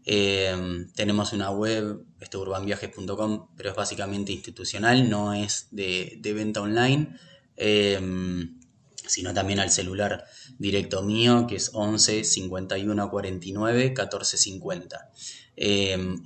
Eh, 0.04 0.86
tenemos 0.94 1.32
una 1.32 1.50
web, 1.50 2.04
este, 2.20 2.36
urbanviajes.com, 2.36 3.48
pero 3.56 3.70
es 3.70 3.76
básicamente 3.76 4.30
institucional, 4.32 5.10
no 5.10 5.34
es 5.34 5.66
de, 5.70 6.20
venta 6.34 6.62
online, 6.62 7.16
eh, 7.56 8.00
sino 9.06 9.34
también 9.34 9.60
al 9.60 9.70
celular 9.70 10.24
directo 10.58 11.02
mío, 11.02 11.46
que 11.46 11.56
es 11.56 11.70
11 11.72 12.24
51 12.24 13.10
49 13.10 13.94
14 13.94 14.36
50. 14.36 15.10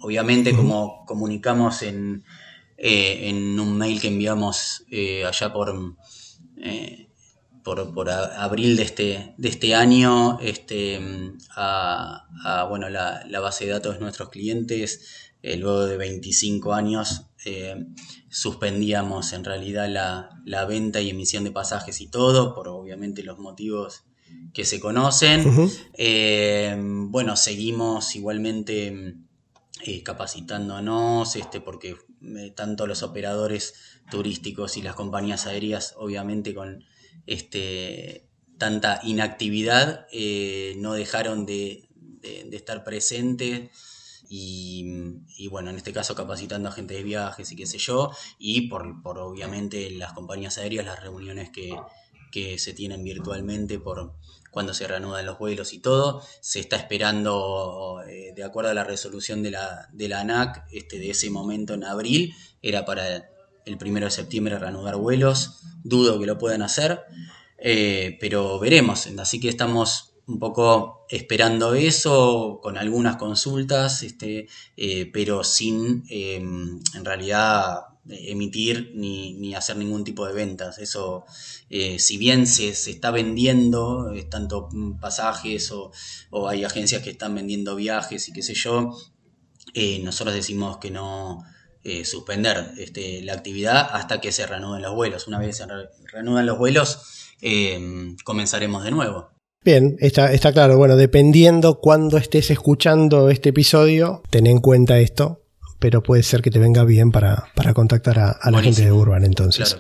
obviamente, 0.01 0.55
como 0.55 1.05
comunicamos 1.07 1.83
en, 1.83 2.25
eh, 2.85 3.29
en 3.29 3.61
un 3.61 3.79
mail 3.79 4.01
que 4.01 4.09
enviamos 4.09 4.85
eh, 4.91 5.25
allá 5.25 5.53
por, 5.53 5.73
eh, 6.57 7.11
por, 7.63 8.11
abril 8.11 8.77
de 8.77 8.83
este, 8.83 9.35
de 9.39 9.49
este 9.49 9.77
año 9.77 10.41
este, 10.41 11.01
a, 11.55 12.67
bueno, 12.69 12.89
la, 12.89 13.25
base 13.41 13.67
de 13.67 13.71
datos 13.71 13.95
de 13.95 14.01
nuestros 14.01 14.31
clientes. 14.31 15.31
luego 15.45 15.87
de 15.87 15.97
25 15.97 16.75
años 16.75 17.27
suspendíamos 18.29 19.33
en 19.33 19.45
realidad 19.45 19.89
la, 20.45 20.65
venta 20.65 21.01
y 21.01 21.11
emisión 21.11 21.45
de 21.45 21.53
pasajes 21.53 22.01
y 22.01 22.09
todo, 22.09 22.53
por 22.53 22.67
obviamente 22.67 23.23
los 23.23 23.39
motivos 23.39 24.03
que 24.53 24.65
se 24.65 24.81
conocen. 24.81 25.71
bueno, 27.13 27.37
seguimos 27.37 28.17
igualmente 28.17 29.15
capacitándonos, 30.03 31.37
este, 31.37 31.61
porque 31.61 31.95
tanto 32.55 32.87
los 32.87 33.03
operadores 33.03 33.75
turísticos 34.11 34.77
y 34.77 34.83
las 34.83 34.95
compañías 34.95 35.47
aéreas, 35.47 35.95
obviamente 35.97 36.55
con 36.55 36.85
este 37.27 38.29
tanta 38.59 39.01
inactividad, 39.03 40.07
no 40.77 40.95
dejaron 40.95 41.47
de, 41.47 41.89
estar 42.23 42.85
presentes. 42.85 43.71
Y, 44.29 45.49
bueno, 45.51 45.71
en 45.71 45.77
este 45.77 45.93
caso 45.93 46.15
capacitando 46.15 46.69
a 46.69 46.73
gente 46.73 46.95
de 46.95 47.03
viajes 47.03 47.53
y 47.53 47.57
qué 47.57 47.67
sé 47.67 47.79
yo, 47.79 48.11
y 48.39 48.69
por, 48.69 49.03
por 49.03 49.19
obviamente 49.19 49.91
las 49.91 50.15
compañías 50.15 50.57
aéreas, 50.59 50.87
las 50.87 51.01
reuniones 51.01 51.51
que, 51.51 51.75
que 52.33 52.59
se 52.59 52.73
tienen 52.73 53.05
virtualmente 53.05 53.79
por 53.79 54.15
cuando 54.53 54.75
se 54.75 54.87
reanudan 54.87 55.27
los 55.27 55.39
vuelos 55.39 55.73
y 55.73 55.81
todo. 55.81 56.23
Se 56.41 56.61
está 56.61 56.77
esperando, 56.77 58.03
eh, 58.07 58.33
de 58.37 58.45
acuerdo 58.45 58.71
a 58.71 58.75
la 58.75 58.85
resolución 58.85 59.43
de 59.43 59.51
la, 59.51 59.89
de 59.93 60.09
la 60.09 60.21
ANAC, 60.21 60.67
este, 60.71 60.99
de 60.99 61.11
ese 61.11 61.31
momento 61.31 61.75
en 61.75 61.83
abril, 61.83 62.35
era 62.61 62.85
para 62.85 63.31
el 63.65 63.79
primero 63.79 64.07
de 64.07 64.13
septiembre 64.13 64.59
reanudar 64.59 64.97
vuelos. 64.97 65.63
Dudo 65.83 66.21
que 66.21 66.27
lo 66.27 66.37
puedan 66.39 66.61
hacer, 66.63 67.01
eh, 67.57 68.19
pero 68.21 68.61
veremos. 68.61 69.09
Así 69.19 69.41
que 69.41 69.49
estamos 69.49 70.15
un 70.27 70.39
poco 70.39 71.07
esperando 71.09 71.75
eso, 71.75 72.61
con 72.63 72.77
algunas 72.77 73.17
consultas, 73.17 74.03
este, 74.03 74.49
eh, 74.77 75.11
pero 75.13 75.45
sin 75.45 76.05
en 76.09 77.05
realidad 77.05 77.92
emitir 78.09 78.93
ni, 78.95 79.55
hacer 79.55 79.77
ningún 79.77 80.05
tipo 80.05 80.27
de 80.27 80.33
ventas. 80.33 80.79
Eso, 80.79 81.25
eh, 81.71 81.99
si 81.99 82.19
bien 82.19 82.47
se, 82.47 82.71
está 82.71 83.11
vendiendo, 83.11 84.13
eh, 84.13 84.25
tanto 84.25 84.69
pasajes 85.01 85.73
o, 85.73 85.93
hay 86.49 86.65
agencias 86.65 87.03
que 87.03 87.11
están 87.11 87.35
vendiendo 87.35 87.77
viajes 87.77 88.29
y 88.29 88.33
qué 88.33 88.43
sé 88.43 88.55
yo, 88.55 88.97
eh, 89.75 90.01
nosotros 90.03 90.35
decimos 90.35 90.79
que 90.79 90.91
no 90.91 91.45
suspender 92.05 92.75
este, 92.79 93.23
la 93.23 93.33
actividad 93.33 93.89
hasta 93.91 94.21
que 94.21 94.31
se 94.31 94.47
reanuden 94.47 94.83
los 94.83 94.95
vuelos. 94.95 95.27
Una 95.27 95.41
vez 95.41 95.57
se 95.57 95.67
reanudan 96.13 96.47
los 96.47 96.57
vuelos, 96.57 97.27
comenzaremos 98.23 98.85
de 98.85 98.93
nuevo. 98.93 99.31
Bien, 99.65 99.97
está, 99.99 100.33
está 100.33 100.53
claro. 100.53 100.79
Bueno, 100.79 100.95
dependiendo 100.95 101.81
cuando 101.81 102.19
estés 102.19 102.53
escuchando 102.53 103.31
este 103.31 103.49
episodio, 103.49 104.23
ten 104.31 104.47
en 104.47 104.61
cuenta 104.61 105.01
esto 105.01 105.42
pero 105.83 106.01
puede 106.01 106.23
ser 106.23 106.43
que 106.43 106.51
te 106.53 106.61
venga 106.61 106.85
bien 106.85 107.11
para, 107.11 107.51
contactar 107.75 108.21
a, 108.21 108.51
la 108.53 108.63
gente 108.63 108.85
de 108.85 108.93
Urban 108.93 109.25
entonces. 109.25 109.77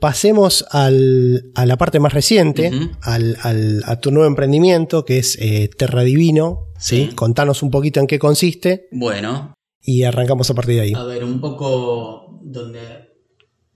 Pasemos 0.00 0.64
a 0.70 0.90
la 0.90 1.76
parte 1.76 2.00
más 2.00 2.14
reciente, 2.14 2.72
a 3.02 4.00
tu 4.00 4.10
nuevo 4.10 4.26
emprendimiento 4.26 5.04
que 5.04 5.18
es 5.18 5.36
eh, 5.38 5.68
Terra 5.76 6.04
Divino. 6.04 6.68
¿sí? 6.78 7.10
Contanos 7.14 7.62
un 7.62 7.70
poquito 7.70 8.00
en 8.00 8.06
qué 8.06 8.18
consiste. 8.18 8.88
Bueno. 8.92 9.52
Y 9.82 10.04
arrancamos 10.04 10.48
a 10.48 10.54
partir 10.54 10.76
de 10.76 10.80
ahí. 10.80 10.94
A 10.94 11.04
ver, 11.04 11.22
un 11.22 11.38
poco 11.38 12.40
donde 12.42 12.80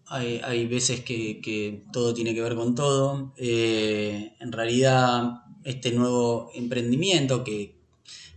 hay, 0.07 0.67
veces 0.67 1.01
que, 1.01 1.85
todo 1.93 2.15
tiene 2.15 2.35
que 2.35 2.41
ver 2.41 2.55
con 2.55 2.75
todo. 2.75 3.35
Eh, 3.37 4.33
en 4.41 4.51
realidad, 4.51 5.25
este 5.63 5.93
nuevo 5.93 6.51
emprendimiento 6.55 7.45
que, 7.45 7.80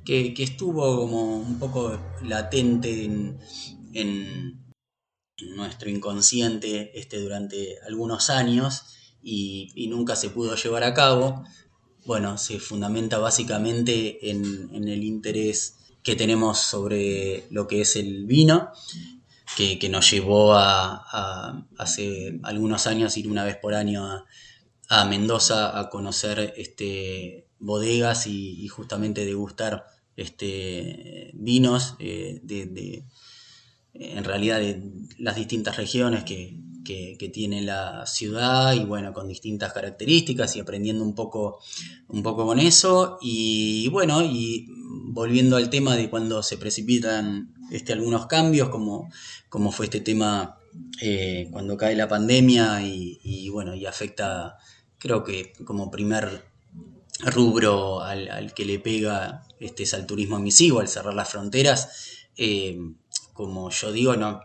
que, 0.06 0.34
estuvo 0.38 0.97
como 0.97 1.38
un 1.38 1.60
poco 1.60 1.99
latente 2.22 3.06
en, 3.06 4.64
nuestro 5.56 5.89
inconsciente 5.89 6.97
este, 6.97 7.20
durante 7.20 7.78
algunos 7.86 8.30
años 8.30 8.84
y, 9.22 9.88
nunca 9.89 10.16
se 10.16 10.30
pudo 10.30 10.56
llevar 10.56 10.84
a 10.84 10.93
cabo. 10.93 11.43
Bueno, 12.06 12.38
se 12.38 12.60
fundamenta 12.60 13.18
básicamente 13.18 14.30
en, 14.30 14.88
el 14.88 15.04
interés 15.04 15.78
que 16.04 16.16
tenemos 16.16 16.60
sobre 16.60 17.45
lo 17.49 17.68
que 17.68 17.82
es 17.82 17.95
el 17.95 18.26
vino, 18.26 18.72
que, 19.56 19.89
nos 19.89 20.10
llevó 20.12 20.54
a, 20.54 21.66
hace 21.78 22.39
algunos 22.43 22.88
años 22.88 23.18
ir 23.18 23.28
una 23.28 23.43
vez 23.43 23.58
por 23.58 23.74
año 23.74 24.06
a, 24.06 24.26
Mendoza 25.06 25.80
a 25.80 25.89
conocer 25.89 26.54
este, 26.56 27.47
bodegas 27.58 28.28
y, 28.28 28.64
y 28.64 28.68
justamente 28.68 29.26
degustar 29.26 29.88
este, 30.16 31.32
vinos 31.34 31.95
eh, 31.99 32.39
de, 32.43 33.03
en 33.93 34.24
realidad 34.24 34.59
de 34.59 34.82
las 35.18 35.36
distintas 35.36 35.78
regiones 35.78 36.24
que, 36.24 36.59
tiene 37.34 37.61
la 37.61 38.05
ciudad 38.05 38.74
y 38.74 38.84
bueno, 38.84 39.14
con 39.14 39.30
distintas 39.30 39.72
características 39.72 40.55
y 40.55 40.59
aprendiendo 40.59 41.03
un 41.03 41.16
poco, 41.16 41.59
un 42.09 42.22
poco 42.22 42.45
con 42.45 42.59
eso. 42.59 43.18
Y, 43.22 43.88
bueno, 43.89 44.22
y 44.22 44.68
volviendo 45.05 45.55
al 45.55 45.70
tema 45.70 45.95
de 45.95 46.09
cuando 46.09 46.43
se 46.43 46.57
precipitan 46.57 47.53
este, 47.72 47.93
algunos 47.93 48.28
cambios, 48.28 48.68
como, 48.70 49.09
como 49.47 49.72
fue 49.72 49.86
este 49.86 50.01
tema 50.01 50.57
eh, 51.01 51.47
cuando 51.51 51.78
cae 51.78 51.95
la 51.95 52.09
pandemia 52.09 52.86
y, 52.86 53.20
y 53.24 53.49
bueno, 53.49 53.74
y 53.74 53.86
afecta, 53.86 54.57
creo 54.99 55.24
que 55.24 55.53
como 55.66 55.89
primer 55.89 56.43
rubro 57.20 58.01
al, 58.01 58.53
que 58.53 58.66
le 58.66 58.80
pega 58.80 59.43
este 59.64 59.84
es 59.84 59.93
al 59.93 60.05
turismo 60.05 60.38
emisivo, 60.38 60.80
al 60.80 60.88
cerrar 60.88 61.14
las 61.14 61.30
fronteras. 61.30 61.89
Eh, 62.36 62.78
como 63.34 63.70
yo 63.70 63.91
digo, 63.91 64.16
no, 64.16 64.41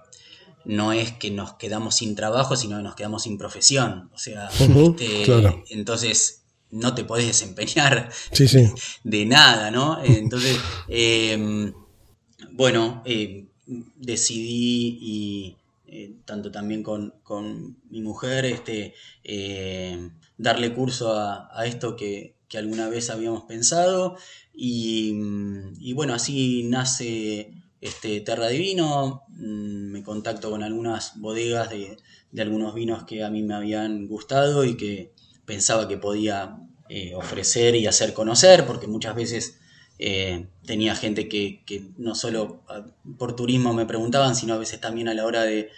no 0.65 0.93
es 0.93 1.13
que 1.13 1.31
nos 1.31 1.55
quedamos 1.55 1.97
sin 1.97 2.15
trabajo, 2.15 2.57
sino 2.57 2.77
que 2.77 2.83
nos 2.83 2.95
quedamos 2.95 3.23
sin 3.25 3.37
profesión. 3.37 4.11
O 4.15 4.19
sea, 4.19 4.49
este, 4.49 5.65
entonces 5.71 6.45
no 6.71 6.95
te 6.95 7.05
podés 7.05 7.27
desempeñar 7.27 8.11
de 9.05 9.27
nada, 9.27 9.71
¿no? 9.71 10.03
Entonces, 10.05 10.57
em, 10.89 11.73
bueno, 12.53 13.03
eh, 13.05 13.47
decidí 13.97 14.99
y 15.01 15.57
eh, 15.87 16.15
tanto 16.25 16.51
también 16.51 16.83
con, 16.83 17.13
mi 17.91 18.01
mujer, 18.03 18.45
este, 18.45 18.95
darle 20.37 20.73
curso 20.75 21.13
a 21.19 21.67
esto 21.67 21.97
que, 21.97 22.38
que 22.49 22.59
alguna 22.59 22.89
vez 22.89 23.11
habíamos 23.11 23.45
pensado. 23.45 24.17
Y, 24.55 25.13
bueno, 25.95 26.15
así 26.15 26.65
nace 26.65 27.53
este 27.81 28.21
Terra 28.21 28.49
Divino. 28.49 29.23
Mm, 29.29 29.93
me 29.93 30.03
contacto 30.03 30.51
con 30.51 30.63
algunas 30.63 31.19
bodegas 31.21 31.71
de, 31.71 31.97
algunos 32.41 32.75
vinos 32.75 33.05
que 33.05 33.23
a 33.23 33.31
mí 33.31 33.43
me 33.43 33.55
habían 33.55 34.09
gustado 34.09 34.65
y 34.65 34.77
que 34.77 35.13
pensaba 35.45 35.89
que 35.89 35.97
podía 35.97 36.59
eh, 36.89 37.15
ofrecer 37.15 37.77
y 37.77 37.87
hacer 37.87 38.15
conocer, 38.15 38.67
porque 38.67 38.87
muchas 38.87 39.15
veces 39.15 39.59
eh, 39.99 40.47
tenía 40.65 40.95
gente 40.95 41.29
que, 41.29 41.63
no 41.97 42.15
solo 42.15 42.63
ah, 42.69 42.87
por 43.19 43.35
turismo 43.35 43.75
me 43.75 43.87
preguntaban, 43.87 44.37
sino 44.37 44.55
a 44.55 44.59
veces 44.59 44.81
también 44.81 45.09
a 45.09 45.15
la 45.15 45.27
hora 45.27 45.43
de, 45.43 45.71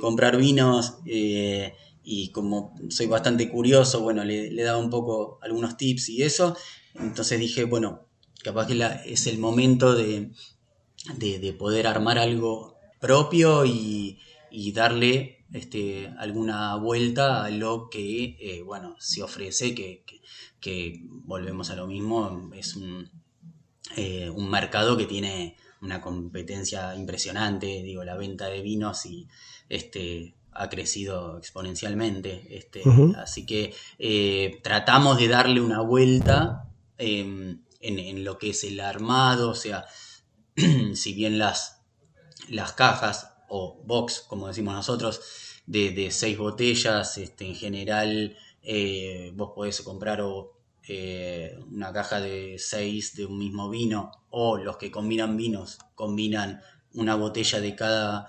comprar 0.00 0.36
vinos. 0.36 0.98
Eh, 1.06 1.74
y 2.10 2.30
como 2.30 2.74
soy 2.88 3.06
bastante 3.06 3.50
curioso, 3.50 4.00
bueno, 4.00 4.24
le, 4.24 4.54
daba 4.62 4.78
un 4.78 4.88
poco 4.88 5.38
algunos 5.42 5.76
tips 5.76 6.08
y 6.08 6.22
eso. 6.22 6.56
Entonces 6.94 7.38
dije, 7.38 7.64
bueno, 7.64 8.06
capaz 8.42 8.66
que 8.66 8.82
es 9.04 9.26
el 9.26 9.38
momento 9.38 9.94
de, 9.94 10.32
poder 11.58 11.86
armar 11.86 12.18
algo 12.18 12.78
propio 12.98 13.66
y, 13.66 14.18
darle 14.72 15.44
este, 15.52 16.08
alguna 16.18 16.76
vuelta 16.76 17.44
a 17.44 17.50
lo 17.50 17.90
que, 17.90 18.38
eh, 18.40 18.62
bueno, 18.62 18.96
se 18.98 19.22
ofrece, 19.22 19.74
que, 19.74 21.02
volvemos 21.02 21.68
a 21.68 21.76
lo 21.76 21.86
mismo, 21.86 22.50
es 22.54 22.74
un, 22.74 23.10
eh, 23.96 24.30
un 24.30 24.48
mercado 24.48 24.96
que 24.96 25.04
tiene 25.04 25.56
una 25.82 26.00
competencia 26.00 26.96
impresionante, 26.96 27.82
digo, 27.82 28.02
la 28.02 28.16
venta 28.16 28.46
de 28.46 28.62
vinos 28.62 29.04
y 29.04 29.28
este, 29.68 30.37
ha 30.58 30.68
crecido 30.68 31.38
exponencialmente. 31.38 32.46
Este, 32.50 32.82
Así 33.16 33.46
que 33.46 33.74
eh, 33.98 34.60
tratamos 34.62 35.18
de 35.18 35.28
darle 35.28 35.60
una 35.60 35.80
vuelta 35.80 36.68
em, 36.98 37.62
en, 37.80 38.24
lo 38.24 38.38
que 38.38 38.50
es 38.50 38.64
el 38.64 38.80
armado, 38.80 39.50
o 39.50 39.54
sea, 39.54 39.86
si 40.94 41.14
bien 41.14 41.38
las, 41.38 41.82
las 42.48 42.72
cajas 42.72 43.34
o 43.48 43.80
box, 43.84 44.24
como 44.26 44.48
decimos 44.48 44.74
nosotros, 44.74 45.20
de, 45.66 46.10
seis 46.10 46.36
botellas, 46.36 47.18
este, 47.18 47.46
en 47.46 47.54
general 47.54 48.36
eh, 48.62 49.32
vos 49.36 49.52
podés 49.54 49.80
comprar 49.82 50.24
eh, 50.88 51.56
una 51.70 51.92
caja 51.92 52.20
de 52.20 52.56
seis 52.58 53.14
de 53.14 53.26
un 53.26 53.38
mismo 53.38 53.70
vino 53.70 54.10
o 54.30 54.56
los 54.56 54.76
que 54.78 54.90
combinan 54.90 55.36
vinos 55.36 55.78
combinan 55.94 56.62
una 56.94 57.14
botella 57.14 57.60
de 57.60 57.76
cada 57.76 58.26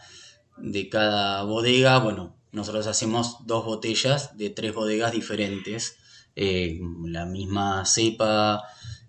de 0.61 0.89
cada 0.89 1.43
bodega, 1.43 1.99
bueno, 1.99 2.35
nosotros 2.51 2.87
hacemos 2.87 3.45
dos 3.45 3.65
botellas 3.65 4.37
de 4.37 4.49
tres 4.49 4.73
bodegas 4.73 5.11
diferentes, 5.11 5.97
eh, 6.35 6.79
la 7.05 7.25
misma 7.25 7.85
cepa 7.85 8.63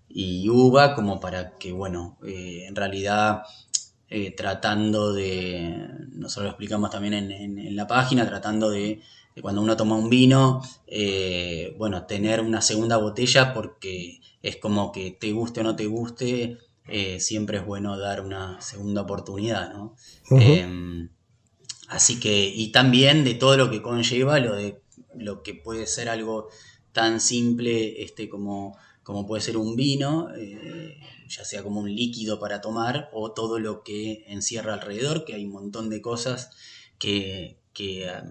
y 0.07 0.47
uva, 0.49 0.93
como 0.95 1.19
para 1.19 1.57
que, 1.57 1.71
bueno, 1.71 2.17
eh, 2.25 2.65
en 2.67 2.75
realidad 2.75 3.43
eh, 4.09 4.31
tratando 4.31 5.13
de, 5.13 5.87
nosotros 6.11 6.45
lo 6.45 6.49
explicamos 6.49 6.91
también 6.91 7.13
en, 7.13 7.75
la 7.75 7.87
página, 7.87 8.27
tratando 8.27 8.69
de, 8.69 9.01
cuando 9.41 9.61
uno 9.61 9.77
toma 9.77 9.95
un 9.95 10.09
vino, 10.09 10.61
bueno, 11.77 12.05
tener 12.05 12.41
una 12.41 12.61
segunda 12.61 12.97
botella 12.97 13.53
porque 13.53 14.19
es 14.43 14.57
como 14.57 14.91
que 14.91 15.11
te 15.11 15.31
guste 15.31 15.61
o 15.61 15.63
no 15.63 15.75
te 15.75 15.87
guste, 15.87 16.57
siempre 17.19 17.59
es 17.59 17.65
bueno 17.65 17.97
dar 17.97 18.21
una 18.21 18.59
segunda 18.61 19.01
oportunidad, 19.01 19.73
¿no? 19.73 19.95
Así 21.91 22.21
que, 22.21 22.47
y 22.47 22.71
también 22.71 23.25
de 23.25 23.33
todo 23.33 23.57
lo 23.57 23.69
que 23.69 23.81
conlleva 23.81 24.39
lo 24.39 24.55
de 24.55 24.81
lo 25.13 25.43
que 25.43 25.53
puede 25.53 25.85
ser 25.87 26.07
algo 26.07 26.47
tan 26.93 27.19
simple 27.19 28.01
este, 28.01 28.29
como, 28.29 28.77
como 29.03 29.27
puede 29.27 29.41
ser 29.41 29.57
un 29.57 29.75
vino, 29.75 30.29
eh, 30.33 30.97
ya 31.27 31.43
sea 31.43 31.63
como 31.63 31.81
un 31.81 31.93
líquido 31.93 32.39
para 32.39 32.61
tomar 32.61 33.09
o 33.11 33.33
todo 33.33 33.59
lo 33.59 33.83
que 33.83 34.23
encierra 34.27 34.73
alrededor, 34.73 35.25
que 35.25 35.33
hay 35.33 35.43
un 35.43 35.51
montón 35.51 35.89
de 35.89 36.01
cosas 36.01 36.51
que, 36.97 37.59
a 38.07 38.23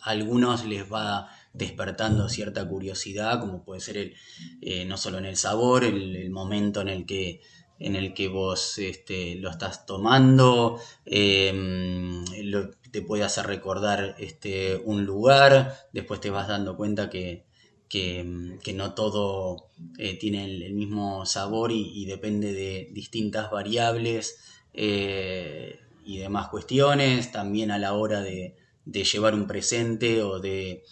algunos 0.00 0.64
les 0.64 0.92
va 0.92 1.28
despertando 1.52 2.28
cierta 2.28 2.68
curiosidad, 2.68 3.38
como 3.38 3.64
puede 3.64 3.80
ser 3.80 3.96
el, 3.96 4.14
eh, 4.60 4.84
no 4.86 4.96
solo 4.96 5.18
en 5.18 5.26
el 5.26 5.36
sabor, 5.36 5.84
el, 5.84 6.30
momento 6.30 6.80
en 6.80 6.88
el 6.88 7.06
que 7.06 7.42
en 7.78 7.96
el 7.96 8.14
que 8.14 8.28
vos 8.28 8.78
este, 8.78 9.36
lo 9.36 9.50
estás 9.50 9.86
tomando, 9.86 10.78
em, 11.04 12.24
te 12.90 13.02
puede 13.02 13.24
hacer 13.24 13.46
recordar 13.46 14.14
este, 14.18 14.80
un 14.84 15.04
lugar, 15.04 15.88
después 15.92 16.20
te 16.20 16.30
vas 16.30 16.48
dando 16.48 16.76
cuenta 16.76 17.10
que, 17.10 17.44
que, 17.88 18.24
no 18.74 18.94
todo 18.94 19.68
eh, 19.98 20.18
tiene 20.18 20.44
el, 20.44 20.74
mismo 20.74 21.26
sabor 21.26 21.70
y, 21.72 22.04
depende 22.06 22.52
de 22.52 22.88
distintas 22.92 23.50
variables 23.50 24.38
eh, 24.72 25.80
y 26.04 26.18
demás 26.18 26.48
cuestiones, 26.48 27.30
también 27.32 27.70
a 27.70 27.78
la 27.78 27.94
hora 27.94 28.20
de, 28.22 28.56
llevar 28.84 29.34
un 29.34 29.46
presente 29.46 30.22
o 30.22 30.40
de 30.40 30.82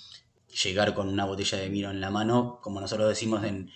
llegar 0.62 0.94
con 0.94 1.08
una 1.08 1.24
botella 1.24 1.58
de 1.58 1.68
vino 1.68 1.90
en 1.90 2.00
la 2.00 2.10
mano, 2.10 2.60
como 2.62 2.80
nosotros 2.80 3.08
decimos 3.08 3.44
en, 3.44 3.70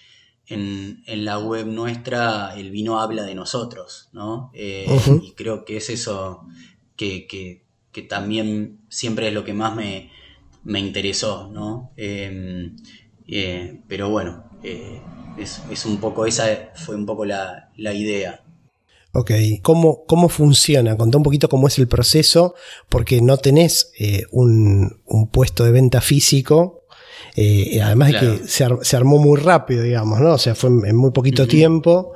la 0.48 1.38
web 1.38 1.66
nuestra, 1.66 2.54
el 2.56 2.70
vino 2.70 3.00
habla 3.00 3.24
de 3.24 3.34
nosotros, 3.34 4.08
¿no? 4.12 4.50
Eh, 4.54 4.86
y 5.22 5.32
creo 5.32 5.64
que 5.64 5.78
es 5.78 5.90
eso 5.90 6.46
que, 6.96 7.62
también 8.08 8.80
siempre 8.88 9.28
es 9.28 9.34
lo 9.34 9.44
que 9.44 9.54
más 9.54 9.74
me, 9.74 10.10
me 10.64 10.80
interesó, 10.80 11.48
¿no? 11.50 11.92
Em, 11.96 12.76
eh, 13.28 13.80
pero 13.88 14.10
bueno, 14.10 14.44
eh, 14.62 15.00
es, 15.38 15.86
un 15.86 15.98
poco, 15.98 16.26
esa 16.26 16.72
fue 16.74 16.94
un 16.96 17.06
poco 17.06 17.24
la, 17.24 17.70
idea. 17.76 18.42
Ok, 19.12 19.30
¿Cómo, 19.62 20.04
¿cómo 20.06 20.28
funciona? 20.28 20.96
Contá 20.96 21.16
un 21.18 21.24
poquito 21.24 21.48
cómo 21.48 21.68
es 21.68 21.78
el 21.78 21.88
proceso, 21.88 22.54
porque 22.88 23.20
no 23.20 23.38
tenés 23.38 23.92
eh, 23.98 24.24
un, 24.30 25.00
puesto 25.32 25.64
de 25.64 25.72
venta 25.72 26.00
físico, 26.00 26.85
además 27.82 28.12
de 28.12 28.18
que 28.18 28.48
se, 28.48 28.96
armó 28.96 29.18
muy 29.18 29.38
rápido, 29.40 29.82
digamos, 29.82 30.20
¿no? 30.20 30.34
O 30.34 30.38
sea, 30.38 30.54
fue 30.54 30.70
en, 30.70 30.96
muy 30.96 31.10
poquito 31.10 31.46
tiempo. 31.46 32.12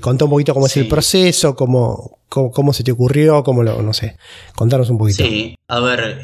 contá 0.00 0.24
un 0.24 0.30
poquito 0.30 0.54
cómo 0.54 0.66
es 0.66 0.76
el 0.76 0.88
proceso, 0.88 1.54
cómo, 1.54 2.18
cómo, 2.28 2.72
se 2.72 2.84
te 2.84 2.92
ocurrió, 2.92 3.42
cómo 3.42 3.62
lo, 3.62 3.80
no 3.82 3.92
sé, 3.92 4.16
contanos 4.54 4.90
un 4.90 4.98
poquito. 4.98 5.24
Sí, 5.24 5.56
a 5.68 5.80
ver, 5.80 6.20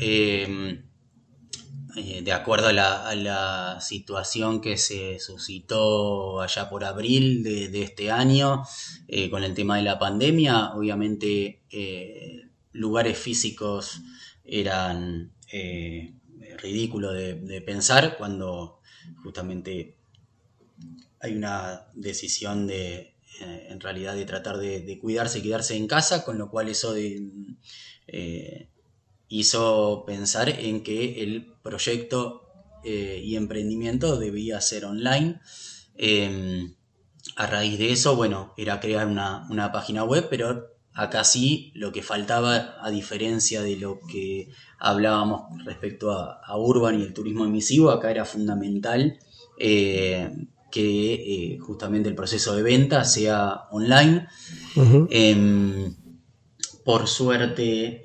eh, 1.96 2.22
de 2.22 2.32
acuerdo 2.32 2.68
a 2.68 2.72
la, 2.72 3.78
situación 3.80 4.60
que 4.60 4.76
se 4.76 5.18
suscitó 5.18 6.40
allá 6.40 6.68
por 6.68 6.84
abril 6.84 7.42
de, 7.42 7.82
este 7.82 8.10
año 8.10 8.62
eh, 9.08 9.30
con 9.30 9.42
el 9.42 9.54
tema 9.54 9.76
de 9.76 9.82
la 9.82 9.98
pandemia, 9.98 10.72
obviamente 10.74 11.62
eh, 11.70 12.48
lugares 12.72 13.18
físicos 13.18 14.02
eran 14.44 15.32
ridículos 16.60 17.14
de, 17.14 17.62
pensar 17.64 18.16
cuando 18.16 18.80
justamente 19.22 19.96
hay 21.20 21.34
una 21.34 21.86
decisión 21.94 22.66
de 22.66 23.14
en 23.40 23.80
realidad 23.80 24.14
de 24.14 24.26
tratar 24.26 24.58
de, 24.58 24.98
cuidarse 25.00 25.38
y 25.38 25.42
quedarse 25.42 25.74
en 25.74 25.86
casa, 25.86 26.24
con 26.24 26.36
lo 26.36 26.50
cual 26.50 26.68
eso 26.68 26.92
de 26.92 27.30
hizo 29.30 30.04
pensar 30.06 30.48
en 30.50 30.82
que 30.82 31.22
el 31.22 31.54
proyecto 31.62 32.50
eh, 32.84 33.22
y 33.24 33.36
emprendimiento 33.36 34.18
debía 34.18 34.60
ser 34.60 34.84
online. 34.84 35.40
Em, 35.96 36.74
a 37.36 37.46
raíz 37.46 37.78
de 37.78 37.92
eso, 37.92 38.16
bueno, 38.16 38.52
era 38.56 38.80
crear 38.80 39.06
una, 39.06 39.70
página 39.72 40.02
web, 40.04 40.26
pero 40.28 40.76
acá 40.94 41.24
sí 41.24 41.72
lo 41.74 41.92
que 41.92 42.02
faltaba, 42.02 42.76
a 42.80 42.90
diferencia 42.90 43.62
de 43.62 43.76
lo 43.76 44.00
que 44.00 44.48
hablábamos 44.78 45.64
respecto 45.64 46.12
a, 46.12 46.56
Urban 46.56 47.00
y 47.00 47.04
el 47.04 47.14
turismo 47.14 47.44
emisivo, 47.44 47.90
acá 47.90 48.10
era 48.10 48.24
fundamental 48.24 49.18
eh, 49.58 50.30
que 50.70 51.14
eh, 51.14 51.58
justamente 51.58 52.08
el 52.08 52.14
proceso 52.14 52.54
de 52.54 52.62
venta 52.62 53.04
sea 53.04 53.68
online. 53.70 54.26
Em, 55.10 55.94
por 56.84 57.06
suerte, 57.08 58.02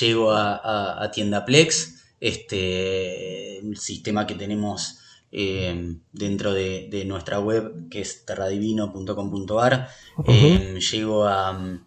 llego 0.00 0.32
a, 0.32 1.10
Tienda 1.12 1.44
Plex, 1.44 2.14
este, 2.20 3.58
el 3.58 3.76
sistema 3.76 4.26
que 4.26 4.34
tenemos 4.34 4.99
eh, 5.32 5.96
dentro 6.12 6.52
de, 6.52 7.04
nuestra 7.06 7.40
web, 7.40 7.88
que 7.88 8.00
es 8.00 8.24
terradivino.com.ar. 8.24 9.88
Eh, 10.26 10.78
llego 10.90 11.26
a, 11.26 11.80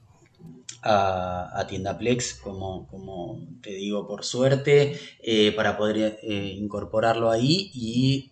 a, 0.82 1.66
Tienda 1.68 1.98
Plex, 1.98 2.36
como, 2.36 2.88
como 2.88 3.48
te 3.62 3.72
digo, 3.72 4.08
por 4.08 4.24
suerte, 4.24 5.00
eh, 5.22 5.52
para 5.52 5.78
poder 5.78 6.20
incorporarlo 6.24 7.32
ahí 7.32 7.72
y 7.74 8.32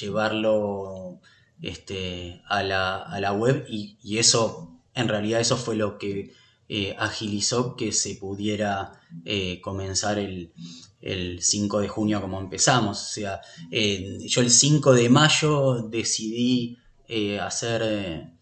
llevarlo 0.00 1.20
este, 1.60 2.42
a, 2.48 2.62
la, 2.62 3.32
web. 3.32 3.66
y 3.68 4.18
eso, 4.18 4.80
en 4.94 5.08
realidad, 5.08 5.40
eso 5.40 5.56
fue 5.56 5.76
lo 5.76 5.98
que 5.98 6.32
eh, 6.74 6.96
agilizó 6.98 7.76
que 7.76 7.92
se 7.92 8.14
pudiera 8.14 8.92
eh, 9.26 9.60
comenzar 9.60 10.18
el, 10.18 10.54
5 11.02 11.80
de 11.80 11.88
junio 11.88 12.20
como 12.20 12.40
empezamos. 12.40 13.00
O 13.00 13.12
sea, 13.12 13.40
yo 13.70 14.40
el 14.40 14.50
5 14.50 14.94
de 14.94 15.08
mayo 15.08 15.82
decidí 15.88 16.78
eh, 17.08 17.40
hacer 17.40 18.32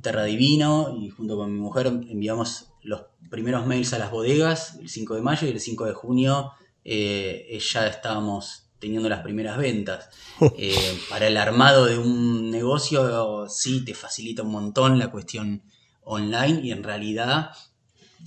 Terra 0.00 0.24
Divino 0.24 0.96
y 1.00 1.10
junto 1.10 1.36
con 1.36 1.52
mi 1.52 1.60
mujer 1.60 1.86
enviamos 1.86 2.68
los 2.82 3.02
primeros 3.30 3.66
mails 3.66 3.92
a 3.92 3.98
las 3.98 4.10
bodegas 4.10 4.76
el 4.80 4.88
5 4.88 5.14
de 5.14 5.22
mayo 5.22 5.46
y 5.46 5.50
el 5.50 5.60
5 5.60 5.86
de 5.86 5.92
junio 5.94 6.52
ya 6.84 7.86
estábamos 7.86 8.66
teniendo 8.78 9.08
las 9.08 9.22
primeras 9.22 9.56
ventas. 9.56 10.10
para 11.08 11.28
el 11.28 11.36
armado 11.36 11.86
de 11.86 11.98
un 11.98 12.50
negocio 12.50 13.48
sí 13.48 13.84
te 13.84 13.94
facilita 13.94 14.42
un 14.42 14.50
montón 14.50 14.98
la 14.98 15.10
cuestión 15.10 15.62
online 16.02 16.60
y 16.62 16.72
en 16.72 16.82
realidad, 16.82 17.52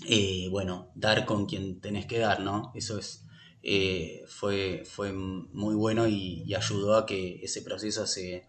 eh, 0.07 0.47
bueno, 0.49 0.91
dar 0.95 1.25
con 1.25 1.45
quien 1.45 1.81
tenés 1.81 2.05
que 2.05 2.19
dar, 2.19 2.39
¿no? 2.39 2.71
Eso 2.73 2.97
es, 2.97 3.24
eh, 3.65 4.23
fue, 4.27 4.83
fue 4.85 5.11
muy 5.11 5.75
bueno 5.75 6.07
y, 6.07 6.53
ayudó 6.53 6.95
a 6.95 7.05
que 7.05 7.39
ese 7.43 7.61
proceso 7.61 8.05
se, 8.05 8.45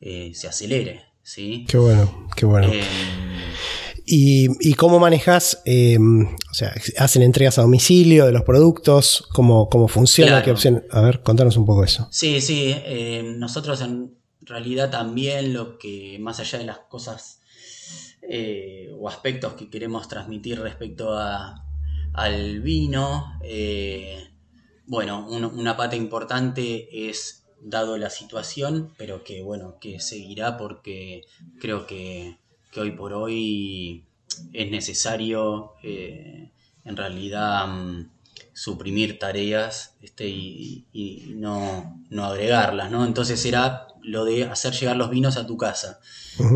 eh, 0.00 0.32
se 0.34 0.48
acelere, 0.48 1.02
¿sí? 1.22 1.64
Qué 1.68 1.78
bueno, 1.78 2.28
qué 2.36 2.46
bueno. 2.46 2.72
Em, 2.72 2.84
¿Y, 4.04 4.74
cómo 4.74 4.98
manejas? 4.98 5.62
O 5.64 6.54
sea, 6.54 6.74
¿hacen 6.98 7.22
entregas 7.22 7.58
a 7.58 7.62
domicilio 7.62 8.26
de 8.26 8.32
los 8.32 8.42
productos? 8.42 9.26
¿Cómo, 9.32 9.68
cómo 9.68 9.88
funciona? 9.88 10.42
¿Qué 10.42 10.50
opción? 10.50 10.84
A 10.90 11.00
ver, 11.00 11.22
contanos 11.22 11.56
un 11.56 11.64
poco 11.64 11.84
eso. 11.84 12.08
Sí, 12.10 12.40
sí. 12.40 12.74
nosotros 13.38 13.80
en 13.82 14.14
realidad 14.40 14.90
también 14.90 15.54
lo 15.54 15.78
que, 15.78 16.18
más 16.20 16.40
allá 16.40 16.58
de 16.58 16.64
las 16.64 16.78
cosas 16.78 17.40
eh, 18.22 18.90
o 18.96 19.08
aspectos 19.08 19.54
que 19.54 19.70
queremos 19.70 20.06
transmitir 20.06 20.60
respecto 20.60 21.18
a, 21.18 21.64
al 22.12 22.60
vino. 22.60 23.38
Eh, 23.42 24.29
bueno, 24.90 25.24
una 25.28 25.76
pata 25.76 25.94
importante 25.94 27.08
es 27.08 27.44
dado 27.60 27.96
la 27.96 28.10
situación, 28.10 28.92
pero 28.98 29.22
que 29.22 29.40
bueno, 29.40 29.78
que 29.80 30.00
seguirá 30.00 30.56
porque 30.56 31.22
creo 31.60 31.86
que, 31.86 32.38
hoy 32.76 32.90
por 32.90 33.12
hoy 33.12 34.04
es 34.52 34.68
necesario 34.68 35.74
eh, 35.84 36.50
en 36.84 36.96
realidad 36.96 37.68
mm, 37.68 38.10
suprimir 38.52 39.20
tareas 39.20 39.94
este, 40.02 40.26
y, 40.26 41.34
no, 41.36 42.02
no, 42.10 42.24
agregarlas, 42.24 42.90
¿no? 42.90 43.04
Entonces 43.06 43.38
será 43.38 43.86
lo 44.02 44.24
de 44.24 44.42
hacer 44.46 44.72
llegar 44.72 44.96
los 44.96 45.10
vinos 45.10 45.36
a 45.36 45.46
tu 45.46 45.56
casa. 45.56 46.00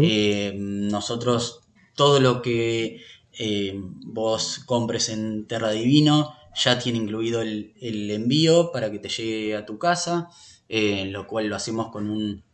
Eh, 0.02 0.54
nosotros, 0.56 1.60
todo 1.94 2.18
lo 2.18 2.42
que 2.42 3.00
eh, 3.38 3.74
vos 3.76 4.60
compres 4.66 5.08
en 5.08 5.46
Terra 5.46 5.70
Divino 5.70 6.34
ya 6.54 6.78
tiene 6.78 6.98
incluido 6.98 7.42
el, 7.42 7.74
envío 8.10 8.72
para 8.72 8.90
que 8.90 8.98
te 8.98 9.08
llegue 9.08 9.56
a 9.56 9.66
tu 9.66 9.78
casa, 9.78 10.30
eh, 10.68 11.06
lo 11.06 11.26
cual 11.26 11.48
lo 11.48 11.56
hacemos 11.56 11.88
con 11.90 12.08
un, 12.10 12.44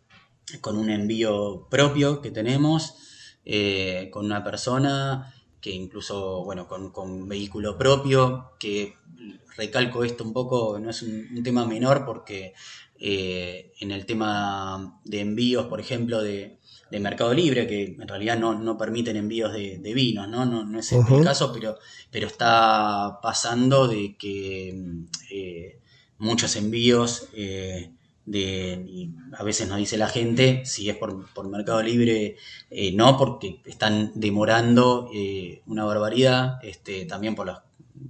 con 0.61 0.77
un 0.77 0.91
envío 0.91 1.67
propio 1.71 2.21
que 2.21 2.31
tenemos, 2.31 2.95
con 4.13 4.27
una 4.27 4.45
persona 4.45 5.33
que 5.61 5.71
incluso, 5.71 6.45
bueno, 6.45 6.67
con, 6.67 7.29
vehículo 7.29 7.77
propio, 7.77 8.53
que 8.59 8.95
recalco 9.57 10.05
esto 10.05 10.25
un 10.25 10.33
poco, 10.33 10.79
no 10.79 10.91
es 10.91 11.03
un 11.03 11.43
tema 11.43 11.67
menor 11.67 12.05
porque 12.05 12.55
eh, 13.03 13.73
en 13.81 13.93
el 13.93 14.05
tema 14.05 15.01
de 15.05 15.21
envíos, 15.21 15.67
por 15.69 15.81
ejemplo, 15.81 16.23
de, 16.23 16.59
Mercado 16.93 17.33
Libre, 17.33 17.67
que 17.67 17.85
en 17.85 18.09
realidad 18.09 18.37
no, 18.39 18.77
permiten 18.77 19.17
envíos 19.17 19.53
de, 19.53 19.93
vinos, 19.95 20.29
¿no? 20.29 20.45
No, 20.45 20.79
es 20.79 20.93
el 20.93 21.05
caso, 21.23 21.53
pero, 21.53 21.79
pero 22.11 22.27
está 22.27 23.21
pasando 23.23 23.87
de 23.87 24.17
que, 24.19 24.77
eh, 25.31 25.79
muchos 26.19 26.57
envíos. 26.57 27.29
De, 28.27 28.85
y 28.87 29.11
a 29.33 29.43
veces 29.43 29.67
nos 29.69 29.79
dice 29.79 29.97
la 29.97 30.09
gente, 30.09 30.63
si 30.65 30.91
es 30.91 30.97
por, 30.97 31.49
Mercado 31.49 31.83
Libre, 31.83 32.37
no, 32.95 33.17
porque 33.17 33.61
están 33.65 34.13
demorando 34.15 35.11
una 35.67 35.85
barbaridad, 35.85 36.59
este, 36.63 37.07
también 37.07 37.35
por 37.35 37.47
las 37.47 37.61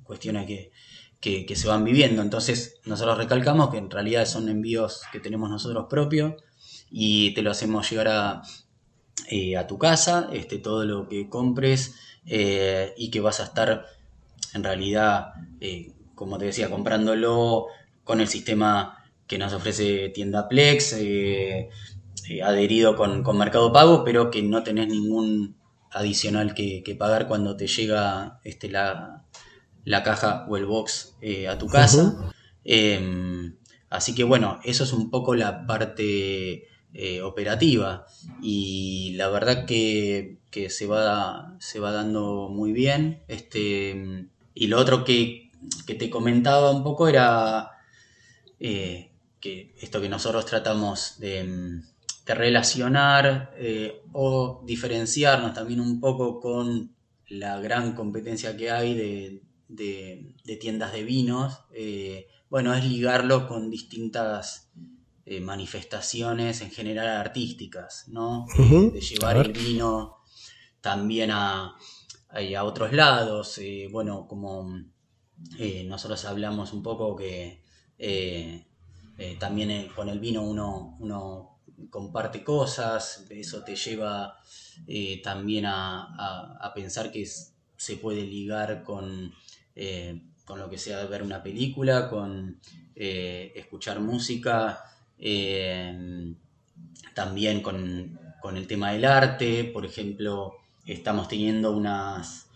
cuestiones 0.04 0.46
que, 0.46 0.72
que, 1.21 1.55
se 1.55 1.68
van 1.68 1.85
viviendo. 1.85 2.23
Entonces 2.23 2.81
nosotros 2.85 3.18
recalcamos 3.18 3.71
que 3.71 3.79
en 3.79 3.91
realidad 3.91 4.25
son 4.27 4.49
envíos 4.49 5.03
que 5.12 5.21
tenemos 5.21 5.51
nosotros 5.51 5.87
propios 5.89 6.35
y 6.91 7.35
te 7.35 7.43
lo 7.43 7.51
hacemos 7.51 7.89
llegar 7.91 8.09
a, 8.09 8.43
eh, 9.29 9.57
a 9.57 9.66
tu 9.66 9.79
casa, 9.79 10.31
este, 10.33 10.59
todo 10.59 10.85
lo 10.85 11.09
que 11.09 11.29
compres 11.29 11.95
eh, 12.27 12.95
y 12.97 13.11
que 13.11 13.21
vas 13.21 13.41
a 13.41 13.45
estar 13.45 13.87
en 14.55 14.64
realidad, 14.64 15.35
eh, 15.61 15.93
como 16.14 16.39
te 16.39 16.47
decía, 16.47 16.71
comprándolo 16.71 17.66
con 18.03 18.21
el 18.21 18.29
sistema 18.29 19.05
que 19.27 19.39
nos 19.39 19.53
ofrece 19.53 20.09
Tienda 20.09 20.49
Plex, 20.49 20.97
adherido 22.43 22.97
con, 22.97 23.23
con, 23.23 23.39
Mercado 23.39 23.73
Pago, 23.73 24.05
pero 24.05 24.31
que 24.31 24.43
no 24.43 24.64
tenés 24.64 24.89
ningún 24.89 25.57
adicional 25.93 26.55
que, 26.55 26.83
que 26.83 26.97
pagar 26.97 27.29
cuando 27.29 27.57
te 27.57 27.68
llega 27.68 28.41
este, 28.45 28.68
la, 28.71 29.25
la 29.91 30.05
caja 30.05 30.47
o 30.49 30.57
el 30.57 30.66
box 30.66 31.16
eh, 31.20 31.49
a 31.49 31.59
tu 31.59 31.66
casa. 31.66 32.32
Em, 32.64 33.57
así 33.91 34.14
que 34.14 34.22
bueno, 34.22 34.61
eso 34.64 34.84
es 34.84 34.93
un 34.93 35.11
poco 35.11 35.34
la 35.34 35.66
parte 35.66 36.68
eh, 36.95 37.22
operativa 37.22 38.07
y 38.41 39.14
la 39.16 39.28
verdad 39.28 39.66
que, 39.66 40.38
se, 40.68 40.86
va, 40.86 41.57
se 41.59 41.80
va 41.80 41.91
dando 41.91 42.49
muy 42.49 42.72
bien. 42.72 43.22
Este, 43.26 44.28
y 44.55 44.68
lo 44.68 44.78
otro 44.78 45.05
que, 45.05 45.51
te 45.86 46.09
comentaba 46.09 46.70
un 46.70 46.84
poco 46.84 47.09
era 47.09 47.72
eh, 48.61 49.11
que 49.41 49.74
esto 49.80 50.01
que 50.01 50.09
nosotros 50.09 50.47
tratamos 50.47 51.18
de, 51.18 51.80
de 52.26 52.34
relacionar 52.34 53.53
o 54.12 54.62
diferenciarnos 54.64 55.53
también 55.53 55.80
un 55.80 56.01
poco 56.01 56.41
con 56.41 56.95
la 57.28 57.59
gran 57.61 57.95
competencia 57.95 58.57
que 58.57 58.70
hay 58.70 58.95
de, 58.95 59.43
de, 59.71 60.59
tiendas 60.61 60.93
de 60.93 61.05
vinos, 61.05 61.61
eh, 61.73 62.29
bueno, 62.49 62.75
es 62.75 62.85
ligarlo 62.85 63.47
con 63.47 63.71
distintas 63.71 64.71
eh, 65.25 65.41
manifestaciones 65.41 66.61
en 66.61 66.71
general 66.71 67.09
artísticas, 67.09 68.09
¿no? 68.09 68.47
de 68.59 69.01
llevar 69.01 69.37
el 69.37 69.53
vino 69.53 70.16
también 70.81 71.31
a, 71.31 71.77
a 72.29 72.64
otros 72.64 72.93
lados, 72.93 73.59
eh, 73.59 73.89
bueno, 73.91 74.27
como 74.27 74.83
nosotros 75.87 76.25
hablamos 76.27 76.73
un 76.73 76.83
poco 76.83 77.16
que 77.16 77.62
también 79.39 79.89
con 79.95 80.09
el 80.09 80.18
vino 80.18 80.43
uno, 80.43 80.97
uno 80.99 81.61
comparte 81.89 82.43
cosas, 82.45 83.25
eso 83.31 83.62
te 83.62 83.77
lleva 83.77 84.37
también 85.23 85.66
a, 85.66 86.57
a, 86.61 86.75
pensar 86.75 87.11
que 87.11 87.27
se 87.27 87.97
puede 87.97 88.23
ligar 88.23 88.83
con 88.83 89.33
eh, 89.83 90.20
con 90.45 90.59
lo 90.59 90.68
que 90.68 90.76
sea 90.76 91.07
ver 91.07 91.22
una 91.22 91.43
película, 91.43 92.11
con 92.11 92.61
eh, 92.95 93.51
escuchar 93.57 93.99
música, 94.01 94.85
eh, 95.18 96.35
también 97.14 97.62
con, 97.62 98.18
el 98.55 98.66
tema 98.66 98.93
del 98.93 99.07
arte, 99.07 99.64
por 99.64 99.87
ejemplo, 99.87 100.57
estamos 100.85 101.28
teniendo 101.28 101.74
unas, 101.74 102.51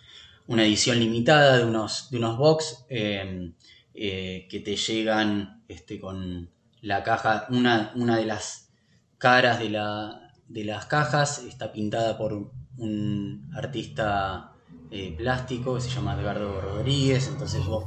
una 0.49 0.66
edición 0.66 0.99
limitada 0.99 1.57
de 1.57 1.64
unos, 1.64 2.11
de 2.11 2.18
unos 2.18 2.37
box 2.37 2.85
que 2.91 4.62
te 4.64 4.77
llegan 4.77 5.62
este, 5.66 5.99
con 5.99 6.51
la 6.83 7.03
caja, 7.03 7.47
una, 7.49 7.93
una 7.95 8.18
de 8.18 8.27
las 8.27 8.68
caras 9.16 9.61
de, 9.61 9.70
la, 9.70 10.31
de 10.49 10.64
las 10.64 10.85
cajas 10.85 11.39
está 11.39 11.72
pintada 11.72 12.18
por 12.18 12.51
un 12.77 13.51
artista 13.55 14.53
eh, 14.91 15.14
plástico 15.16 15.74
que 15.74 15.80
se 15.80 15.91
llama 15.91 16.14
Edgardo 16.14 16.61
Rodríguez, 16.61 17.28
entonces 17.28 17.64
vos 17.66 17.85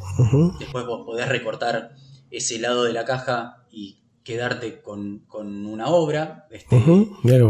después 0.59 0.85
vos 0.85 1.05
podés 1.05 1.29
recortar 1.29 1.95
ese 2.31 2.59
lado 2.59 2.83
de 2.83 2.93
la 2.93 3.05
caja 3.05 3.65
y 3.71 3.99
quedarte 4.23 4.81
con, 4.81 5.25
una 5.31 5.87
obra 5.87 6.47
este, 6.51 6.75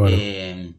eh, 0.10 0.74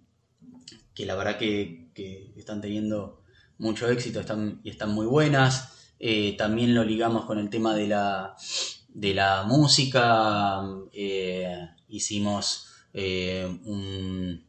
que 0.94 1.06
la 1.06 1.14
verdad 1.16 1.38
que, 1.38 1.88
están 2.36 2.60
teniendo 2.60 3.22
mucho 3.58 3.88
éxito 3.88 4.20
están, 4.20 4.60
y 4.62 4.70
están 4.70 4.92
muy 4.92 5.06
buenas. 5.06 5.92
Eh, 5.98 6.36
también 6.38 6.74
lo 6.74 6.84
ligamos 6.84 7.24
con 7.24 7.40
el 7.40 7.50
tema 7.50 7.74
de 7.74 7.88
la, 7.88 8.36
de 8.88 9.14
la 9.14 9.42
música. 9.42 10.62
hicimos 11.88 12.68
un, 12.94 14.44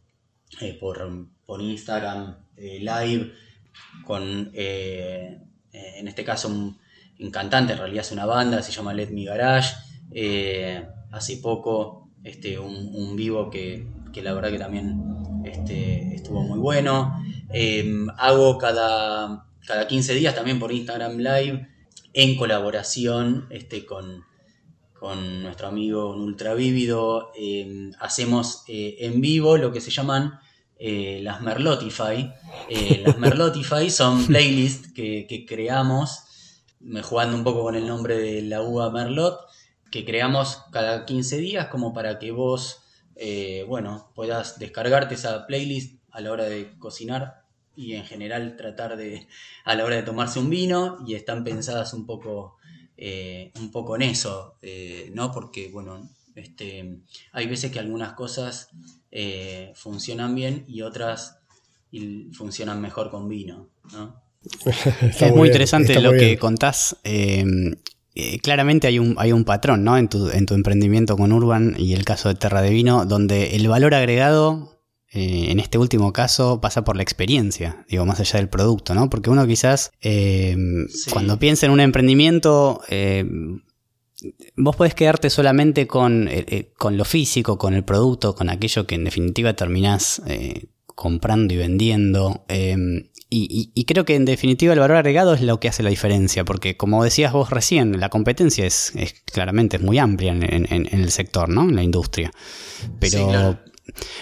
por, 0.80 1.28
por 1.48 1.62
Instagram 1.62 2.36
live 2.56 3.34
con, 4.06 4.52
eh, 4.54 5.40
en 5.72 6.08
este 6.08 6.24
caso, 6.24 6.48
un, 6.48 6.78
cantante, 7.32 7.74
en 7.74 7.80
realidad 7.80 8.06
es 8.06 8.12
una 8.12 8.26
banda, 8.26 8.62
se 8.62 8.72
llama 8.72 8.94
Let 8.94 9.10
Me 9.10 9.26
Garage. 9.26 9.76
Eh, 10.12 10.86
hace 11.12 11.38
poco 11.38 12.10
este, 12.24 12.58
un, 12.58 13.16
vivo 13.16 13.50
que, 13.50 13.86
la 14.24 14.34
verdad 14.34 14.52
que 14.52 14.58
también 14.58 15.02
este, 15.44 16.16
estuvo 16.16 16.42
muy 16.44 16.60
bueno. 16.60 17.22
Eh, 17.54 18.06
hago 18.18 18.58
cada, 18.58 19.46
cada 19.66 19.88
15 19.88 20.14
días 20.16 20.34
también 20.34 20.60
por 20.60 20.72
Instagram 20.72 21.18
Live 21.18 21.68
en 22.14 22.38
colaboración 22.38 23.48
este, 23.50 23.86
con, 23.86 24.24
con 24.98 25.44
nuestro 25.44 25.68
amigo 25.68 26.16
Ultra 26.16 26.54
Vívido. 26.54 27.32
hacemos 28.00 28.64
en 28.68 29.20
vivo 29.20 29.58
lo 29.58 29.74
que 29.74 29.82
se 29.82 29.92
llaman 29.92 30.40
eh, 30.82 31.20
las 31.22 31.42
Merlotify. 31.42 32.34
Eh, 32.70 33.04
las 33.06 33.18
Merlotify 33.18 33.90
son 33.90 34.26
playlists 34.26 34.94
que, 34.94 35.46
creamos, 35.48 36.24
me 36.80 37.04
jugando 37.04 37.36
un 37.36 37.44
poco 37.44 37.64
con 37.64 37.76
el 37.76 37.86
nombre 37.86 38.18
de 38.18 38.42
la 38.42 38.62
uva 38.62 38.90
Merlot, 38.90 39.38
que 39.92 40.06
creamos 40.06 40.64
cada 40.72 41.06
15 41.06 41.38
días 41.38 41.68
como 41.68 41.94
para 41.94 42.18
que 42.18 42.32
vos, 42.32 42.82
eh, 43.18 43.66
bueno, 43.68 44.10
puedas 44.16 44.58
descargarte 44.58 45.16
esa 45.16 45.46
playlist 45.48 46.02
a 46.12 46.22
la 46.22 46.32
hora 46.32 46.46
de 46.46 46.78
cocinar 46.80 47.44
y 47.76 47.94
en 47.94 48.06
general 48.06 48.56
tratar 48.56 48.96
de, 48.96 49.28
a 49.66 49.76
la 49.76 49.84
hora 49.84 49.98
de 49.98 50.04
tomarse 50.04 50.40
un 50.40 50.50
vino 50.50 51.00
y 51.06 51.16
están 51.16 51.44
pensadas 51.44 51.94
un 51.94 52.06
poco, 52.06 52.58
un 52.98 53.72
poco 53.72 53.96
en 53.96 54.04
eso, 54.04 54.58
¿no? 55.14 55.32
Porque, 55.32 55.70
bueno, 55.70 56.10
este, 56.36 57.00
hay 57.32 57.48
veces 57.48 57.72
que 57.72 57.80
algunas 57.80 58.14
cosas 58.14 58.70
eh, 59.12 59.72
funcionan 59.76 60.36
bien 60.36 60.66
y 60.68 60.82
otras 60.82 61.40
funcionan 62.34 62.82
mejor 62.82 63.10
con 63.10 63.28
vino. 63.28 63.70
es 65.02 65.36
muy, 65.36 65.48
interesante 65.48 66.00
lo 66.00 66.12
que 66.12 66.38
contás. 66.38 66.96
Eh, 67.04 67.44
eh, 68.16 68.40
claramente 68.40 68.88
hay 68.88 69.00
un, 69.00 69.16
hay 69.18 69.32
un 69.32 69.46
patrón 69.46 69.84
¿no? 69.84 69.98
en, 69.98 70.08
tu, 70.10 70.30
en 70.30 70.46
tu 70.46 70.54
emprendimiento 70.54 71.18
con 71.18 71.32
Urban 71.32 71.76
y 71.78 71.94
el 71.94 72.06
caso 72.06 72.30
de 72.30 72.36
Terra 72.36 72.62
de 72.62 72.70
Vino, 72.70 73.06
donde 73.06 73.56
el 73.56 73.68
valor 73.68 73.94
agregado 73.94 74.76
en 75.12 75.60
este 75.60 75.80
último 75.80 76.14
caso 76.14 76.62
pasa 76.62 76.84
por 76.84 76.96
la 76.96 77.02
experiencia, 77.02 77.84
digo, 77.90 78.06
más 78.06 78.20
allá 78.20 78.38
del 78.38 78.48
producto, 78.48 78.94
¿no? 78.94 79.10
Porque 79.10 79.32
uno 79.32 79.48
quizás 79.48 79.92
cuando 81.12 81.40
piensa 81.40 81.66
en 81.66 81.72
un 81.72 81.80
emprendimiento 81.80 82.80
vos 84.56 84.76
podés 84.76 84.94
quedarte 84.96 85.30
solamente 85.30 85.88
con, 85.88 86.28
eh, 86.28 86.46
eh, 86.48 86.74
con, 86.78 86.98
lo 86.98 87.06
físico, 87.06 87.58
con 87.58 87.74
el 87.74 87.84
producto, 87.84 88.36
con 88.36 88.50
aquello 88.50 88.86
que 88.86 88.96
en 88.96 89.04
definitiva 89.04 89.54
terminás 89.54 90.22
eh, 90.28 90.66
comprando 90.86 91.54
y 91.54 91.58
vendiendo. 91.58 92.46
Em, 92.48 93.10
y, 93.32 93.86
creo 93.86 94.06
que 94.06 94.16
en 94.16 94.26
definitiva 94.26 94.74
el 94.74 94.80
valor 94.80 94.98
agregado 94.98 95.36
es 95.36 95.42
lo 95.42 95.60
que 95.60 95.68
hace 95.68 95.84
la 95.84 95.92
diferencia, 95.92 96.44
porque 96.46 96.78
como 96.78 97.04
decías 97.04 97.32
vos 97.32 97.52
recién, 97.52 98.00
la 98.00 98.10
competencia 98.10 98.66
es, 98.66 98.92
claramente 99.32 99.78
es 99.78 99.84
muy 99.84 100.00
amplia 100.00 100.32
en, 100.34 100.88
el 100.92 101.12
sector, 101.12 101.48
¿no? 101.48 101.62
En 101.62 101.76
la 101.76 101.84
industria. 101.84 102.32
Pero, 103.00 103.60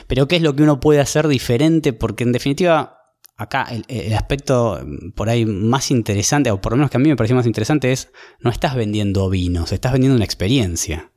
pero 0.07 0.27
¿qué 0.27 0.35
es 0.35 0.41
lo 0.41 0.57
que 0.57 0.63
uno 0.63 0.81
puede 0.81 0.99
hacer 0.99 1.29
diferente? 1.29 1.93
Porque 1.93 2.25
en 2.25 2.33
definitiva 2.33 2.96
acá 3.37 3.67
el, 3.87 4.13
aspecto 4.13 4.81
mm, 4.83 5.11
por 5.11 5.29
ahí 5.29 5.45
más 5.45 5.91
interesante, 5.91 6.51
o 6.51 6.59
por 6.59 6.73
lo 6.73 6.77
menos 6.77 6.91
que 6.91 6.97
a 6.97 6.99
mí 6.99 7.07
me 7.07 7.15
pareció 7.15 7.35
más 7.35 7.45
interesante, 7.45 7.91
es 7.91 8.11
no 8.39 8.49
estás 8.49 8.75
vendiendo 8.75 9.29
vinos, 9.29 9.71
estás 9.71 9.93
vendiendo 9.93 10.15
una 10.15 10.25
experiencia. 10.25 11.11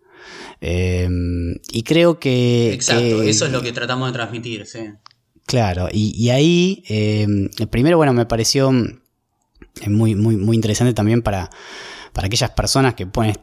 Em, 0.60 1.54
y 1.72 1.82
creo 1.82 2.20
que... 2.20 2.72
Exacto, 2.72 3.22
eso 3.22 3.46
es 3.46 3.52
lo 3.52 3.62
que 3.62 3.72
tratamos 3.72 4.08
de 4.08 4.12
transmitir, 4.12 4.66
sí. 4.66 4.80
Claro, 5.46 5.88
y, 5.90 6.28
ahí, 6.28 6.84
em, 6.88 7.48
primero, 7.70 7.96
bueno, 7.96 8.12
me 8.12 8.26
pareció 8.26 8.70
mm, 8.70 9.00
muy, 9.88 10.14
muy, 10.14 10.36
muy 10.36 10.54
interesante 10.54 10.92
también 10.92 11.22
para, 11.22 11.50
para 12.12 12.26
aquellas 12.26 12.50
personas 12.50 12.94
que 12.94 13.06
pueden 13.06 13.34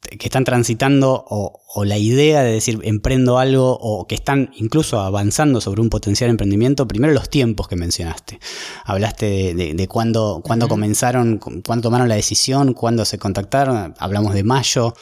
que 0.00 0.26
están 0.26 0.44
transitando 0.44 1.24
o, 1.28 1.60
la 1.84 1.98
idea 1.98 2.42
de 2.42 2.52
decir 2.52 2.80
emprendo 2.82 3.38
algo 3.38 3.78
o 3.80 4.06
que 4.08 4.16
están 4.16 4.50
incluso 4.56 4.98
avanzando 4.98 5.60
sobre 5.60 5.80
un 5.80 5.90
potencial 5.90 6.28
emprendimiento, 6.28 6.88
primero 6.88 7.12
los 7.12 7.30
tiempos 7.30 7.68
que 7.68 7.76
mencionaste. 7.76 8.40
Hablaste 8.84 9.54
de, 9.54 9.88
cuándo, 9.88 10.42
comenzaron, 10.68 11.38
cuándo 11.38 11.82
tomaron 11.82 12.08
la 12.08 12.16
decisión, 12.16 12.74
cuándo 12.74 13.04
se 13.04 13.18
contactaron, 13.18 13.94
hablamos 13.98 14.34
de 14.34 14.42
mayo. 14.42 14.94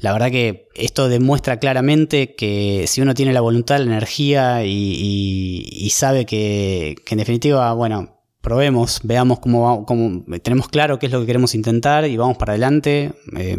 La 0.00 0.12
verdad 0.12 0.30
que 0.30 0.68
esto 0.74 1.08
demuestra 1.08 1.58
claramente 1.58 2.34
que 2.34 2.84
si 2.88 3.00
uno 3.00 3.14
tiene 3.14 3.32
la 3.32 3.40
voluntad, 3.40 3.78
la 3.78 3.84
energía 3.84 4.64
y, 4.66 5.90
sabe 5.92 6.26
que, 6.26 6.94
que 7.06 7.14
en 7.14 7.18
definitiva, 7.18 7.72
bueno, 7.72 8.18
probemos, 8.42 9.00
veamos 9.02 9.40
cómo, 9.40 9.86
cómo, 9.86 10.24
tenemos 10.42 10.68
claro 10.68 10.98
qué 10.98 11.06
es 11.06 11.12
lo 11.12 11.20
que 11.20 11.26
queremos 11.26 11.54
intentar 11.54 12.06
y 12.06 12.16
vamos 12.16 12.36
para 12.36 12.52
adelante. 12.52 13.12
Eh, 13.36 13.56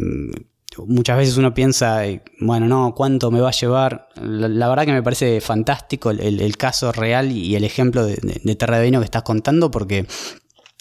muchas 0.88 1.18
veces 1.18 1.38
uno 1.38 1.54
piensa, 1.54 2.06
eh, 2.06 2.24
bueno, 2.40 2.68
no, 2.68 2.94
¿cuánto 2.96 3.32
me 3.32 3.42
va 3.42 3.50
a 3.50 3.54
llevar? 3.54 4.10
La, 4.16 4.70
verdad 4.70 4.86
que 4.86 4.94
me 4.94 5.04
parece 5.04 5.42
fantástico 5.42 6.12
el, 6.12 6.58
caso 6.58 6.92
real 6.92 7.32
y 7.32 7.56
el 7.56 7.64
ejemplo 7.64 8.06
de, 8.06 8.16
de, 8.44 8.56
Terra 8.56 8.82
que 8.82 9.04
estás 9.04 9.24
contando 9.24 9.72
porque 9.72 10.06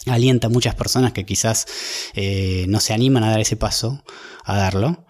alienta 0.07 0.47
a 0.47 0.49
muchas 0.49 0.75
personas 0.75 1.13
que 1.13 1.25
quizás 1.25 1.65
eh, 2.13 2.65
no 2.67 2.79
se 2.79 2.93
animan 2.93 3.23
a 3.23 3.31
dar 3.31 3.39
ese 3.39 3.57
paso, 3.57 4.03
a 4.49 4.57
darlo. 4.57 5.05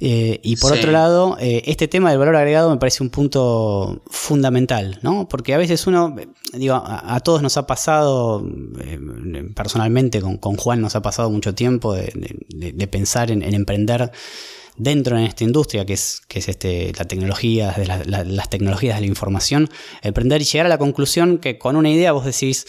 Eh, 0.00 0.40
y 0.42 0.56
por 0.56 0.72
otro 0.72 0.90
lado, 0.90 1.36
eh, 1.40 1.62
este 1.66 1.86
tema 1.86 2.10
del 2.10 2.18
valor 2.18 2.36
agregado 2.36 2.70
me 2.70 2.76
parece 2.76 3.02
un 3.02 3.10
punto 3.10 4.02
fundamental, 4.06 4.98
¿no? 5.02 5.28
Porque 5.28 5.54
a 5.54 5.58
veces 5.58 5.86
uno, 5.86 6.16
digo, 6.54 6.74
a, 6.74 7.20
todos 7.20 7.42
nos 7.42 7.56
ha 7.56 7.66
pasado, 7.66 8.44
personalmente 9.54 10.20
con, 10.20 10.56
Juan 10.56 10.80
nos 10.80 10.96
ha 10.96 11.02
pasado 11.02 11.30
mucho 11.30 11.54
tiempo 11.54 11.94
de, 11.94 12.88
pensar 12.90 13.30
en, 13.30 13.42
en 13.42 13.54
emprender 13.54 14.10
dentro 14.76 15.16
de 15.16 15.26
esta 15.26 15.44
industria 15.44 15.84
que 15.84 15.94
es, 15.94 16.22
que 16.28 16.38
es 16.38 16.48
este, 16.48 16.92
la 16.96 17.04
tecnología, 17.04 17.72
de 17.72 17.86
las 17.86 18.50
tecnologías 18.50 18.96
de 18.96 19.02
la 19.02 19.06
información, 19.06 19.68
emprender 20.02 20.42
y 20.42 20.44
llegar 20.44 20.66
a 20.66 20.68
la 20.68 20.78
conclusión 20.78 21.38
que 21.38 21.58
con 21.58 21.76
una 21.76 21.90
idea 21.90 22.12
vos 22.12 22.24
decís, 22.24 22.66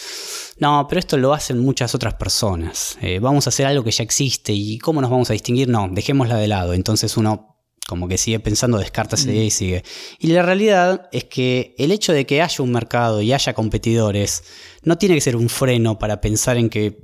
no, 0.60 0.86
pero 0.89 0.99
esto 0.99 1.18
lo 1.18 1.34
hacen 1.34 1.60
muchas 1.60 1.95
otras 1.95 2.16
personas, 2.16 2.97
eh, 3.01 3.20
vamos 3.20 3.47
a 3.47 3.49
hacer 3.49 3.66
algo 3.66 3.84
que 3.84 3.91
ya 3.91 4.04
existe 4.04 4.54
y 4.54 4.78
cómo 4.80 5.01
nos 5.01 5.10
vamos 5.10 5.30
a 5.30 5.34
distinguir, 5.34 5.70
no, 5.70 5.88
dejémosla 5.91 6.38
de 6.38 6.47
lado. 6.47 6.74
Entonces 6.74 7.18
uno 7.18 7.53
como 7.88 8.08
que 8.08 8.18
sigue 8.18 8.40
pensando, 8.40 8.78
descarta 8.78 9.16
esa 9.16 9.30
idea 9.30 9.44
y 9.44 9.52
sigue. 9.52 9.84
Y 10.18 10.28
la 10.28 10.42
realidad 10.42 11.10
es 11.12 11.26
que 11.26 11.76
el 11.78 11.92
hecho 11.92 12.14
de 12.14 12.26
que 12.26 12.42
haya 12.42 12.64
un 12.64 12.72
mercado 12.72 13.22
y 13.22 13.34
haya 13.34 13.54
competidores 13.54 14.44
no 14.84 14.98
tiene 14.98 15.16
que 15.16 15.22
ser 15.22 15.36
un 15.36 15.50
freno 15.50 16.00
para 16.00 16.22
pensar 16.22 16.58
en 16.58 16.70
que 16.70 17.00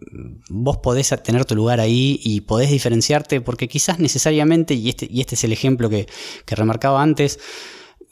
vos 0.50 0.78
podés 0.78 1.14
tener 1.24 1.44
tu 1.46 1.56
lugar 1.56 1.80
ahí 1.80 2.20
y 2.24 2.42
podés 2.42 2.72
diferenciarte, 2.72 3.42
porque 3.42 3.68
quizás 3.68 4.00
necesariamente, 4.00 4.74
y 4.74 4.90
este, 4.90 5.08
y 5.10 5.20
este 5.20 5.36
es 5.36 5.44
el 5.44 5.52
ejemplo 5.52 5.90
que, 5.90 6.08
que 6.46 6.56
remarcaba 6.56 7.02
antes, 7.02 7.40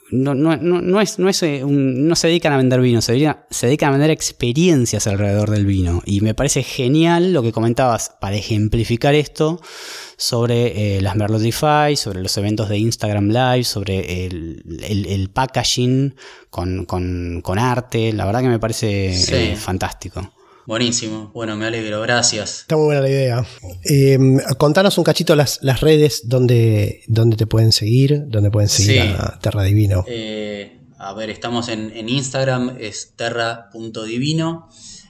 no, 0.10 0.34
no, 0.36 0.56
no, 0.56 1.02
es, 1.02 1.20
no, 1.20 1.28
es 1.28 1.44
eh, 1.44 1.64
no 1.66 2.16
se 2.16 2.28
dedican 2.28 2.54
a 2.54 2.58
vender 2.58 2.80
vino, 2.80 3.02
se 3.02 3.12
dedican, 3.12 3.40
se 3.50 3.68
dedican, 3.68 3.90
a 3.90 3.92
vender 3.92 4.12
experiencias 4.12 5.06
alrededor 5.08 5.50
del 5.50 5.66
vino. 5.66 6.02
Y 6.06 6.22
me 6.22 6.34
parece 6.34 6.64
genial 6.64 7.34
lo 7.34 7.44
que 7.44 7.52
comentabas 7.52 8.16
para 8.22 8.36
ejemplificar 8.38 9.16
esto 9.16 9.62
sobre 10.18 10.98
eh, 10.98 11.02
las 11.02 11.16
Merlotify, 11.16 11.96
sobre 11.96 12.22
los 12.22 12.38
eventos 12.38 12.70
de 12.70 12.78
Instagram 12.78 13.28
Live, 13.28 13.66
sobre 13.66 14.26
el, 14.26 15.30
packaging 15.34 16.16
con, 16.50 16.86
con, 16.86 17.60
arte. 17.60 18.14
La 18.14 18.26
verdad 18.26 18.42
que 18.42 18.50
me 18.50 18.60
parece 18.60 19.52
eh, 19.52 19.56
fantástico. 19.58 20.32
Buenísimo, 20.68 21.32
bueno, 21.34 21.56
me 21.56 21.66
alegro, 21.66 22.02
gracias. 22.02 22.60
Está 22.60 22.76
muy 22.76 22.88
buena 22.88 23.00
la 23.00 23.10
idea. 23.10 23.48
Em, 23.86 24.38
contanos 24.58 24.98
un 24.98 25.06
cachito 25.06 25.34
las, 25.34 25.60
las 25.62 25.80
redes 25.80 26.28
donde, 26.28 27.04
donde 27.08 27.38
te 27.38 27.48
pueden 27.48 27.72
seguir, 27.72 28.26
donde 28.28 28.52
pueden 28.52 28.68
seguir 28.68 29.16
a 29.18 29.40
Terra 29.40 29.64
Divino. 29.64 30.04
Eh, 30.08 30.82
a 30.98 31.14
ver, 31.14 31.30
estamos 31.30 31.70
en, 31.70 32.10
Instagram, 32.10 32.76
es 32.82 33.14
terra.divino. 33.16 34.68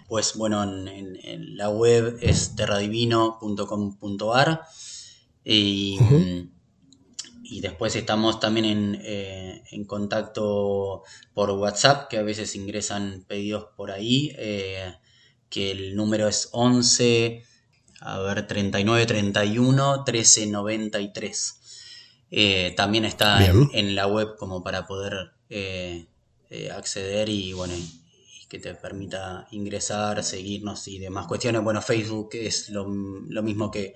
Pues 0.08 0.36
bueno, 0.36 0.62
en, 0.62 1.58
la 1.58 1.70
web 1.70 2.20
es 2.22 2.56
terradivino.com.ar. 2.56 4.62
Y, 5.44 5.98
y, 7.42 7.62
después 7.62 7.96
estamos 7.96 8.40
también 8.40 8.66
en, 8.68 9.02
eh, 9.04 9.64
en, 9.72 9.86
contacto 9.86 11.02
por 11.34 11.50
WhatsApp, 11.50 12.10
que 12.10 12.20
a 12.20 12.22
veces 12.22 12.56
ingresan 12.56 13.26
pedidos 13.28 13.70
por 13.76 13.90
ahí. 13.90 14.36
Eh, 14.38 14.94
que 15.50 15.72
el 15.72 15.96
número 15.96 16.28
es 16.28 16.50
11, 16.52 17.44
a 18.02 18.20
ver, 18.20 18.48
39, 18.48 19.06
31, 19.06 20.04
13, 20.04 20.48
93. 20.48 21.54
también 22.76 23.06
está 23.06 23.46
en, 23.46 23.96
la 23.96 24.08
web 24.08 24.36
como 24.38 24.64
para 24.64 24.86
poder 24.86 25.32
eh, 25.50 26.08
eh, 26.50 26.72
acceder 26.72 27.30
y 27.30 27.54
bueno, 27.54 27.74
que 28.50 28.60
te 28.60 28.74
permita 28.76 29.48
ingresar, 29.52 30.24
seguirnos 30.24 30.88
y 30.88 31.00
demás 31.00 31.28
cuestiones. 31.28 31.64
Bueno, 31.64 31.82
Facebook 31.82 32.30
es 32.34 32.70
lo, 32.70 32.86
mismo 32.86 33.72
que, 33.72 33.94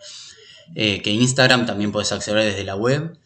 eh, 0.76 1.02
que, 1.02 1.12
Instagram, 1.12 1.66
también 1.66 1.92
puedes 1.92 2.12
acceder 2.12 2.46
desde 2.46 2.64
la 2.64 2.76
web. 2.76 3.18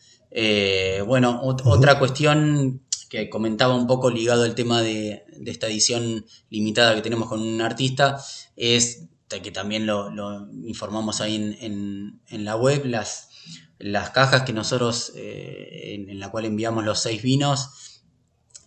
bueno, 1.05 1.39
otra 1.41 1.97
cuestión 1.99 2.84
que 3.09 3.29
comentaba 3.29 3.75
un 3.75 3.87
poco 3.87 4.09
ligado 4.09 4.43
al 4.43 4.55
tema 4.55 4.81
de, 4.81 5.25
esta 5.45 5.67
edición 5.67 6.25
limitada 6.49 6.95
que 6.95 7.01
tenemos 7.01 7.29
con 7.29 7.41
un 7.41 7.61
artista, 7.61 8.17
es 8.55 9.07
que 9.41 9.51
también 9.51 9.85
lo, 9.85 10.09
informamos 10.65 11.21
ahí 11.21 11.57
en, 11.59 12.45
la 12.45 12.55
web, 12.55 12.85
las, 12.85 13.29
las 13.79 14.11
cajas 14.11 14.43
que 14.43 14.53
nosotros, 14.53 15.11
eh, 15.15 16.05
en, 16.07 16.19
la 16.19 16.29
cual 16.31 16.45
enviamos 16.45 16.85
los 16.85 16.99
seis 16.99 17.21
vinos, 17.21 18.01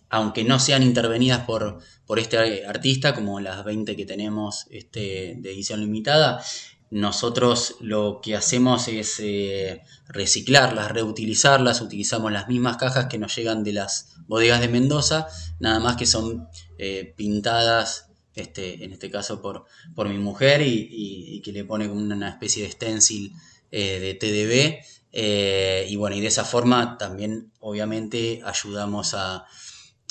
aunque 0.09 0.43
no 0.43 0.59
sean 0.59 0.83
intervenidas 0.83 1.45
por, 1.45 1.79
por 2.05 2.19
este 2.19 2.65
artista, 2.65 3.13
como 3.13 3.39
las 3.39 3.63
20 3.63 3.95
que 3.95 4.05
tenemos 4.05 4.65
este, 4.71 5.35
de 5.37 5.51
edición 5.51 5.81
limitada, 5.81 6.43
nosotros 6.91 7.75
lo 7.81 8.19
que 8.21 8.35
hacemos 8.35 8.87
es 8.87 9.19
eh, 9.19 9.83
reciclarlas, 10.07 10.91
reutilizarlas, 10.91 11.81
utilizamos 11.81 12.31
las 12.31 12.47
mismas 12.47 12.77
cajas 12.77 13.05
que 13.05 13.19
nos 13.19 13.35
llegan 13.35 13.63
de 13.63 13.73
las 13.73 14.15
bodegas 14.27 14.59
de 14.59 14.69
Mendoza, 14.69 15.27
nada 15.59 15.79
más 15.79 15.97
que 15.97 16.05
son 16.05 16.47
eh, 16.77 17.13
pintadas, 17.15 18.07
este, 18.33 18.83
en 18.83 18.91
este 18.91 19.11
caso 19.11 19.41
por, 19.41 19.65
por 19.95 20.09
mi 20.09 20.17
mujer, 20.17 20.61
y, 20.63 21.41
que 21.43 21.51
le 21.51 21.63
pone 21.63 21.87
como 21.87 22.01
una 22.01 22.29
especie 22.29 22.63
de 22.63 22.71
stencil 22.71 23.33
eh, 23.71 23.99
de 23.99 24.13
TDB. 24.15 25.89
Y 25.89 25.95
bueno, 25.95 26.15
y 26.15 26.21
de 26.21 26.27
esa 26.27 26.43
forma 26.43 26.97
también 26.97 27.51
obviamente 27.59 28.41
ayudamos 28.43 29.13
a, 29.13 29.45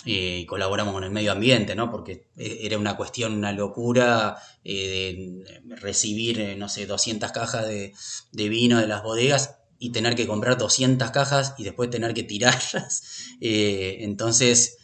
y 0.04 0.46
colaboramos 0.46 0.94
con 0.94 1.04
el 1.04 1.10
medio 1.10 1.32
ambiente, 1.32 1.74
¿no? 1.74 1.90
Porque 1.90 2.28
era 2.36 2.78
una 2.78 2.96
cuestión, 2.96 3.34
una 3.34 3.52
locura 3.52 4.36
de 4.64 5.44
recibir, 5.80 6.56
no 6.56 6.68
sé, 6.68 6.86
200 6.86 7.32
cajas 7.32 7.66
de, 7.66 7.92
de, 8.32 8.48
vino 8.48 8.78
de 8.78 8.86
las 8.86 9.02
bodegas 9.02 9.58
y 9.78 9.90
tener 9.90 10.14
que 10.14 10.26
comprar 10.26 10.58
200 10.58 11.10
cajas 11.10 11.54
y 11.56 11.64
después 11.64 11.90
tener 11.90 12.14
que 12.14 12.22
tirarlas. 12.22 13.02
Eh, 13.40 13.98
entonces 14.00 14.78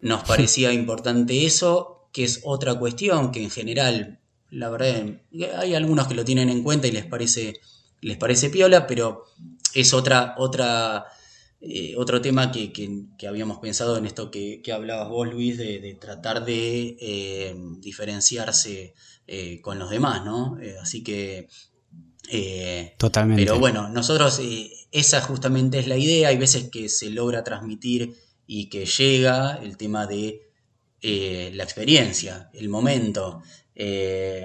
nos 0.00 0.24
parecía 0.24 0.72
importante 0.72 1.46
eso, 1.46 2.08
que 2.12 2.24
es 2.24 2.40
otra 2.42 2.74
cuestión 2.76 3.30
que 3.30 3.40
en 3.40 3.50
general, 3.50 4.18
la 4.50 4.68
verdad, 4.68 5.20
hay 5.56 5.74
algunos 5.74 6.08
que 6.08 6.14
lo 6.14 6.24
tienen 6.24 6.48
en 6.48 6.64
cuenta 6.64 6.88
y 6.88 6.90
les 6.90 7.06
parece, 7.06 7.60
les 8.00 8.16
parece 8.16 8.50
piola, 8.50 8.88
pero 8.88 9.26
es 9.74 9.94
otra, 9.94 10.34
otra, 10.38 11.06
eh, 11.60 11.94
otro 11.96 12.20
tema 12.20 12.50
que, 12.52 12.72
habíamos 13.28 13.58
pensado 13.58 13.96
en 13.96 14.06
esto 14.06 14.30
que, 14.30 14.62
hablabas 14.72 15.08
vos, 15.08 15.28
Luis, 15.28 15.58
de, 15.58 15.96
tratar 16.00 16.44
de 16.44 16.96
eh, 17.00 17.56
diferenciarse 17.78 18.94
con 19.62 19.78
los 19.78 19.90
demás, 19.90 20.24
¿no? 20.24 20.58
así 20.82 21.04
que 21.04 21.46
eh, 22.30 22.94
Totalmente. 22.96 23.42
Pero 23.42 23.58
bueno, 23.58 23.88
nosotros, 23.88 24.38
eh, 24.40 24.70
esa 24.92 25.20
justamente 25.20 25.78
es 25.78 25.88
la 25.88 25.96
idea. 25.96 26.28
Hay 26.28 26.38
veces 26.38 26.70
que 26.70 26.88
se 26.88 27.10
logra 27.10 27.42
transmitir 27.44 28.14
y 28.46 28.68
que 28.68 28.86
llega 28.86 29.58
el 29.62 29.76
tema 29.76 30.06
de 30.06 30.48
eh, 31.02 31.50
la 31.54 31.64
experiencia, 31.64 32.50
el 32.52 32.68
momento. 32.68 33.42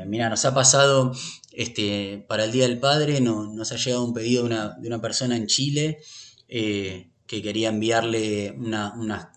mira, 0.07 0.29
nos 0.29 0.45
ha 0.45 0.53
pasado 0.53 1.13
este, 1.51 2.25
para 2.27 2.45
el 2.45 2.51
Día 2.51 2.67
del 2.67 2.79
Padre, 2.79 3.21
no, 3.21 3.53
nos 3.53 3.71
ha 3.71 3.77
llegado 3.77 4.05
un 4.05 4.13
pedido 4.13 4.43
de 4.43 4.47
una, 4.47 4.69
de 4.79 4.87
una 4.87 5.01
persona 5.01 5.35
en 5.35 5.47
Chile 5.47 5.99
que 6.47 7.11
quería 7.27 7.69
enviarle 7.69 8.51
unas 8.57 9.27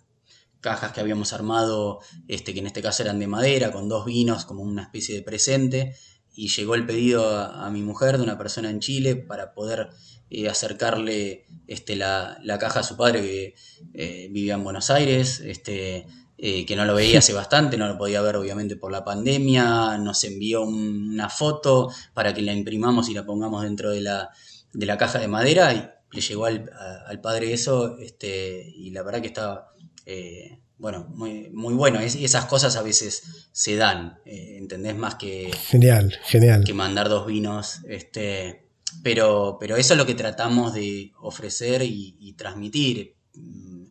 cajas 0.61 0.93
que 0.93 1.01
habíamos 1.01 1.33
armado, 1.33 2.01
este, 2.27 2.53
que 2.53 2.61
en 2.61 2.67
este 2.67 2.83
caso 2.83 3.03
eran 3.03 3.19
de 3.19 3.27
madera, 3.27 3.73
con 3.73 3.89
dos 3.89 4.05
vinos 4.05 4.45
como 4.45 4.63
una 4.63 4.83
especie 4.83 5.15
de 5.15 5.23
presente. 5.23 5.95
Y 6.35 6.49
llegó 6.49 6.77
el 6.77 6.87
pedido 6.87 7.37
a, 7.37 7.69
mi 7.71 7.83
mujer 7.83 8.17
de 8.17 8.23
una 8.23 8.39
persona 8.39 8.71
en 8.71 8.79
Chile 8.79 9.17
para 9.17 9.55
poder 9.55 9.89
eh, 10.31 10.49
acercarle 10.49 11.47
este, 11.67 11.97
la, 11.97 12.39
caja 12.61 12.81
a 12.81 12.85
su 12.85 12.97
padre 12.97 13.23
que 13.23 13.55
eh, 13.95 14.29
vivía 14.31 14.55
en 14.55 14.63
Buenos 14.63 14.91
Aires, 14.91 15.41
este, 15.41 16.07
eh, 16.37 16.65
que 16.65 16.77
no 16.77 16.85
lo 16.85 16.95
veía 16.95 17.19
hace 17.19 17.33
bastante, 17.43 17.77
no 17.77 17.89
lo 17.89 17.99
podía 17.99 18.23
ver 18.23 18.37
obviamente 18.37 18.77
por 18.77 18.93
la 18.93 19.05
pandemia, 19.05 19.99
nos 19.99 20.23
envió 20.23 20.63
una 20.63 21.29
foto 21.29 21.91
para 22.15 22.33
que 22.33 22.43
la 22.43 22.53
imprimamos 22.53 23.09
y 23.09 23.15
la 23.15 23.27
pongamos 23.27 23.65
dentro 23.65 23.91
de 23.91 24.03
la, 24.03 24.31
de 24.73 24.87
la 24.87 24.97
caja 24.97 25.19
de 25.19 25.27
madera 25.27 25.98
le 26.13 26.21
llegó 26.21 26.47
al, 26.47 27.21
padre 27.23 27.53
eso, 27.53 27.99
este, 27.99 28.73
y 28.75 28.91
la 28.91 29.03
verdad 29.03 29.21
que 29.21 29.29
estaba, 29.29 29.73
eh, 30.07 30.61
bueno, 30.79 31.07
muy, 31.15 31.51
muy 31.51 31.75
bueno. 31.75 32.01
esas 32.01 32.47
cosas 32.47 32.77
a 32.77 32.83
veces 32.83 33.49
se 33.53 33.77
dan, 33.77 34.19
eh, 34.25 34.57
¿entendés? 34.59 34.97
Más 34.97 35.17
que... 35.17 35.51
Genial, 35.69 36.19
genial. 36.25 36.65
Que 36.65 36.75
mandar 36.75 37.09
dos 37.09 37.27
vinos, 37.27 37.81
este... 37.89 38.65
Pero, 39.03 39.59
pero 39.61 39.77
eso 39.77 39.93
es 39.93 39.99
lo 39.99 40.07
que 40.07 40.15
tratamos 40.15 40.73
de 40.73 41.13
ofrecer 41.21 41.83
y, 41.83 42.33
transmitir. 42.39 43.17
Mm, 43.35 43.85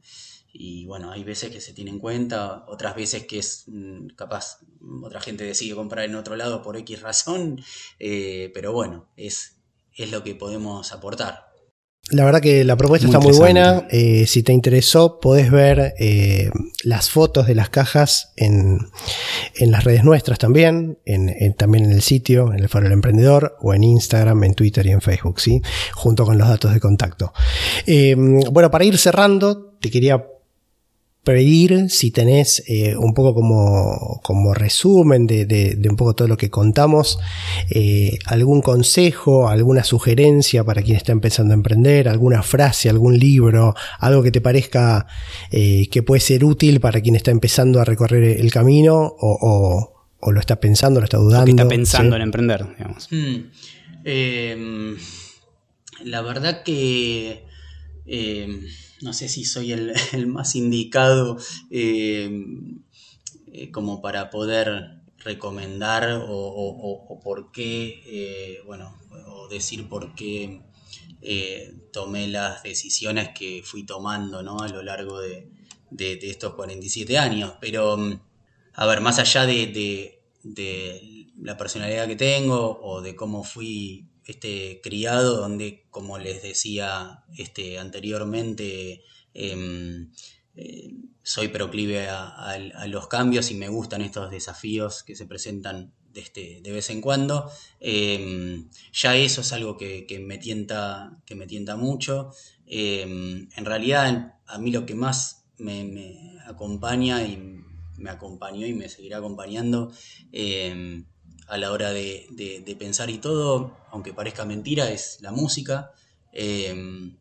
y 0.51 0.85
bueno, 0.87 1.11
hay 1.11 1.23
veces 1.23 1.51
que 1.51 1.61
se 1.61 1.73
tiene 1.73 1.91
en 1.91 1.99
cuenta, 1.99 2.65
otras 2.67 2.95
veces 2.95 3.27
que 3.27 3.37
es 3.37 3.65
mm, 3.67 4.07
capaz, 4.15 4.57
otra 5.03 5.21
gente 5.21 5.43
decide 5.43 5.75
comprar 5.75 6.05
en 6.05 6.15
otro 6.15 6.35
lado 6.35 6.63
por 6.63 6.77
X 6.77 7.01
razón, 7.01 7.61
eh, 7.99 8.49
pero 8.55 8.73
bueno, 8.73 9.07
es, 9.15 9.57
es 9.93 10.11
lo 10.11 10.23
que 10.23 10.33
podemos 10.33 10.91
aportar. 10.91 11.46
La 12.09 12.23
verdad 12.23 12.39
que 12.39 12.63
la 12.63 12.77
propuesta 12.77 13.05
está 13.07 13.19
muy 13.19 13.35
buena. 13.37 13.85
Eh, 13.89 14.25
si 14.27 14.41
te 14.41 14.53
interesó, 14.53 15.19
podés 15.19 15.51
ver 15.51 15.93
eh, 15.99 16.49
las 16.83 17.09
fotos 17.09 17.47
de 17.47 17.55
las 17.55 17.69
cajas 17.69 18.31
en, 18.37 18.79
las 19.59 19.83
redes 19.83 20.05
nuestras 20.05 20.39
también, 20.39 20.99
en, 21.03 21.53
también 21.55 21.85
en 21.85 21.91
el 21.91 22.01
sitio, 22.01 22.53
en 22.53 22.59
el 22.59 22.69
Faro 22.69 22.85
del 22.85 22.93
Emprendedor, 22.93 23.57
o 23.59 23.73
en 23.73 23.83
Instagram, 23.83 24.41
en 24.45 24.53
Twitter 24.53 24.85
y 24.85 24.91
en 24.91 25.01
Facebook, 25.01 25.41
¿sí? 25.41 25.61
Junto 25.93 26.25
con 26.25 26.37
los 26.37 26.47
datos 26.47 26.73
de 26.73 26.79
contacto. 26.79 27.33
Eh, 27.85 28.15
bueno, 28.15 28.71
para 28.71 28.85
ir 28.85 28.97
cerrando, 28.97 29.75
te 29.81 29.91
quería 29.91 30.23
pedir 31.27 31.89
si 31.89 32.09
tenés 32.11 32.63
eh, 32.67 32.95
un 32.95 33.13
poco 33.13 33.33
como, 33.33 34.21
como 34.23 34.53
resumen 34.53 35.27
de, 35.27 35.45
de, 35.45 35.89
un 35.89 35.97
poco 35.97 36.15
todo 36.15 36.29
lo 36.29 36.37
que 36.37 36.49
contamos, 36.49 37.19
eh, 37.69 38.17
algún 38.27 38.61
consejo, 38.61 39.49
alguna 39.49 39.83
sugerencia 39.83 40.63
para 40.63 40.81
quien 40.81 40.95
está 40.95 41.11
empezando 41.11 41.53
a 41.53 41.55
emprender, 41.55 42.07
alguna 42.07 42.43
frase, 42.43 42.89
algún 42.89 43.19
libro, 43.19 43.75
algo 43.99 44.23
que 44.23 44.31
te 44.31 44.39
parezca 44.39 45.05
eh, 45.51 45.89
que 45.89 46.01
puede 46.01 46.21
ser 46.21 46.45
útil 46.45 46.79
para 46.79 47.01
quien 47.01 47.17
está 47.17 47.31
empezando 47.31 47.81
a 47.81 47.83
recorrer 47.83 48.39
el 48.39 48.49
camino 48.49 48.95
o, 49.19 49.93
o, 50.21 50.31
lo 50.31 50.39
está 50.39 50.61
pensando, 50.61 51.01
lo 51.01 51.03
está 51.03 51.17
dudando. 51.17 51.43
que 51.43 51.51
está 51.51 51.67
pensando 51.67 52.15
en 52.15 52.21
emprender, 52.21 52.65
digamos. 52.77 53.09
Mm. 53.11 53.35
Em, 54.05 54.97
la 56.05 56.21
verdad 56.21 56.63
que 56.63 57.43
em, 58.05 58.61
no 59.01 59.13
sé 59.13 59.29
si 59.29 59.45
soy 59.45 59.71
el, 60.13 60.27
más 60.27 60.55
indicado 60.55 61.37
eh, 61.69 62.29
eh, 63.51 63.71
como 63.71 64.01
para 64.01 64.29
poder 64.29 65.01
recomendar 65.19 66.23
o, 66.27 67.19
por 67.23 67.51
qué, 67.51 68.01
eh, 68.05 68.59
bueno, 68.65 68.97
o 69.27 69.47
decir 69.49 69.89
por 69.89 70.15
qué 70.15 70.61
tomé 71.91 72.27
las 72.27 72.63
decisiones 72.63 73.29
que 73.29 73.61
fui 73.65 73.83
tomando 73.85 74.41
¿no? 74.43 74.59
a 74.59 74.69
lo 74.69 74.83
largo 74.83 75.19
de, 75.19 75.49
estos 75.97 76.53
47 76.53 77.17
años. 77.17 77.53
Pero, 77.59 77.97
a 78.73 78.85
ver, 78.85 79.01
más 79.01 79.19
allá 79.19 79.45
de, 79.45 80.21
de 80.43 81.27
la 81.41 81.57
personalidad 81.57 82.07
que 82.07 82.15
tengo 82.15 82.79
o 82.81 83.01
de 83.01 83.15
cómo 83.15 83.43
fui 83.43 84.05
este, 84.27 84.81
criado, 84.83 85.37
donde, 85.37 85.85
como 85.89 86.17
les 86.17 86.43
decía 86.43 87.23
este, 87.37 87.79
anteriormente, 87.79 89.01
em, 89.33 90.11
eh, 90.55 90.91
soy 91.23 91.47
proclive 91.47 92.09
a, 92.09 92.57
los 92.87 93.07
cambios 93.07 93.51
y 93.51 93.55
me 93.55 93.69
gustan 93.69 94.01
estos 94.01 94.29
desafíos 94.29 95.03
que 95.03 95.15
se 95.15 95.25
presentan 95.25 95.93
de, 96.11 96.21
este, 96.21 96.59
de 96.61 96.71
vez 96.71 96.89
en 96.89 96.99
cuando. 96.99 97.49
Em, 97.79 98.69
ya 98.91 99.15
eso 99.15 99.41
es 99.41 99.53
algo 99.53 99.77
que, 99.77 100.05
me, 100.25 100.37
tienta, 100.37 101.21
que 101.25 101.35
me 101.35 101.47
tienta 101.47 101.77
mucho. 101.77 102.31
Em, 102.65 103.47
en 103.55 103.65
realidad, 103.65 104.35
a 104.45 104.57
mí 104.57 104.71
lo 104.71 104.85
que 104.85 104.95
más 104.95 105.45
me, 105.57 106.37
acompaña 106.45 107.23
y 107.23 107.37
me 107.97 108.09
acompañó 108.09 108.65
y 108.67 108.73
me 108.73 108.89
seguirá 108.89 109.17
acompañando 109.17 109.91
a 111.47 111.57
la 111.57 111.71
hora 111.71 111.91
de, 111.91 112.75
pensar 112.77 113.09
y 113.09 113.17
todo, 113.17 113.77
aunque 113.91 114.13
parezca 114.13 114.45
mentira, 114.45 114.91
es 114.91 115.19
la 115.21 115.31
música. 115.31 115.91
Em, 116.31 117.17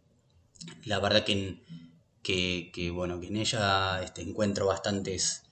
la 0.84 0.98
verdad 0.98 1.24
que, 1.24 1.62
que, 2.22 2.90
bueno, 2.90 3.20
que 3.20 3.28
en 3.28 3.36
ella 3.36 4.02
este, 4.02 4.22
encuentro 4.22 4.66
bastantes, 4.66 5.44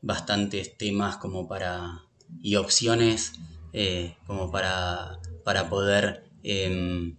bastantes 0.00 0.76
temas 0.76 1.16
como 1.16 1.48
para, 1.48 2.04
y 2.40 2.56
opciones 2.56 3.32
eh, 3.72 4.16
como 4.26 4.50
para, 4.50 5.18
para 5.44 5.68
poder 5.68 6.24
em, 6.44 7.16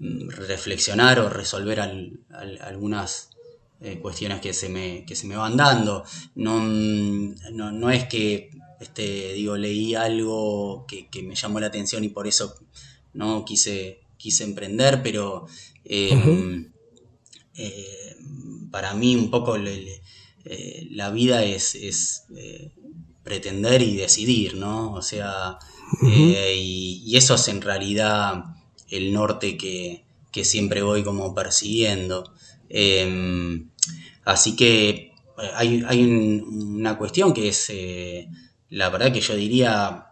reflexionar 0.00 1.18
o 1.18 1.28
resolver 1.28 1.80
algunas 2.60 3.30
eh, 3.80 3.98
cuestiones 3.98 4.40
que 4.40 4.52
se, 4.52 4.68
me, 4.68 5.04
que 5.04 5.16
se 5.16 5.26
me 5.26 5.36
van 5.36 5.56
dando. 5.56 6.04
No, 6.36 6.60
no, 6.60 7.72
no 7.72 7.90
es 7.90 8.04
que 8.04 8.50
este, 8.82 9.32
digo, 9.34 9.56
leí 9.56 9.94
algo 9.94 10.86
que, 10.86 11.08
me 11.22 11.34
llamó 11.34 11.60
la 11.60 11.68
atención 11.68 12.04
y 12.04 12.08
por 12.08 12.26
eso 12.26 12.54
no 13.14 13.44
quise, 13.44 14.00
quise 14.16 14.44
emprender, 14.44 15.02
pero 15.02 15.46
em, 15.84 16.72
eh, 17.54 18.16
para 18.70 18.94
mí 18.94 19.14
un 19.14 19.30
poco 19.30 19.56
eh, 19.56 20.88
la 20.90 21.10
vida 21.10 21.44
es, 21.44 21.74
eh, 22.36 22.72
pretender 23.22 23.82
y 23.82 23.96
decidir, 23.96 24.56
¿no? 24.56 24.92
O 24.94 25.02
sea, 25.02 25.58
y, 26.02 27.14
eso 27.16 27.36
es 27.36 27.48
en 27.48 27.62
realidad 27.62 28.44
el 28.88 29.12
norte 29.12 29.56
que, 29.56 30.04
siempre 30.44 30.82
voy 30.82 31.04
como 31.04 31.34
persiguiendo. 31.34 32.32
Em, 32.68 33.70
así 34.24 34.56
que 34.56 35.12
hay, 35.54 35.84
una 36.44 36.96
cuestión 36.98 37.32
que 37.34 37.48
es 37.48 37.70
la 38.72 38.88
verdad 38.88 39.12
que 39.12 39.20
yo 39.20 39.36
diría, 39.36 40.06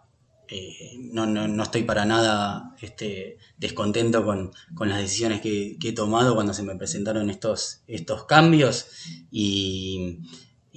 eh, 0.47 0.95
no, 0.99 1.63
estoy 1.63 1.81
para 1.81 2.05
nada 2.05 2.75
este, 2.79 3.39
descontento 3.57 4.23
con, 4.23 4.51
las 4.87 4.99
decisiones 4.99 5.41
que, 5.41 5.77
he 5.83 5.93
tomado 5.93 6.35
cuando 6.35 6.53
se 6.53 6.61
me 6.61 6.75
presentaron 6.75 7.31
estos, 7.31 7.81
estos 7.87 8.25
cambios 8.25 8.85
y, 9.31 10.19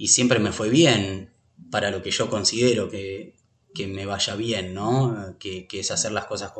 siempre 0.07 0.39
me 0.39 0.51
fue 0.51 0.69
bien 0.69 1.29
para 1.69 1.91
lo 1.91 2.01
que 2.01 2.09
yo 2.09 2.27
considero 2.27 2.89
que, 2.89 3.35
me 3.87 4.07
vaya 4.07 4.35
bien, 4.35 4.73
¿no? 4.73 5.35
Que, 5.37 5.67
es 5.71 5.91
hacer 5.91 6.11
las 6.11 6.25
cosas 6.25 6.53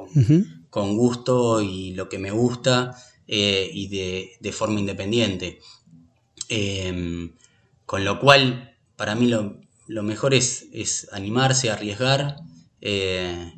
con, 0.70 0.96
gusto 0.96 1.60
y 1.60 1.96
lo 1.96 2.08
que 2.08 2.20
me 2.20 2.30
gusta 2.30 2.96
eh, 3.28 3.68
y 3.74 3.88
de, 3.88 4.52
forma 4.52 4.80
independiente. 4.80 5.60
Em, 6.50 7.34
con 7.88 8.06
lo 8.06 8.20
cual, 8.20 8.78
para 8.96 9.16
mí 9.16 9.28
lo, 9.28 9.65
lo 9.88 10.04
mejor 10.04 10.34
es, 10.34 10.68
es 10.74 11.08
animarse, 11.12 11.70
arriesgar, 11.70 12.38
eh, 12.82 13.54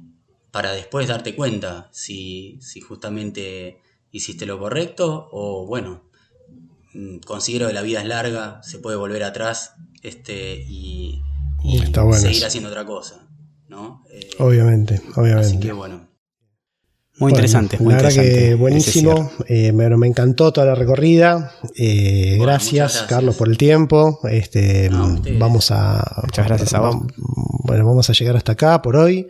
para 0.51 0.71
después 0.71 1.07
darte 1.07 1.35
cuenta 1.35 1.89
si, 1.91 2.57
si, 2.61 2.81
justamente 2.81 3.79
hiciste 4.11 4.45
lo 4.45 4.57
correcto 4.57 5.29
o 5.31 5.65
bueno, 5.65 6.09
mm, 6.93 7.17
considero 7.19 7.67
que 7.67 7.73
la 7.73 7.81
vida 7.81 8.01
es 8.01 8.07
larga, 8.07 8.61
se 8.63 8.79
puede 8.79 8.97
volver 8.97 9.23
atrás 9.23 9.75
este, 10.01 10.65
y, 10.67 11.21
seguir 12.13 12.45
haciendo 12.45 12.69
otra 12.69 12.85
cosa. 12.85 13.27
¿no? 13.67 14.03
Eh, 14.09 14.29
obviamente, 14.39 15.01
obviamente. 15.15 15.47
Así 15.47 15.59
que 15.59 15.71
bueno. 15.71 16.07
Muy 17.19 17.31
interesante, 17.31 17.79
muy 17.79 17.93
la 17.93 18.01
verdad 18.01 18.21
que 18.21 18.53
buenísimo. 18.53 19.31
Eh, 19.47 19.71
me, 19.71 19.85
encantó 20.07 20.53
toda 20.53 20.67
la 20.67 20.75
recorrida. 20.75 21.51
Eh, 21.75 22.37
gracias, 22.39 23.05
Carlos, 23.09 23.35
por 23.35 23.49
el 23.49 23.57
tiempo. 23.57 24.19
Este, 24.29 24.89
vamos 25.39 25.71
a. 25.71 26.21
Muchas 26.23 26.45
gracias 26.45 26.73
a 26.75 26.81
vos. 26.81 26.97
Bueno, 27.67 27.85
vamos 27.85 28.09
a 28.09 28.13
llegar 28.13 28.37
hasta 28.37 28.51
acá 28.51 28.81
por 28.81 28.95
hoy. 28.95 29.27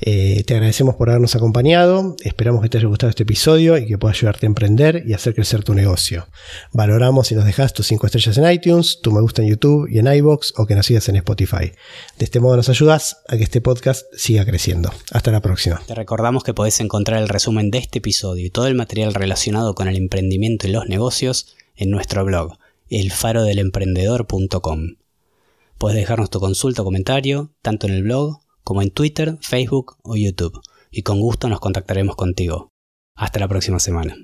Eh, 0.00 0.42
te 0.44 0.54
agradecemos 0.54 0.96
por 0.96 1.08
habernos 1.08 1.34
acompañado. 1.36 2.16
Esperamos 2.22 2.62
que 2.62 2.68
te 2.68 2.78
haya 2.78 2.88
gustado 2.88 3.10
este 3.10 3.22
episodio 3.22 3.78
y 3.78 3.86
que 3.86 3.96
pueda 3.96 4.12
ayudarte 4.12 4.46
a 4.46 4.48
emprender 4.48 5.04
y 5.06 5.14
hacer 5.14 5.34
crecer 5.34 5.62
tu 5.62 5.72
negocio. 5.72 6.26
Valoramos 6.72 7.28
si 7.28 7.36
nos 7.36 7.44
dejas 7.44 7.72
tus 7.72 7.86
5 7.86 8.06
estrellas 8.06 8.36
en 8.36 8.50
iTunes, 8.50 8.98
tu 9.02 9.12
me 9.12 9.20
gusta 9.20 9.40
en 9.42 9.48
YouTube 9.48 9.88
y 9.88 9.98
en 9.98 10.12
iBox 10.12 10.52
o 10.56 10.66
que 10.66 10.74
nos 10.74 10.84
sigas 10.84 11.08
en 11.08 11.16
Spotify. 11.16 11.72
De 12.18 12.24
este 12.24 12.40
modo 12.40 12.56
nos 12.56 12.68
ayudas 12.68 13.18
a 13.28 13.36
que 13.36 13.44
este 13.44 13.60
podcast 13.60 14.04
siga 14.14 14.44
creciendo. 14.44 14.92
Hasta 15.12 15.30
la 15.30 15.40
próxima. 15.40 15.80
Te 15.86 15.94
recordamos 15.94 16.42
que 16.42 16.52
podés 16.52 16.80
el 17.20 17.28
resumen 17.28 17.70
de 17.70 17.78
este 17.78 17.98
episodio 17.98 18.46
y 18.46 18.50
todo 18.50 18.66
el 18.66 18.74
material 18.74 19.14
relacionado 19.14 19.74
con 19.74 19.88
el 19.88 19.96
emprendimiento 19.96 20.66
y 20.66 20.72
los 20.72 20.88
negocios 20.88 21.54
en 21.76 21.90
nuestro 21.90 22.24
blog, 22.24 22.58
elfarodelemprendedor.com. 22.88 24.96
Puedes 25.78 25.96
dejarnos 25.96 26.30
tu 26.30 26.40
consulta 26.40 26.82
o 26.82 26.84
comentario, 26.84 27.52
tanto 27.62 27.86
en 27.86 27.94
el 27.94 28.02
blog 28.02 28.40
como 28.62 28.82
en 28.82 28.90
Twitter, 28.90 29.38
Facebook 29.40 29.96
o 30.02 30.16
YouTube, 30.16 30.60
y 30.90 31.02
con 31.02 31.20
gusto 31.20 31.48
nos 31.48 31.60
contactaremos 31.60 32.16
contigo. 32.16 32.68
Hasta 33.16 33.38
la 33.38 33.48
próxima 33.48 33.78
semana. 33.78 34.18